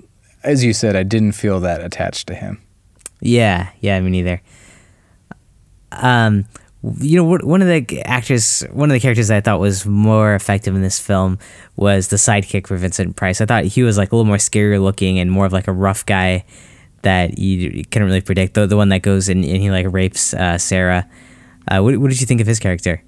as 0.46 0.64
you 0.64 0.72
said, 0.72 0.94
I 0.94 1.02
didn't 1.02 1.32
feel 1.32 1.60
that 1.60 1.82
attached 1.82 2.28
to 2.28 2.34
him. 2.34 2.62
Yeah, 3.20 3.70
yeah, 3.80 4.00
me 4.00 4.10
neither. 4.10 4.40
Um, 5.92 6.44
you 7.00 7.16
know, 7.16 7.38
one 7.44 7.62
of 7.62 7.68
the 7.68 8.02
actors, 8.02 8.62
one 8.72 8.90
of 8.90 8.94
the 8.94 9.00
characters 9.00 9.30
I 9.30 9.40
thought 9.40 9.58
was 9.58 9.86
more 9.86 10.34
effective 10.34 10.74
in 10.76 10.82
this 10.82 11.00
film 11.00 11.38
was 11.74 12.08
the 12.08 12.16
sidekick 12.16 12.66
for 12.68 12.76
Vincent 12.76 13.16
Price. 13.16 13.40
I 13.40 13.46
thought 13.46 13.64
he 13.64 13.82
was 13.82 13.98
like 13.98 14.12
a 14.12 14.16
little 14.16 14.26
more 14.26 14.36
scarier 14.36 14.80
looking 14.80 15.18
and 15.18 15.30
more 15.30 15.46
of 15.46 15.52
like 15.52 15.66
a 15.66 15.72
rough 15.72 16.06
guy 16.06 16.44
that 17.06 17.38
you, 17.38 17.70
you 17.70 17.84
couldn't 17.84 18.06
really 18.10 18.20
predict. 18.20 18.54
The 18.54 18.66
the 18.66 18.76
one 18.76 18.90
that 18.90 19.02
goes 19.02 19.28
and, 19.30 19.44
and 19.44 19.62
he 19.62 19.70
like 19.70 19.86
rapes 19.90 20.34
uh, 20.34 20.58
Sarah. 20.58 21.06
Uh, 21.70 21.80
what, 21.80 21.96
what 21.98 22.10
did 22.10 22.20
you 22.20 22.26
think 22.26 22.40
of 22.40 22.46
his 22.46 22.58
character? 22.58 23.02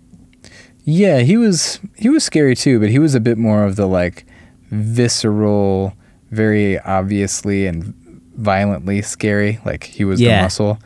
Yeah, 0.84 1.20
he 1.20 1.36
was 1.36 1.80
he 1.96 2.08
was 2.08 2.22
scary 2.24 2.54
too, 2.56 2.80
but 2.80 2.88
he 2.90 2.98
was 2.98 3.14
a 3.14 3.20
bit 3.20 3.36
more 3.38 3.64
of 3.64 3.76
the 3.76 3.86
like 3.86 4.24
visceral, 4.70 5.92
very 6.30 6.78
obviously 6.80 7.66
and 7.66 7.94
violently 8.36 9.02
scary. 9.02 9.58
Like 9.64 9.84
he 9.84 10.04
was 10.04 10.20
Yeah. 10.20 10.38
the 10.38 10.42
muscle. 10.44 10.78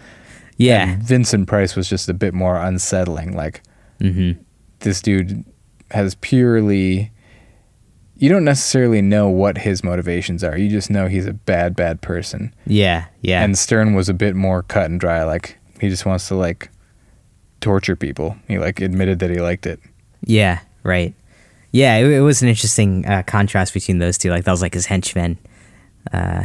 Yeah. 0.57 0.89
And 0.91 1.03
Vincent 1.03 1.49
Price 1.49 1.77
was 1.77 1.89
just 1.89 2.09
a 2.09 2.15
bit 2.15 2.35
more 2.35 2.57
unsettling. 2.57 3.37
Like 3.37 3.63
Mm-hmm. 4.01 4.43
this 4.81 5.01
dude 5.01 5.45
has 5.93 6.17
purely 6.17 7.13
you 8.23 8.29
don't 8.29 8.45
necessarily 8.45 9.03
know 9.03 9.29
what 9.29 9.59
his 9.59 9.83
motivations 9.83 10.45
are. 10.45 10.57
You 10.57 10.69
just 10.69 10.91
know 10.91 11.09
he's 11.09 11.27
a 11.27 11.33
bad, 11.33 11.75
bad 11.75 12.01
person. 12.03 12.55
Yeah. 12.69 13.07
Yeah. 13.21 13.43
And 13.43 13.57
Stearne 13.57 13.97
was 13.97 14.09
a 14.09 14.15
bit 14.15 14.37
more 14.37 14.63
cut 14.63 14.89
and 14.89 15.01
dry. 15.01 15.25
Like 15.25 15.59
he 15.81 15.89
just 15.89 16.07
wants 16.07 16.29
to 16.29 16.37
like 16.37 16.71
torture 17.61 17.97
people. 17.97 18.37
He 18.47 18.61
like 18.61 18.81
admitted 18.81 19.19
that 19.19 19.31
he 19.31 19.41
liked 19.41 19.67
it. 19.67 19.81
Yeah, 20.25 20.61
right. 20.85 21.17
Yeah, 21.73 21.97
it, 21.97 22.07
it 22.13 22.21
was 22.21 22.43
an 22.43 22.49
interesting 22.49 23.05
uh, 23.07 23.25
contrast 23.25 23.75
between 23.75 23.99
those 23.99 24.19
two. 24.19 24.31
Like 24.31 24.45
that 24.45 24.53
was 24.53 24.63
like 24.63 24.75
his 24.75 24.87
henchman, 24.87 25.37
uh, 26.13 26.45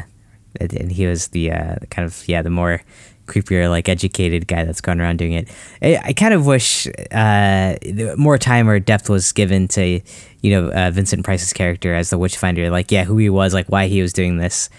and 0.60 0.92
he 0.92 1.06
was 1.06 1.30
the 1.30 1.52
uh, 1.52 1.76
kind 1.90 2.06
of 2.06 2.28
yeah 2.28 2.42
the 2.42 2.50
more 2.50 2.82
creepier 3.28 3.70
like 3.70 3.88
educated 3.90 4.48
guy 4.48 4.64
that's 4.64 4.82
going 4.82 5.00
around 5.00 5.18
doing 5.18 5.34
it. 5.34 5.50
I, 5.82 6.00
I 6.04 6.14
kind 6.14 6.34
of 6.34 6.46
wish 6.46 6.88
uh, 7.12 7.76
more 8.18 8.38
time 8.38 8.70
or 8.70 8.80
depth 8.80 9.10
was 9.10 9.32
given 9.32 9.68
to 9.70 10.02
you 10.42 10.52
know 10.52 10.72
uh, 10.72 10.92
Vincent 10.92 11.24
Price's 11.24 11.54
character 11.54 11.94
as 11.94 12.10
the 12.10 12.18
witchfinder. 12.18 12.70
Like 12.70 12.92
yeah, 12.92 13.04
who 13.04 13.18
he 13.18 13.30
was, 13.30 13.54
like 13.54 13.68
why 13.68 13.88
he 13.88 14.02
was 14.02 14.14
doing 14.14 14.38
this. 14.38 14.70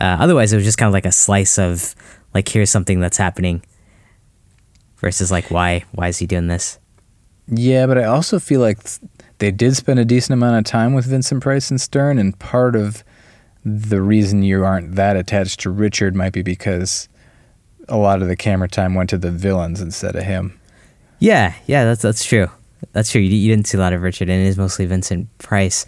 Uh, 0.00 0.16
otherwise, 0.20 0.52
it 0.52 0.56
was 0.56 0.64
just 0.64 0.78
kind 0.78 0.88
of 0.88 0.92
like 0.92 1.06
a 1.06 1.12
slice 1.12 1.58
of 1.58 1.94
like 2.34 2.48
here's 2.48 2.70
something 2.70 3.00
that's 3.00 3.16
happening 3.16 3.62
versus 4.96 5.32
like 5.32 5.50
why 5.50 5.84
why 5.92 6.08
is 6.08 6.18
he 6.18 6.26
doing 6.26 6.46
this? 6.48 6.78
Yeah, 7.48 7.86
but 7.86 7.98
I 7.98 8.04
also 8.04 8.38
feel 8.38 8.60
like 8.60 8.82
th- 8.82 9.00
they 9.38 9.50
did 9.50 9.76
spend 9.76 9.98
a 9.98 10.04
decent 10.04 10.32
amount 10.32 10.58
of 10.58 10.64
time 10.64 10.94
with 10.94 11.04
Vincent 11.04 11.42
Price 11.42 11.70
and 11.70 11.78
Stearne, 11.78 12.18
and 12.18 12.38
part 12.38 12.74
of 12.76 13.04
the 13.64 14.02
reason 14.02 14.42
you 14.42 14.64
aren't 14.64 14.94
that 14.96 15.16
attached 15.16 15.60
to 15.60 15.70
Richard 15.70 16.14
might 16.14 16.32
be 16.32 16.42
because 16.42 17.08
a 17.88 17.96
lot 17.96 18.22
of 18.22 18.28
the 18.28 18.36
camera 18.36 18.68
time 18.68 18.94
went 18.94 19.10
to 19.10 19.18
the 19.18 19.30
villains 19.30 19.80
instead 19.80 20.16
of 20.16 20.24
him. 20.24 20.58
Yeah, 21.18 21.54
yeah, 21.66 21.84
that's 21.84 22.02
that's 22.02 22.24
true. 22.24 22.48
That's 22.92 23.10
true. 23.10 23.20
You, 23.20 23.34
you 23.34 23.50
didn't 23.50 23.66
see 23.66 23.78
a 23.78 23.80
lot 23.80 23.92
of 23.92 24.02
Richard, 24.02 24.28
and 24.28 24.42
it 24.42 24.46
is 24.46 24.58
mostly 24.58 24.84
Vincent 24.86 25.36
Price. 25.38 25.86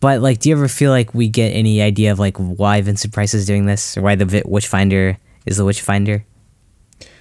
But 0.00 0.20
like, 0.20 0.40
do 0.40 0.48
you 0.48 0.56
ever 0.56 0.68
feel 0.68 0.90
like 0.90 1.14
we 1.14 1.28
get 1.28 1.50
any 1.50 1.82
idea 1.82 2.12
of 2.12 2.18
like 2.18 2.36
why 2.36 2.80
Vincent 2.80 3.12
Price 3.12 3.34
is 3.34 3.46
doing 3.46 3.66
this, 3.66 3.96
or 3.96 4.02
why 4.02 4.14
the 4.14 4.24
vi- 4.24 4.42
Witchfinder 4.44 5.18
is 5.46 5.56
the 5.56 5.64
Witchfinder? 5.64 6.24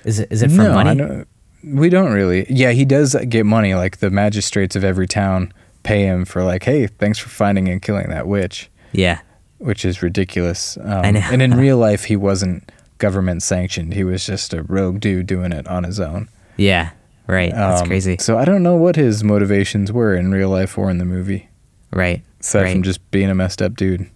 Is 0.03 0.19
it 0.19 0.31
is 0.31 0.41
it 0.41 0.49
for 0.49 0.63
no, 0.63 0.73
money? 0.73 0.89
I 0.89 0.93
don't, 0.95 1.27
we 1.63 1.89
don't 1.89 2.11
really. 2.11 2.45
Yeah, 2.49 2.71
he 2.71 2.85
does 2.85 3.15
get 3.27 3.45
money. 3.45 3.75
Like 3.75 3.97
the 3.97 4.09
magistrates 4.09 4.75
of 4.75 4.83
every 4.83 5.07
town 5.07 5.53
pay 5.83 6.03
him 6.03 6.25
for 6.25 6.43
like, 6.43 6.63
hey, 6.63 6.87
thanks 6.87 7.19
for 7.19 7.29
finding 7.29 7.67
and 7.69 7.81
killing 7.81 8.09
that 8.09 8.27
witch, 8.27 8.69
Yeah, 8.91 9.19
which 9.59 9.85
is 9.85 10.01
ridiculous. 10.01 10.77
Um, 10.77 11.05
I 11.05 11.11
know. 11.11 11.19
and 11.31 11.41
in 11.41 11.53
real 11.57 11.77
life, 11.77 12.05
he 12.05 12.15
wasn't 12.15 12.69
government 12.97 13.43
sanctioned. 13.43 13.93
He 13.93 14.03
was 14.03 14.25
just 14.25 14.53
a 14.53 14.63
rogue 14.63 14.99
dude 14.99 15.27
doing 15.27 15.51
it 15.53 15.67
on 15.67 15.83
his 15.85 15.99
own. 15.99 16.27
yeah, 16.57 16.89
right. 17.27 17.51
That's 17.53 17.81
Um, 17.81 17.87
crazy. 17.87 18.17
So 18.19 18.37
I 18.37 18.43
don't 18.45 18.63
know 18.63 18.75
what 18.75 18.95
his 18.95 19.23
motivations 19.23 19.91
were 19.91 20.15
in 20.15 20.31
real 20.31 20.49
life 20.49 20.77
or 20.77 20.89
in 20.89 20.97
the 20.97 21.05
movie, 21.05 21.47
Right, 21.93 22.21
aside 22.41 22.61
right. 22.63 22.71
from 22.73 22.83
just 22.83 23.09
being 23.11 23.29
a 23.29 23.35
messed 23.35 23.61
up 23.61 23.75
dude. 23.75 24.09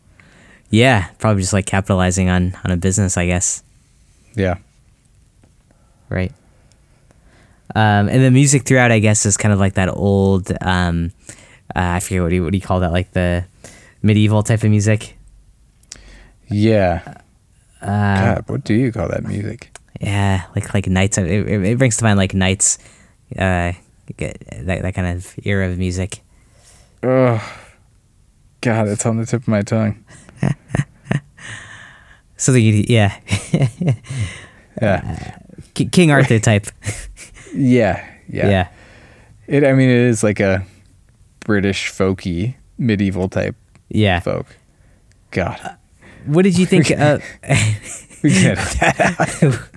Yeah, 0.69 1.07
probably 1.19 1.41
just 1.43 1.53
like 1.53 1.65
capitalizing 1.67 2.29
on 2.29 2.55
on 2.65 2.71
a 2.71 2.77
business, 2.77 3.15
I 3.15 3.25
guess. 3.27 3.63
Yeah. 4.35 4.55
Right. 6.09 6.31
Um, 7.75 8.07
and 8.09 8.23
the 8.23 8.31
music 8.31 8.63
throughout, 8.65 8.91
I 8.91 8.99
guess, 8.99 9.25
is 9.25 9.37
kind 9.37 9.53
of 9.53 9.59
like 9.59 9.73
that 9.75 9.89
old. 9.89 10.51
Um, 10.61 11.11
uh, 11.75 11.79
I 11.97 11.99
forget 12.01 12.21
what 12.21 12.29
do 12.29 12.35
you, 12.35 12.43
what 12.43 12.51
do 12.51 12.57
you 12.57 12.61
call 12.61 12.81
that? 12.81 12.91
Like 12.91 13.11
the 13.13 13.45
medieval 14.01 14.43
type 14.43 14.63
of 14.63 14.69
music. 14.69 15.17
Yeah. 16.49 17.01
Uh, 17.81 17.85
God, 18.35 18.43
what 18.47 18.63
do 18.63 18.73
you 18.73 18.91
call 18.91 19.07
that 19.09 19.23
music? 19.23 19.69
yeah, 19.99 20.43
like 20.55 20.73
like 20.73 20.87
knights. 20.87 21.17
It, 21.17 21.27
it, 21.29 21.77
brings 21.77 21.97
to 21.97 22.03
mind 22.03 22.17
like 22.17 22.33
knights. 22.33 22.77
Uh, 23.37 23.73
that 24.17 24.37
that 24.83 24.93
kind 24.95 25.17
of 25.17 25.33
era 25.43 25.69
of 25.69 25.77
music. 25.77 26.21
Oh, 27.01 27.41
God, 28.61 28.87
it's 28.87 29.05
on 29.05 29.17
the 29.17 29.25
tip 29.25 29.41
of 29.41 29.47
my 29.47 29.61
tongue. 29.61 30.03
Something, 32.37 32.63
you, 32.63 32.83
yeah, 32.87 33.17
Yeah. 34.81 35.37
K- 35.73 35.85
King 35.85 36.11
Arthur 36.11 36.39
type. 36.49 36.67
Yeah. 37.53 38.05
Yeah. 38.27 38.49
yeah. 38.49 38.67
It. 39.47 39.63
I 39.63 39.73
mean, 39.73 39.89
it 39.89 40.01
is 40.01 40.23
like 40.23 40.39
a 40.39 40.65
British 41.41 41.89
folky 41.91 42.55
medieval 42.77 43.29
type 43.29 43.55
Yeah. 43.89 44.19
folk. 44.19 44.47
God. 45.31 45.77
What 46.25 46.43
did 46.43 46.57
you 46.57 46.65
think? 46.65 46.91
uh, 46.97 47.19
We 48.23 48.31
can 48.31 48.55
that 48.55 49.69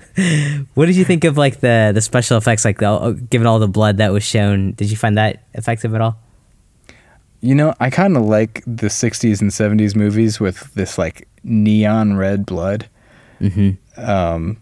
what 0.74 0.86
did 0.86 0.97
you 0.97 1.05
think 1.05 1.24
of 1.24 1.36
like 1.36 1.61
the 1.61 1.90
the 1.92 2.01
special 2.01 2.38
effects? 2.38 2.64
Like 2.64 2.78
the, 2.78 3.20
given 3.28 3.47
all 3.47 3.59
the 3.59 3.68
blood 3.68 3.99
that 3.99 4.12
was 4.12 4.22
shown, 4.22 4.72
did 4.72 4.90
you 4.90 4.97
find 4.97 5.18
that 5.18 5.42
effective 5.55 5.94
at 5.94 6.01
all? 6.01 6.16
You 7.40 7.55
know, 7.55 7.74
I 7.80 7.90
kind 7.90 8.16
of 8.16 8.22
like 8.22 8.62
the 8.66 8.86
60s 8.86 9.40
and 9.42 9.51
70s 9.51 9.94
movies 9.94 10.40
with 10.40 10.72
this 10.74 10.97
like 10.97 11.28
neon 11.44 12.16
red 12.16 12.47
blood. 12.47 12.88
Mm-hmm. 13.40 14.01
Um, 14.01 14.57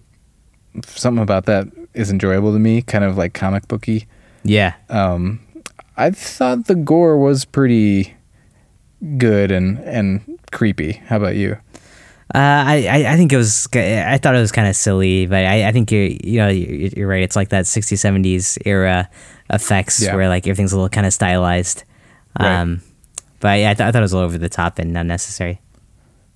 something 0.87 1.23
about 1.23 1.47
that 1.47 1.69
is 1.95 2.11
enjoyable 2.11 2.53
to 2.53 2.59
me, 2.59 2.83
kind 2.83 3.05
of 3.05 3.17
like 3.17 3.33
comic 3.33 3.69
booky. 3.69 4.09
Yeah. 4.43 4.75
Um, 4.89 5.41
I 5.97 6.11
thought 6.11 6.67
the 6.67 6.75
gore 6.75 7.17
was 7.17 7.45
pretty 7.45 8.15
good 9.19 9.53
and 9.53 9.79
and 9.81 10.41
creepy. 10.51 10.93
How 11.07 11.19
about 11.19 11.37
you? 11.37 11.59
Uh, 12.35 12.39
I, 12.39 13.05
I 13.09 13.17
think 13.17 13.33
it 13.33 13.37
was. 13.37 13.69
I 13.75 14.19
thought 14.19 14.35
it 14.35 14.41
was 14.41 14.53
kind 14.53 14.67
of 14.69 14.75
silly, 14.77 15.27
but 15.27 15.45
I, 15.45 15.69
I 15.69 15.73
think 15.73 15.91
you're 15.93 16.05
you 16.07 16.39
know 16.39 16.49
you're, 16.49 16.89
you're 16.97 17.09
right. 17.09 17.23
It's 17.23 17.37
like 17.37 17.51
that 17.51 17.65
60s 17.67 17.99
70s 17.99 18.59
era 18.65 19.11
effects 19.51 20.03
Yeah. 20.03 20.15
where 20.15 20.29
like 20.29 20.47
everything's 20.47 20.73
a 20.73 20.77
little 20.77 20.89
kind 20.89 21.07
of 21.07 21.13
stylized. 21.13 21.85
Right. 22.41 22.61
Um, 22.61 22.81
but 23.41 23.59
yeah, 23.61 23.71
I, 23.71 23.75
th- 23.75 23.87
I 23.87 23.93
thought 23.93 23.99
it 23.99 24.01
was 24.03 24.13
a 24.13 24.17
little 24.17 24.29
over 24.29 24.39
the 24.39 24.49
top 24.49 24.79
and 24.79 24.97
unnecessary. 24.97 25.61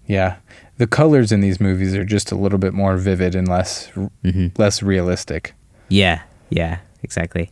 Yeah, 0.06 0.36
the 0.76 0.86
colors 0.86 1.32
in 1.32 1.40
these 1.40 1.58
movies 1.60 1.94
are 1.94 2.04
just 2.04 2.30
a 2.32 2.36
little 2.36 2.58
bit 2.58 2.74
more 2.74 2.96
vivid 2.98 3.34
and 3.34 3.48
less 3.48 3.86
hmm 4.22 4.48
less 4.58 4.82
realistic. 4.82 5.54
Yeah, 5.88 6.20
yeah, 6.50 6.80
exactly. 7.02 7.50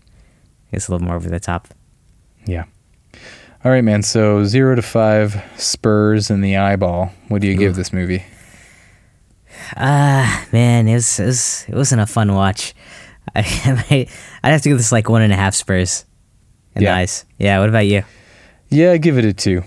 It's 0.72 0.88
a 0.88 0.92
little 0.92 1.06
more 1.06 1.16
over 1.16 1.30
the 1.30 1.40
top. 1.40 1.68
Yeah. 2.44 2.64
All 3.66 3.72
right, 3.72 3.82
man. 3.82 4.04
So 4.04 4.44
zero 4.44 4.76
to 4.76 4.80
five 4.80 5.42
Spurs 5.56 6.30
in 6.30 6.40
the 6.40 6.56
eyeball. 6.56 7.12
What 7.26 7.40
do 7.40 7.48
you 7.48 7.56
give 7.56 7.74
this 7.74 7.92
movie? 7.92 8.22
Ah, 9.76 10.46
man, 10.52 10.86
it 10.86 10.94
was, 10.94 11.18
it 11.18 11.24
was 11.26 11.64
it 11.66 11.74
wasn't 11.74 12.00
a 12.00 12.06
fun 12.06 12.32
watch. 12.32 12.74
I, 13.34 14.06
I'd 14.44 14.50
have 14.52 14.62
to 14.62 14.68
give 14.68 14.78
this 14.78 14.92
like 14.92 15.08
one 15.08 15.20
and 15.20 15.32
a 15.32 15.36
half 15.36 15.56
Spurs 15.56 16.04
in 16.76 16.82
Yeah. 16.82 16.92
the 16.92 16.96
eyes. 16.96 17.24
Yeah. 17.38 17.58
What 17.58 17.68
about 17.68 17.88
you? 17.88 18.04
Yeah, 18.68 18.92
I 18.92 18.98
give 18.98 19.18
it 19.18 19.24
a 19.24 19.32
two. 19.32 19.64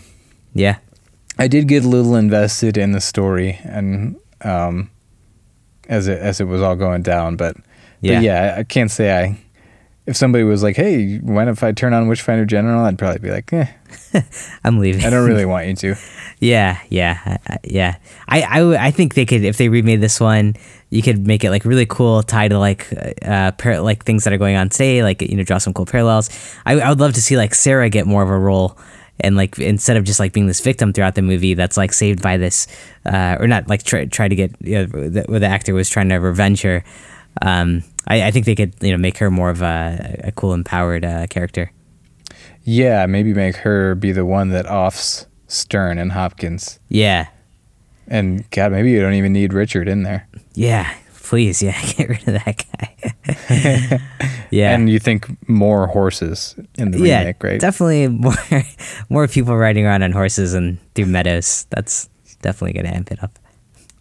Yeah. 0.54 0.78
I 1.38 1.50
did 1.50 1.68
get 1.68 1.84
a 1.84 1.90
little 1.90 2.16
invested 2.16 2.78
in 2.78 2.94
the 2.94 3.02
story 3.02 3.60
and 3.66 4.16
um, 4.40 4.92
as 5.90 6.08
it 6.08 6.20
as 6.20 6.40
it 6.40 6.46
was 6.46 6.62
all 6.62 6.78
going 6.78 7.02
down, 7.02 7.36
but 7.36 7.58
yeah, 8.00 8.16
but 8.20 8.24
yeah, 8.24 8.56
I 8.60 8.64
can't 8.64 8.92
say 8.92 9.12
I. 9.26 9.38
If 10.10 10.18
somebody 10.18 10.44
was 10.44 10.64
like, 10.64 10.76
"Hey, 10.76 11.18
when 11.20 11.48
if 11.48 11.62
I 11.64 11.72
turn 11.72 11.94
on 11.94 12.08
Witchfinder 12.08 12.44
General?" 12.44 12.84
I'd 12.84 12.98
probably 12.98 13.20
be 13.20 13.30
like, 13.30 13.54
"Eh, 13.54 13.68
I'm 14.64 14.80
leaving. 14.80 15.06
I 15.06 15.12
don't 15.12 15.28
really 15.28 15.46
want 15.54 15.68
you 15.68 15.76
to." 15.76 15.96
Yeah, 16.40 16.80
yeah, 16.90 17.38
yeah. 17.64 17.98
I, 18.28 18.42
I, 18.42 18.88
I 18.88 18.92
think 18.92 19.14
they 19.14 19.26
could 19.26 19.44
if 19.44 19.58
they 19.58 19.70
remade 19.70 20.02
this 20.02 20.20
one, 20.20 20.56
you 20.90 21.04
could 21.04 21.28
make 21.28 21.44
it 21.44 21.52
like 21.52 21.64
really 21.64 21.86
cool, 21.86 22.24
tied 22.24 22.48
to 22.50 22.58
like 22.58 22.88
uh 23.22 23.52
par- 23.52 23.82
like 23.82 24.04
things 24.04 24.24
that 24.24 24.34
are 24.34 24.38
going 24.38 24.56
on 24.56 24.70
today, 24.70 25.04
like 25.04 25.22
you 25.22 25.36
know, 25.36 25.44
draw 25.44 25.60
some 25.60 25.74
cool 25.74 25.86
parallels. 25.86 26.30
I, 26.66 26.80
I 26.80 26.90
would 26.90 27.00
love 27.00 27.14
to 27.14 27.22
see 27.22 27.38
like 27.38 27.54
Sarah 27.54 27.90
get 27.90 28.08
more 28.08 28.24
of 28.24 28.30
a 28.30 28.40
role, 28.40 28.78
and 29.20 29.36
like 29.36 29.60
instead 29.60 29.98
of 29.98 30.06
just 30.06 30.20
like 30.20 30.34
being 30.34 30.48
this 30.48 30.62
victim 30.62 30.92
throughout 30.94 31.16
the 31.16 31.22
movie, 31.22 31.54
that's 31.54 31.78
like 31.78 31.94
saved 31.94 32.22
by 32.22 32.38
this, 32.38 32.68
uh, 33.06 33.38
or 33.40 33.48
not 33.48 33.68
like 33.68 33.84
try 33.84 34.06
try 34.06 34.28
to 34.28 34.36
get 34.36 34.56
you 34.62 34.76
know, 34.76 34.86
the, 34.86 35.26
where 35.28 35.40
the 35.40 35.48
actor 35.48 35.74
was 35.74 35.90
trying 35.90 36.10
to 36.10 36.16
revenge 36.16 36.62
her. 36.64 36.84
Um, 37.42 37.84
I, 38.08 38.24
I 38.24 38.32
think 38.32 38.46
they 38.46 38.56
could 38.56 38.74
you 38.82 38.92
know 38.92 38.98
make 38.98 39.18
her 39.20 39.30
more 39.32 39.50
of 39.50 39.62
a, 39.62 40.22
a 40.26 40.32
cool, 40.32 40.54
empowered 40.54 41.06
uh, 41.06 41.28
character. 41.28 41.72
Yeah, 42.64 43.06
maybe 43.06 43.34
make 43.34 43.56
her 43.58 43.96
be 43.96 44.12
the 44.12 44.26
one 44.26 44.50
that 44.50 44.66
offs 44.68 45.26
Stearne 45.48 46.00
and 46.00 46.12
Hopkins. 46.12 46.80
Yeah, 46.90 47.28
And 48.08 48.50
God, 48.52 48.72
maybe 48.72 48.92
you 48.92 49.02
don't 49.02 49.14
even 49.14 49.34
need 49.34 49.54
Richard 49.54 49.88
in 49.88 50.04
there. 50.04 50.28
yeah. 50.54 50.94
Please, 51.30 51.62
yeah, 51.62 51.80
get 51.96 52.10
rid 52.10 52.28
of 52.28 52.44
that 52.44 52.66
guy. 52.74 54.00
yeah. 54.50 54.74
And 54.74 54.90
you 54.90 54.98
think 54.98 55.28
more 55.48 55.86
horses 55.86 56.56
in 56.76 56.90
the 56.90 56.98
yeah, 57.00 57.20
remake, 57.20 57.44
right? 57.44 57.60
definitely 57.60 58.08
more 58.08 58.34
more 59.10 59.28
people 59.28 59.56
riding 59.56 59.86
around 59.86 60.02
on 60.02 60.12
horses 60.12 60.56
and 60.56 60.80
through 60.96 61.06
meadows. 61.06 61.68
That's 61.70 62.10
definitely 62.42 62.82
gonna 62.82 62.96
amp 62.96 63.12
it 63.12 63.22
up. 63.24 63.38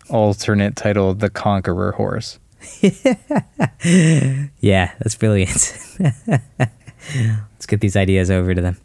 Alternate 0.08 0.74
title: 0.74 1.12
The 1.12 1.28
Conqueror 1.28 1.92
Horse. 1.92 2.38
Yeah, 4.60 4.92
that's 4.98 5.14
brilliant. 5.14 5.96
Let's 6.00 7.66
get 7.66 7.80
these 7.80 7.96
ideas 7.96 8.30
over 8.30 8.54
to 8.54 8.60
them. 8.60 8.76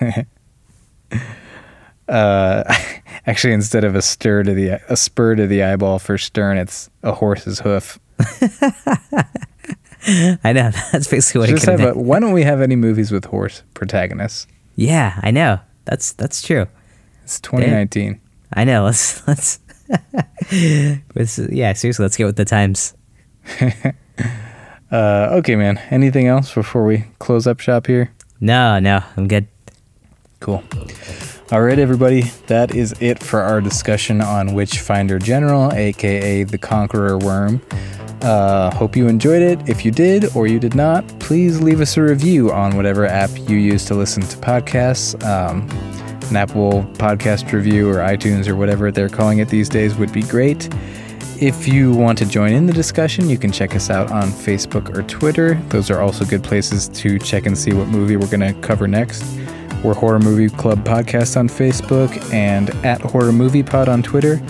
Uh, 2.08 2.64
actually, 3.26 3.54
instead 3.54 3.84
of 3.84 3.94
a 3.94 4.02
stir 4.02 4.42
to 4.42 4.52
the 4.52 4.68
a 4.90 4.96
spur 4.96 5.34
to 5.34 5.46
the 5.46 5.62
eyeball 5.62 5.98
for 5.98 6.16
Stearne, 6.18 6.60
it's 6.60 6.90
a 7.02 7.12
horse's 7.12 7.60
hoof. 7.60 7.98
I 10.44 10.52
know 10.52 10.70
that's 10.90 11.08
basically 11.08 11.40
what 11.40 11.48
Just 11.48 11.62
it 11.62 11.70
could 11.70 11.80
have 11.80 11.96
a, 11.96 11.98
why 11.98 12.18
don't 12.18 12.32
we 12.32 12.42
have 12.42 12.60
any 12.60 12.76
movies 12.76 13.12
with 13.12 13.24
horse 13.26 13.62
protagonists? 13.72 14.46
Yeah, 14.74 15.18
I 15.22 15.30
know. 15.30 15.60
That's 15.84 16.12
that's 16.12 16.42
true. 16.42 16.66
It's 17.24 17.40
2019. 17.40 18.20
I 18.52 18.64
know. 18.64 18.84
Let's. 18.84 19.26
let's 19.26 19.58
yeah, 20.50 21.72
seriously, 21.72 22.02
let's 22.02 22.16
get 22.16 22.24
with 22.24 22.36
the 22.36 22.44
times. 22.44 22.94
Uh, 24.92 25.30
okay, 25.38 25.56
man. 25.56 25.78
Anything 25.90 26.26
else 26.26 26.54
before 26.54 26.84
we 26.84 27.06
close 27.18 27.46
up 27.46 27.60
shop 27.60 27.86
here? 27.86 28.12
No, 28.40 28.78
no, 28.78 29.02
I'm 29.16 29.26
good. 29.26 29.48
Cool. 30.40 30.62
All 31.50 31.62
right, 31.62 31.78
everybody. 31.78 32.22
That 32.48 32.74
is 32.74 32.94
it 33.00 33.18
for 33.18 33.40
our 33.40 33.62
discussion 33.62 34.20
on 34.20 34.52
Witchfinder 34.52 35.18
General, 35.18 35.72
aka 35.72 36.44
the 36.44 36.58
Conqueror 36.58 37.16
Worm. 37.16 37.62
Uh, 38.20 38.70
hope 38.74 38.94
you 38.94 39.08
enjoyed 39.08 39.40
it. 39.40 39.66
If 39.66 39.84
you 39.84 39.90
did 39.90 40.36
or 40.36 40.46
you 40.46 40.60
did 40.60 40.74
not, 40.74 41.06
please 41.20 41.60
leave 41.60 41.80
us 41.80 41.96
a 41.96 42.02
review 42.02 42.52
on 42.52 42.76
whatever 42.76 43.06
app 43.06 43.30
you 43.48 43.56
use 43.56 43.86
to 43.86 43.94
listen 43.94 44.22
to 44.22 44.36
podcasts. 44.36 45.20
Um, 45.24 45.66
an 46.32 46.36
Apple 46.36 46.82
podcast 46.94 47.52
review 47.52 47.90
or 47.90 47.96
iTunes 47.96 48.48
or 48.48 48.56
whatever 48.56 48.90
they're 48.90 49.10
calling 49.10 49.40
it 49.40 49.48
these 49.48 49.68
days 49.68 49.96
would 49.96 50.10
be 50.14 50.22
great. 50.22 50.66
If 51.38 51.68
you 51.68 51.92
want 51.92 52.16
to 52.18 52.24
join 52.24 52.52
in 52.52 52.64
the 52.64 52.72
discussion, 52.72 53.28
you 53.28 53.36
can 53.36 53.52
check 53.52 53.76
us 53.76 53.90
out 53.90 54.10
on 54.10 54.30
Facebook 54.30 54.96
or 54.96 55.02
Twitter. 55.02 55.56
Those 55.68 55.90
are 55.90 56.00
also 56.00 56.24
good 56.24 56.42
places 56.42 56.88
to 56.88 57.18
check 57.18 57.44
and 57.44 57.58
see 57.58 57.74
what 57.74 57.88
movie 57.88 58.16
we're 58.16 58.30
going 58.30 58.40
to 58.40 58.54
cover 58.66 58.88
next. 58.88 59.22
We're 59.84 59.92
Horror 59.92 60.20
Movie 60.20 60.48
Club 60.48 60.82
Podcast 60.84 61.36
on 61.36 61.48
Facebook 61.48 62.32
and 62.32 62.70
at 62.82 63.02
Horror 63.02 63.32
Movie 63.32 63.62
Pod 63.62 63.90
on 63.90 64.02
Twitter. 64.02 64.40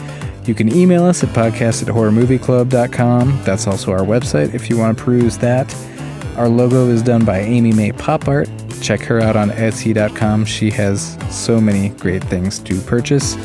You 0.44 0.54
can 0.54 0.72
email 0.72 1.04
us 1.04 1.24
at 1.24 1.30
podcast 1.30 1.82
at 1.82 1.88
horrormovieclub.com. 1.88 3.42
That's 3.42 3.66
also 3.66 3.90
our 3.90 4.04
website 4.04 4.54
if 4.54 4.70
you 4.70 4.78
want 4.78 4.96
to 4.96 5.02
peruse 5.02 5.36
that. 5.38 5.74
Our 6.36 6.48
logo 6.48 6.86
is 6.90 7.02
done 7.02 7.24
by 7.24 7.40
Amy 7.40 7.72
May 7.72 7.90
Pop 7.90 8.28
Art. 8.28 8.48
Check 8.82 9.00
her 9.02 9.20
out 9.20 9.36
on 9.36 9.50
Etsy.com. 9.50 10.44
She 10.44 10.70
has 10.70 11.16
so 11.30 11.60
many 11.60 11.90
great 11.90 12.22
things 12.24 12.58
to 12.60 12.80
purchase. 12.80 13.36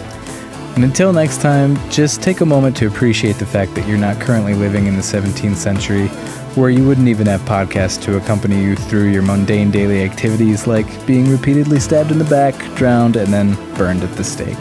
And 0.75 0.83
until 0.83 1.13
next 1.13 1.41
time, 1.41 1.77
just 1.89 2.21
take 2.21 2.41
a 2.41 2.45
moment 2.45 2.75
to 2.77 2.87
appreciate 2.87 3.37
the 3.37 3.45
fact 3.45 3.75
that 3.75 3.87
you're 3.87 3.97
not 3.97 4.19
currently 4.19 4.53
living 4.55 4.87
in 4.87 4.95
the 4.95 5.01
17th 5.01 5.55
century, 5.55 6.07
where 6.55 6.69
you 6.69 6.87
wouldn't 6.87 7.07
even 7.07 7.27
have 7.27 7.41
podcasts 7.41 8.01
to 8.03 8.17
accompany 8.17 8.61
you 8.61 8.75
through 8.75 9.09
your 9.09 9.21
mundane 9.21 9.71
daily 9.71 10.03
activities 10.03 10.67
like 10.67 10.87
being 11.05 11.29
repeatedly 11.29 11.79
stabbed 11.79 12.11
in 12.11 12.17
the 12.17 12.25
back, 12.25 12.55
drowned, 12.75 13.15
and 13.15 13.31
then 13.31 13.53
burned 13.75 14.03
at 14.03 14.15
the 14.17 14.23
stake. 14.23 14.57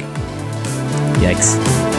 Yikes. 1.21 1.96